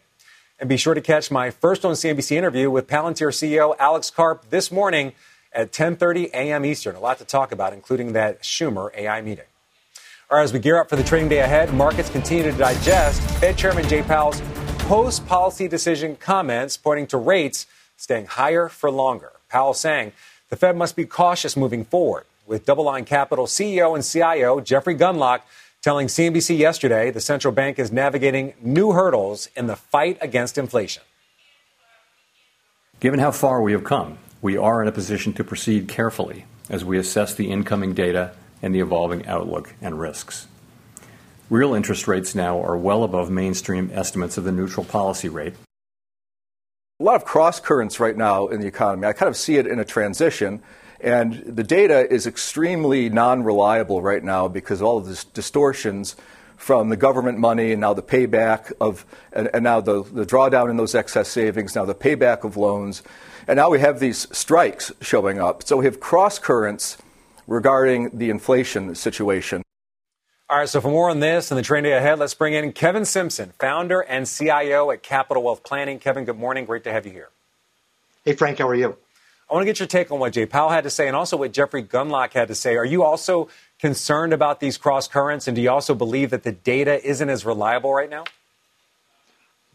And 0.57 0.69
be 0.69 0.77
sure 0.77 0.93
to 0.93 1.01
catch 1.01 1.29
my 1.29 1.51
first 1.51 1.83
on 1.83 1.95
CNBC 1.95 2.31
interview 2.31 2.71
with 2.71 2.87
Palantir 2.87 3.33
CEO 3.33 3.75
Alex 3.77 4.09
Karp 4.09 4.49
this 4.49 4.71
morning 4.71 5.11
at 5.51 5.73
10:30 5.73 6.29
a.m. 6.29 6.63
Eastern. 6.63 6.95
A 6.95 6.99
lot 7.01 7.17
to 7.17 7.25
talk 7.25 7.51
about, 7.51 7.73
including 7.73 8.13
that 8.13 8.41
Schumer 8.41 8.89
AI 8.95 9.19
meeting. 9.21 9.43
All 10.31 10.37
right, 10.37 10.43
as 10.45 10.53
we 10.53 10.59
gear 10.59 10.79
up 10.79 10.87
for 10.87 10.95
the 10.95 11.03
trading 11.03 11.27
day 11.27 11.39
ahead, 11.39 11.73
markets 11.73 12.09
continue 12.09 12.43
to 12.43 12.57
digest 12.57 13.21
Fed 13.41 13.57
Chairman 13.57 13.85
Jay 13.89 14.01
Powell's 14.01 14.41
post-policy 14.87 15.67
decision 15.67 16.15
comments 16.15 16.77
pointing 16.77 17.07
to 17.07 17.17
rates 17.17 17.67
staying 17.97 18.27
higher 18.27 18.69
for 18.69 18.89
longer. 18.89 19.33
Powell 19.49 19.73
saying 19.73 20.13
the 20.49 20.55
Fed 20.55 20.77
must 20.77 20.95
be 20.95 21.03
cautious 21.03 21.57
moving 21.57 21.83
forward, 21.83 22.23
with 22.47 22.65
DoubleLine 22.65 23.05
Capital 23.05 23.45
CEO 23.45 23.93
and 23.93 24.05
CIO 24.05 24.61
Jeffrey 24.61 24.95
Gundlach 24.95 25.41
telling 25.81 26.07
CNBC 26.07 26.57
yesterday 26.57 27.11
the 27.11 27.21
central 27.21 27.53
bank 27.53 27.79
is 27.79 27.91
navigating 27.91 28.53
new 28.61 28.91
hurdles 28.91 29.47
in 29.55 29.67
the 29.67 29.75
fight 29.75 30.17
against 30.21 30.57
inflation. 30.57 31.03
Given 32.99 33.19
how 33.19 33.31
far 33.31 33.61
we 33.61 33.71
have 33.71 33.85
come, 33.85 34.17
we 34.41 34.57
are 34.57 34.81
in 34.81 34.87
a 34.87 34.91
position 34.91 35.33
to 35.33 35.43
proceed 35.43 35.87
carefully 35.87 36.45
as 36.69 36.83
we 36.83 36.97
assess 36.97 37.33
the 37.33 37.49
incoming 37.49 37.93
data 37.93 38.33
and 38.61 38.75
the 38.75 38.81
evolving 38.81 39.25
outlook 39.25 39.73
and 39.81 39.99
risks. 39.99 40.47
Real 41.49 41.73
interest 41.73 42.07
rates 42.07 42.35
now 42.35 42.61
are 42.61 42.77
well 42.77 43.03
above 43.03 43.29
mainstream 43.29 43.89
estimates 43.93 44.37
of 44.37 44.43
the 44.43 44.51
neutral 44.51 44.85
policy 44.85 45.29
rate. 45.29 45.53
A 46.99 47.03
lot 47.03 47.15
of 47.15 47.23
cross 47.23 47.59
currents 47.59 47.99
right 47.99 48.15
now 48.15 48.47
in 48.47 48.59
the 48.59 48.67
economy. 48.67 49.07
I 49.07 49.13
kind 49.13 49.29
of 49.29 49.37
see 49.37 49.55
it 49.55 49.65
in 49.65 49.79
a 49.79 49.85
transition, 49.85 50.61
and 51.01 51.33
the 51.45 51.63
data 51.63 52.11
is 52.11 52.27
extremely 52.27 53.09
non 53.09 53.43
reliable 53.43 54.01
right 54.01 54.23
now 54.23 54.47
because 54.47 54.81
all 54.81 54.97
of 54.97 55.07
these 55.07 55.23
distortions 55.23 56.15
from 56.57 56.89
the 56.89 56.97
government 56.97 57.37
money 57.37 57.71
and 57.71 57.79
now 57.79 57.93
the 57.93 58.03
payback 58.03 58.73
of, 58.81 59.05
and, 59.31 59.49
and 59.53 59.63
now 59.63 59.79
the, 59.79 60.03
the 60.03 60.25
drawdown 60.25 60.69
in 60.69 60.75
those 60.75 60.93
excess 60.93 61.29
savings, 61.29 61.73
now 61.73 61.85
the 61.85 61.95
payback 61.95 62.43
of 62.43 62.57
loans. 62.57 63.01
And 63.47 63.55
now 63.55 63.69
we 63.69 63.79
have 63.79 63.99
these 63.99 64.27
strikes 64.37 64.91
showing 64.99 65.39
up. 65.39 65.63
So 65.63 65.77
we 65.77 65.85
have 65.85 66.01
cross 66.01 66.37
currents 66.37 66.97
regarding 67.47 68.17
the 68.17 68.29
inflation 68.29 68.93
situation. 68.93 69.63
All 70.49 70.57
right, 70.57 70.67
so 70.67 70.81
for 70.81 70.89
more 70.89 71.09
on 71.09 71.19
this 71.21 71.49
and 71.49 71.57
the 71.57 71.61
trend 71.61 71.85
day 71.85 71.93
ahead, 71.93 72.19
let's 72.19 72.33
bring 72.33 72.53
in 72.53 72.73
Kevin 72.73 73.05
Simpson, 73.05 73.53
founder 73.59 74.01
and 74.01 74.27
CIO 74.27 74.91
at 74.91 75.01
Capital 75.01 75.43
Wealth 75.43 75.63
Planning. 75.63 75.99
Kevin, 75.99 76.25
good 76.25 76.37
morning. 76.37 76.65
Great 76.65 76.83
to 76.83 76.91
have 76.91 77.05
you 77.05 77.11
here. 77.11 77.29
Hey, 78.25 78.33
Frank, 78.33 78.57
how 78.57 78.67
are 78.67 78.75
you? 78.75 78.97
I 79.49 79.55
want 79.55 79.63
to 79.63 79.65
get 79.65 79.79
your 79.79 79.87
take 79.87 80.11
on 80.11 80.19
what 80.19 80.33
Jay 80.33 80.45
Powell 80.45 80.69
had 80.69 80.83
to 80.83 80.91
say 80.91 81.07
and 81.07 81.15
also 81.15 81.35
what 81.35 81.53
Jeffrey 81.53 81.81
Gundlach 81.81 82.33
had 82.33 82.49
to 82.49 82.55
say. 82.55 82.75
Are 82.75 82.85
you 82.85 83.03
also 83.03 83.49
concerned 83.79 84.31
about 84.31 84.59
these 84.59 84.77
cross 84.77 85.07
currents, 85.07 85.47
and 85.47 85.55
do 85.55 85.61
you 85.61 85.71
also 85.71 85.95
believe 85.95 86.29
that 86.29 86.43
the 86.43 86.51
data 86.51 87.03
isn't 87.03 87.29
as 87.29 87.45
reliable 87.45 87.91
right 87.91 88.09
now? 88.09 88.25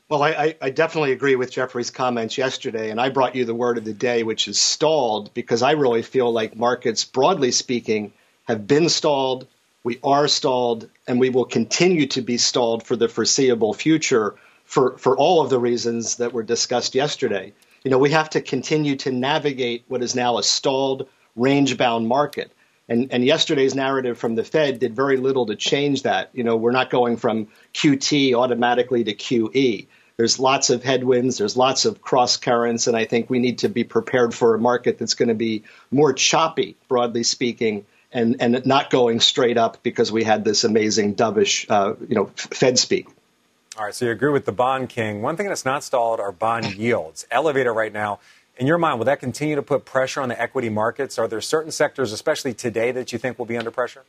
Well, 0.08 0.22
I, 0.22 0.54
I, 0.60 0.70
definitely 0.70 1.12
agree 1.12 1.34
with 1.34 1.50
Jeffrey's 1.50 1.90
comments 1.90 2.38
yesterday, 2.38 2.90
and 2.90 3.00
I 3.00 3.08
brought 3.08 3.34
you 3.34 3.46
the 3.46 3.54
word 3.54 3.78
of 3.78 3.84
the 3.84 3.94
day, 3.94 4.22
which 4.22 4.46
is 4.46 4.60
stalled, 4.60 5.32
because 5.34 5.62
I 5.62 5.72
really 5.72 6.02
feel 6.02 6.30
like 6.30 6.54
markets, 6.54 7.04
broadly 7.04 7.50
speaking, 7.50 8.12
have 8.46 8.68
been 8.68 8.88
stalled. 8.90 9.48
We 9.82 9.98
are 10.04 10.28
stalled, 10.28 10.88
and 11.08 11.18
we 11.18 11.30
will 11.30 11.46
continue 11.46 12.06
to 12.08 12.20
be 12.20 12.36
stalled 12.36 12.86
for 12.86 12.96
the 12.96 13.08
foreseeable 13.08 13.72
future 13.72 14.36
for, 14.66 14.98
for 14.98 15.16
all 15.16 15.40
of 15.40 15.50
the 15.50 15.58
reasons 15.58 16.16
that 16.16 16.32
were 16.32 16.42
discussed 16.42 16.94
yesterday. 16.94 17.54
You 17.84 17.90
know, 17.90 17.98
we 17.98 18.10
have 18.10 18.30
to 18.30 18.40
continue 18.40 18.96
to 18.96 19.12
navigate 19.12 19.84
what 19.88 20.02
is 20.02 20.14
now 20.14 20.38
a 20.38 20.42
stalled, 20.42 21.06
range 21.36 21.76
bound 21.76 22.08
market. 22.08 22.50
And, 22.88 23.12
and 23.12 23.24
yesterday's 23.24 23.74
narrative 23.74 24.18
from 24.18 24.34
the 24.34 24.44
Fed 24.44 24.78
did 24.78 24.96
very 24.96 25.18
little 25.18 25.46
to 25.46 25.56
change 25.56 26.02
that. 26.02 26.30
You 26.32 26.44
know, 26.44 26.56
we're 26.56 26.72
not 26.72 26.90
going 26.90 27.18
from 27.18 27.48
QT 27.74 28.34
automatically 28.34 29.04
to 29.04 29.14
QE. 29.14 29.86
There's 30.16 30.38
lots 30.38 30.70
of 30.70 30.84
headwinds, 30.84 31.38
there's 31.38 31.56
lots 31.56 31.84
of 31.84 32.00
cross 32.00 32.36
currents, 32.36 32.86
and 32.86 32.96
I 32.96 33.04
think 33.04 33.28
we 33.28 33.38
need 33.38 33.58
to 33.58 33.68
be 33.68 33.84
prepared 33.84 34.32
for 34.32 34.54
a 34.54 34.58
market 34.58 34.96
that's 34.98 35.14
going 35.14 35.28
to 35.28 35.34
be 35.34 35.64
more 35.90 36.12
choppy, 36.12 36.76
broadly 36.88 37.24
speaking, 37.24 37.84
and, 38.12 38.36
and 38.40 38.64
not 38.64 38.90
going 38.90 39.18
straight 39.18 39.58
up 39.58 39.82
because 39.82 40.12
we 40.12 40.22
had 40.22 40.44
this 40.44 40.62
amazing 40.62 41.16
dovish, 41.16 41.66
uh, 41.68 41.94
you 42.08 42.14
know, 42.14 42.26
Fed 42.36 42.78
speak. 42.78 43.08
All 43.76 43.84
right, 43.84 43.94
so 43.94 44.04
you 44.04 44.12
agree 44.12 44.30
with 44.30 44.44
the 44.44 44.52
bond 44.52 44.88
king. 44.88 45.20
One 45.20 45.36
thing 45.36 45.48
that's 45.48 45.64
not 45.64 45.82
stalled 45.82 46.20
are 46.20 46.30
bond 46.30 46.74
yields. 46.76 47.26
Elevator 47.30 47.72
right 47.72 47.92
now 47.92 48.20
in 48.56 48.66
your 48.66 48.78
mind, 48.78 48.98
will 48.98 49.06
that 49.06 49.20
continue 49.20 49.56
to 49.56 49.62
put 49.62 49.84
pressure 49.84 50.20
on 50.20 50.28
the 50.28 50.40
equity 50.40 50.68
markets? 50.68 51.18
Are 51.18 51.26
there 51.26 51.40
certain 51.40 51.72
sectors, 51.72 52.12
especially 52.12 52.54
today, 52.54 52.92
that 52.92 53.12
you 53.12 53.18
think 53.18 53.38
will 53.38 53.46
be 53.46 53.56
under 53.56 53.70
pressure? 53.70 54.04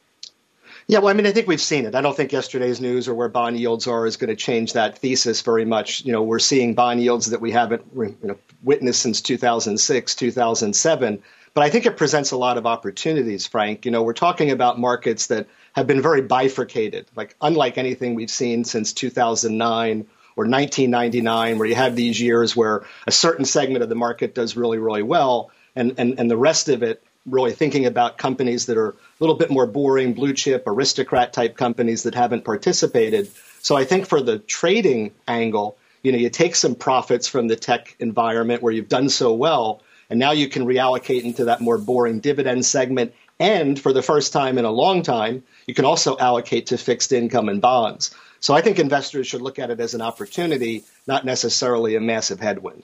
Yeah, 0.87 0.99
well, 0.99 1.07
I 1.07 1.13
mean, 1.13 1.25
I 1.25 1.31
think 1.31 1.47
we've 1.47 1.61
seen 1.61 1.85
it. 1.85 1.95
I 1.95 2.01
don't 2.01 2.15
think 2.15 2.31
yesterday's 2.31 2.79
news 2.79 3.07
or 3.07 3.15
where 3.15 3.27
bond 3.27 3.59
yields 3.59 3.87
are 3.87 4.05
is 4.05 4.17
going 4.17 4.29
to 4.29 4.35
change 4.35 4.73
that 4.73 4.99
thesis 4.99 5.41
very 5.41 5.65
much. 5.65 6.05
You 6.05 6.11
know, 6.11 6.21
we're 6.21 6.37
seeing 6.37 6.75
bond 6.75 7.01
yields 7.01 7.31
that 7.31 7.41
we 7.41 7.51
haven't 7.51 7.83
you 7.95 8.15
know, 8.21 8.37
witnessed 8.61 9.01
since 9.01 9.21
2006, 9.21 10.15
2007. 10.15 11.23
But 11.55 11.63
I 11.63 11.69
think 11.69 11.85
it 11.85 11.95
presents 11.95 12.31
a 12.31 12.37
lot 12.37 12.57
of 12.57 12.65
opportunities, 12.65 13.47
Frank. 13.47 13.85
You 13.85 13.91
know, 13.91 14.03
we're 14.03 14.11
talking 14.11 14.51
about 14.51 14.77
markets 14.77 15.27
that 15.27 15.47
have 15.71 15.87
been 15.87 16.01
very 16.01 16.21
bifurcated, 16.21 17.05
like 17.15 17.33
unlike 17.41 17.77
anything 17.77 18.13
we've 18.13 18.29
seen 18.29 18.65
since 18.65 18.91
2009 18.91 20.05
or 20.35 20.43
1999, 20.43 21.57
where 21.57 21.65
you 21.65 21.75
have 21.75 21.95
these 21.95 22.19
years 22.19 22.57
where 22.57 22.85
a 23.07 23.11
certain 23.11 23.45
segment 23.45 23.83
of 23.83 23.87
the 23.87 23.95
market 23.95 24.35
does 24.35 24.57
really, 24.57 24.79
really 24.79 25.01
well, 25.01 25.49
and, 25.77 25.93
and, 25.97 26.19
and 26.19 26.29
the 26.29 26.35
rest 26.35 26.67
of 26.67 26.83
it 26.83 27.01
really 27.25 27.53
thinking 27.53 27.85
about 27.85 28.17
companies 28.17 28.65
that 28.65 28.77
are 28.77 28.89
a 28.89 28.95
little 29.21 29.37
bit 29.37 29.49
more 29.49 29.65
boring, 29.65 30.13
blue 30.13 30.33
chip, 30.33 30.63
aristocrat 30.67 31.31
type 31.31 31.55
companies 31.55 32.03
that 32.03 32.15
haven't 32.15 32.43
participated. 32.43 33.31
So 33.61 33.77
I 33.77 33.85
think 33.85 34.07
for 34.07 34.21
the 34.21 34.39
trading 34.39 35.13
angle, 35.25 35.77
you 36.03 36.11
know, 36.11 36.17
you 36.17 36.29
take 36.29 36.57
some 36.57 36.75
profits 36.75 37.29
from 37.29 37.47
the 37.47 37.55
tech 37.55 37.95
environment 37.99 38.61
where 38.61 38.73
you've 38.73 38.89
done 38.89 39.07
so 39.07 39.33
well, 39.33 39.81
and 40.09 40.19
now 40.19 40.31
you 40.31 40.47
can 40.47 40.65
reallocate 40.65 41.23
into 41.23 41.45
that 41.45 41.61
more 41.61 41.77
boring 41.77 42.19
dividend 42.19 42.65
segment. 42.65 43.13
And 43.39 43.79
for 43.79 43.91
the 43.91 44.01
first 44.01 44.31
time 44.33 44.57
in 44.57 44.65
a 44.65 44.71
long 44.71 45.01
time, 45.01 45.43
you 45.67 45.73
can 45.73 45.85
also 45.85 46.17
allocate 46.17 46.67
to 46.67 46.77
fixed 46.77 47.11
income 47.11 47.49
and 47.49 47.61
bonds. 47.61 48.15
So 48.39 48.53
I 48.53 48.61
think 48.61 48.79
investors 48.79 49.27
should 49.27 49.41
look 49.41 49.59
at 49.59 49.71
it 49.71 49.79
as 49.79 49.93
an 49.93 50.01
opportunity, 50.01 50.83
not 51.07 51.25
necessarily 51.25 51.95
a 51.95 51.99
massive 51.99 52.39
headwind. 52.39 52.83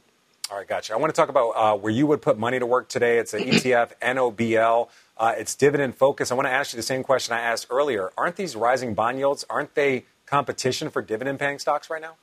All 0.52 0.58
right, 0.58 0.68
gotcha. 0.68 0.94
I 0.94 0.98
want 0.98 1.14
to 1.14 1.16
talk 1.16 1.30
about 1.30 1.50
uh, 1.52 1.78
where 1.78 1.94
you 1.94 2.06
would 2.08 2.22
put 2.22 2.38
money 2.38 2.60
to 2.60 2.66
work 2.66 2.90
today. 2.90 3.20
It's 3.20 3.34
an 3.34 3.44
ETF, 3.44 3.94
NOBL. 4.02 4.90
Uh, 5.18 5.34
it's 5.38 5.56
dividend 5.56 5.96
focused. 5.96 6.32
I 6.32 6.36
want 6.36 6.48
to 6.48 6.52
ask 6.52 6.74
you 6.74 6.78
the 6.78 6.84
same 6.84 7.04
question 7.04 7.34
I 7.34 7.40
asked 7.40 7.68
earlier. 7.70 8.12
Aren't 8.18 8.36
these 8.36 8.56
rising 8.56 8.94
bond 8.94 9.18
yields, 9.18 9.46
aren't 9.50 9.76
they 9.76 10.06
competition 10.26 10.90
for 10.90 11.02
dividend 11.02 11.40
paying 11.40 11.60
stocks 11.60 11.90
right 11.90 12.02
now? 12.02 12.16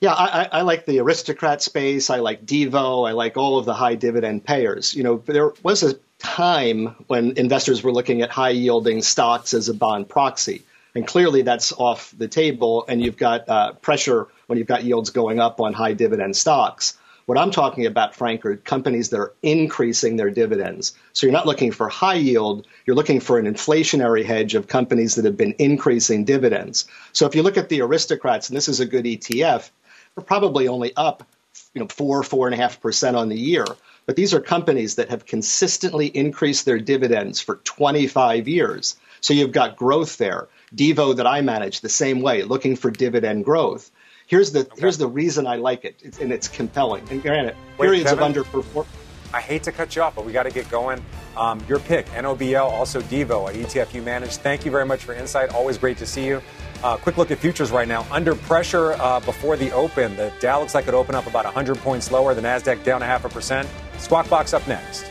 Yeah, 0.00 0.12
I, 0.12 0.48
I, 0.52 0.60
like 0.60 0.84
the 0.84 1.00
aristocrat 1.00 1.62
space. 1.62 2.10
I 2.10 2.18
like 2.18 2.44
DIVO. 2.44 3.08
I 3.08 3.12
like 3.12 3.38
all 3.38 3.58
of 3.58 3.64
the 3.64 3.72
high 3.72 3.94
dividend 3.94 4.44
payers. 4.44 4.94
You 4.94 5.02
know, 5.02 5.22
there 5.24 5.52
was 5.62 5.82
a 5.82 5.94
time 6.18 6.94
when 7.06 7.38
investors 7.38 7.82
were 7.82 7.92
looking 7.92 8.20
at 8.20 8.30
high 8.30 8.50
yielding 8.50 9.00
stocks 9.00 9.54
as 9.54 9.70
a 9.70 9.74
bond 9.74 10.08
proxy. 10.08 10.64
And 10.94 11.06
clearly 11.06 11.42
that's 11.42 11.72
off 11.72 12.12
the 12.16 12.28
table, 12.28 12.84
and 12.88 13.02
you've 13.02 13.16
got 13.16 13.48
uh, 13.48 13.72
pressure 13.72 14.28
when 14.46 14.58
you've 14.58 14.68
got 14.68 14.84
yields 14.84 15.10
going 15.10 15.40
up 15.40 15.60
on 15.60 15.72
high 15.72 15.94
dividend 15.94 16.36
stocks. 16.36 16.98
What 17.24 17.38
I'm 17.38 17.50
talking 17.50 17.86
about, 17.86 18.14
Frank, 18.14 18.46
are 18.46 18.56
companies 18.56 19.10
that 19.10 19.18
are 19.18 19.32
increasing 19.42 20.16
their 20.16 20.30
dividends. 20.30 20.94
So 21.12 21.26
you're 21.26 21.32
not 21.32 21.46
looking 21.46 21.72
for 21.72 21.88
high 21.88 22.14
yield, 22.14 22.66
you're 22.86 22.96
looking 22.96 23.20
for 23.20 23.38
an 23.38 23.52
inflationary 23.52 24.24
hedge 24.24 24.54
of 24.54 24.68
companies 24.68 25.16
that 25.16 25.24
have 25.24 25.36
been 25.36 25.56
increasing 25.58 26.24
dividends. 26.24 26.86
So 27.12 27.26
if 27.26 27.34
you 27.34 27.42
look 27.42 27.56
at 27.56 27.68
the 27.68 27.80
aristocrats, 27.80 28.48
and 28.48 28.56
this 28.56 28.68
is 28.68 28.80
a 28.80 28.86
good 28.86 29.06
ETF, 29.06 29.70
are 30.16 30.22
probably 30.22 30.68
only 30.68 30.94
up, 30.96 31.26
you 31.74 31.80
know, 31.80 31.88
four, 31.88 32.22
four 32.22 32.46
and 32.46 32.54
a 32.54 32.56
half 32.56 32.80
percent 32.80 33.16
on 33.16 33.28
the 33.28 33.38
year. 33.38 33.66
But 34.06 34.16
these 34.16 34.32
are 34.34 34.40
companies 34.40 34.94
that 34.96 35.10
have 35.10 35.26
consistently 35.26 36.06
increased 36.06 36.64
their 36.64 36.78
dividends 36.78 37.40
for 37.40 37.56
25 37.56 38.46
years. 38.46 38.96
So 39.20 39.34
you've 39.34 39.52
got 39.52 39.76
growth 39.76 40.16
there. 40.16 40.48
DIVO 40.74 41.14
that 41.14 41.26
I 41.26 41.40
manage 41.40 41.80
the 41.80 41.88
same 41.88 42.20
way, 42.20 42.42
looking 42.42 42.76
for 42.76 42.90
dividend 42.90 43.44
growth. 43.44 43.90
Here's 44.26 44.52
the 44.52 44.60
okay. 44.60 44.80
here's 44.80 44.98
the 44.98 45.06
reason 45.06 45.46
I 45.46 45.56
like 45.56 45.84
it, 45.84 46.00
it's, 46.02 46.18
and 46.18 46.32
it's 46.32 46.48
compelling. 46.48 47.06
And 47.10 47.22
granted, 47.22 47.54
Wait, 47.78 47.86
periods 47.86 48.10
Kevin, 48.10 48.36
of 48.36 48.46
underperformance. 48.46 48.86
I 49.32 49.40
hate 49.40 49.62
to 49.64 49.72
cut 49.72 49.94
you 49.94 50.02
off, 50.02 50.14
but 50.14 50.24
we 50.24 50.32
got 50.32 50.44
to 50.44 50.50
get 50.50 50.68
going. 50.70 51.04
Um, 51.36 51.62
your 51.68 51.78
pick, 51.78 52.06
NOBL, 52.06 52.64
also 52.64 53.00
DIVO, 53.02 53.48
an 53.48 53.56
ETF 53.56 53.92
you 53.92 54.02
manage. 54.02 54.36
Thank 54.36 54.64
you 54.64 54.70
very 54.70 54.86
much 54.86 55.04
for 55.04 55.14
insight. 55.14 55.50
Always 55.50 55.78
great 55.78 55.98
to 55.98 56.06
see 56.06 56.26
you. 56.26 56.42
Uh, 56.82 56.96
quick 56.96 57.16
look 57.16 57.30
at 57.30 57.38
futures 57.38 57.70
right 57.70 57.88
now. 57.88 58.06
Under 58.10 58.34
pressure 58.34 58.92
uh, 58.92 59.20
before 59.20 59.56
the 59.56 59.72
open. 59.72 60.16
The 60.16 60.32
Dow 60.40 60.60
looks 60.60 60.74
like 60.74 60.88
it 60.88 60.94
opened 60.94 61.16
up 61.16 61.26
about 61.26 61.44
100 61.44 61.78
points 61.78 62.10
lower. 62.10 62.34
The 62.34 62.42
Nasdaq 62.42 62.84
down 62.84 63.02
a 63.02 63.06
half 63.06 63.24
a 63.24 63.28
percent. 63.28 63.68
Squawk 63.98 64.28
Box 64.28 64.52
up 64.52 64.66
next. 64.66 65.10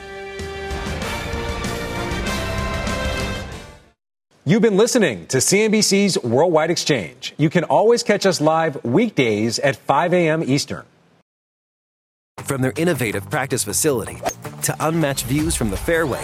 You've 4.47 4.61
been 4.61 4.78
listening 4.78 5.26
to 5.28 5.38
CNBC's 5.38 6.22
Worldwide 6.22 6.70
Exchange. 6.70 7.34
You 7.36 7.49
can 7.49 7.63
always 7.63 8.03
catch 8.03 8.28
us 8.28 8.39
live 8.39 8.84
weekdays 8.84 9.57
at 9.57 9.76
5 9.76 10.13
a.m. 10.13 10.43
Eastern. 10.43 10.86
From 12.43 12.61
their 12.61 12.74
innovative 12.76 13.28
practice 13.32 13.63
facility 13.63 14.20
to 14.61 14.76
unmatched 14.80 15.26
views 15.26 15.55
from 15.55 15.72
the 15.72 15.78
fairway. 15.78 16.24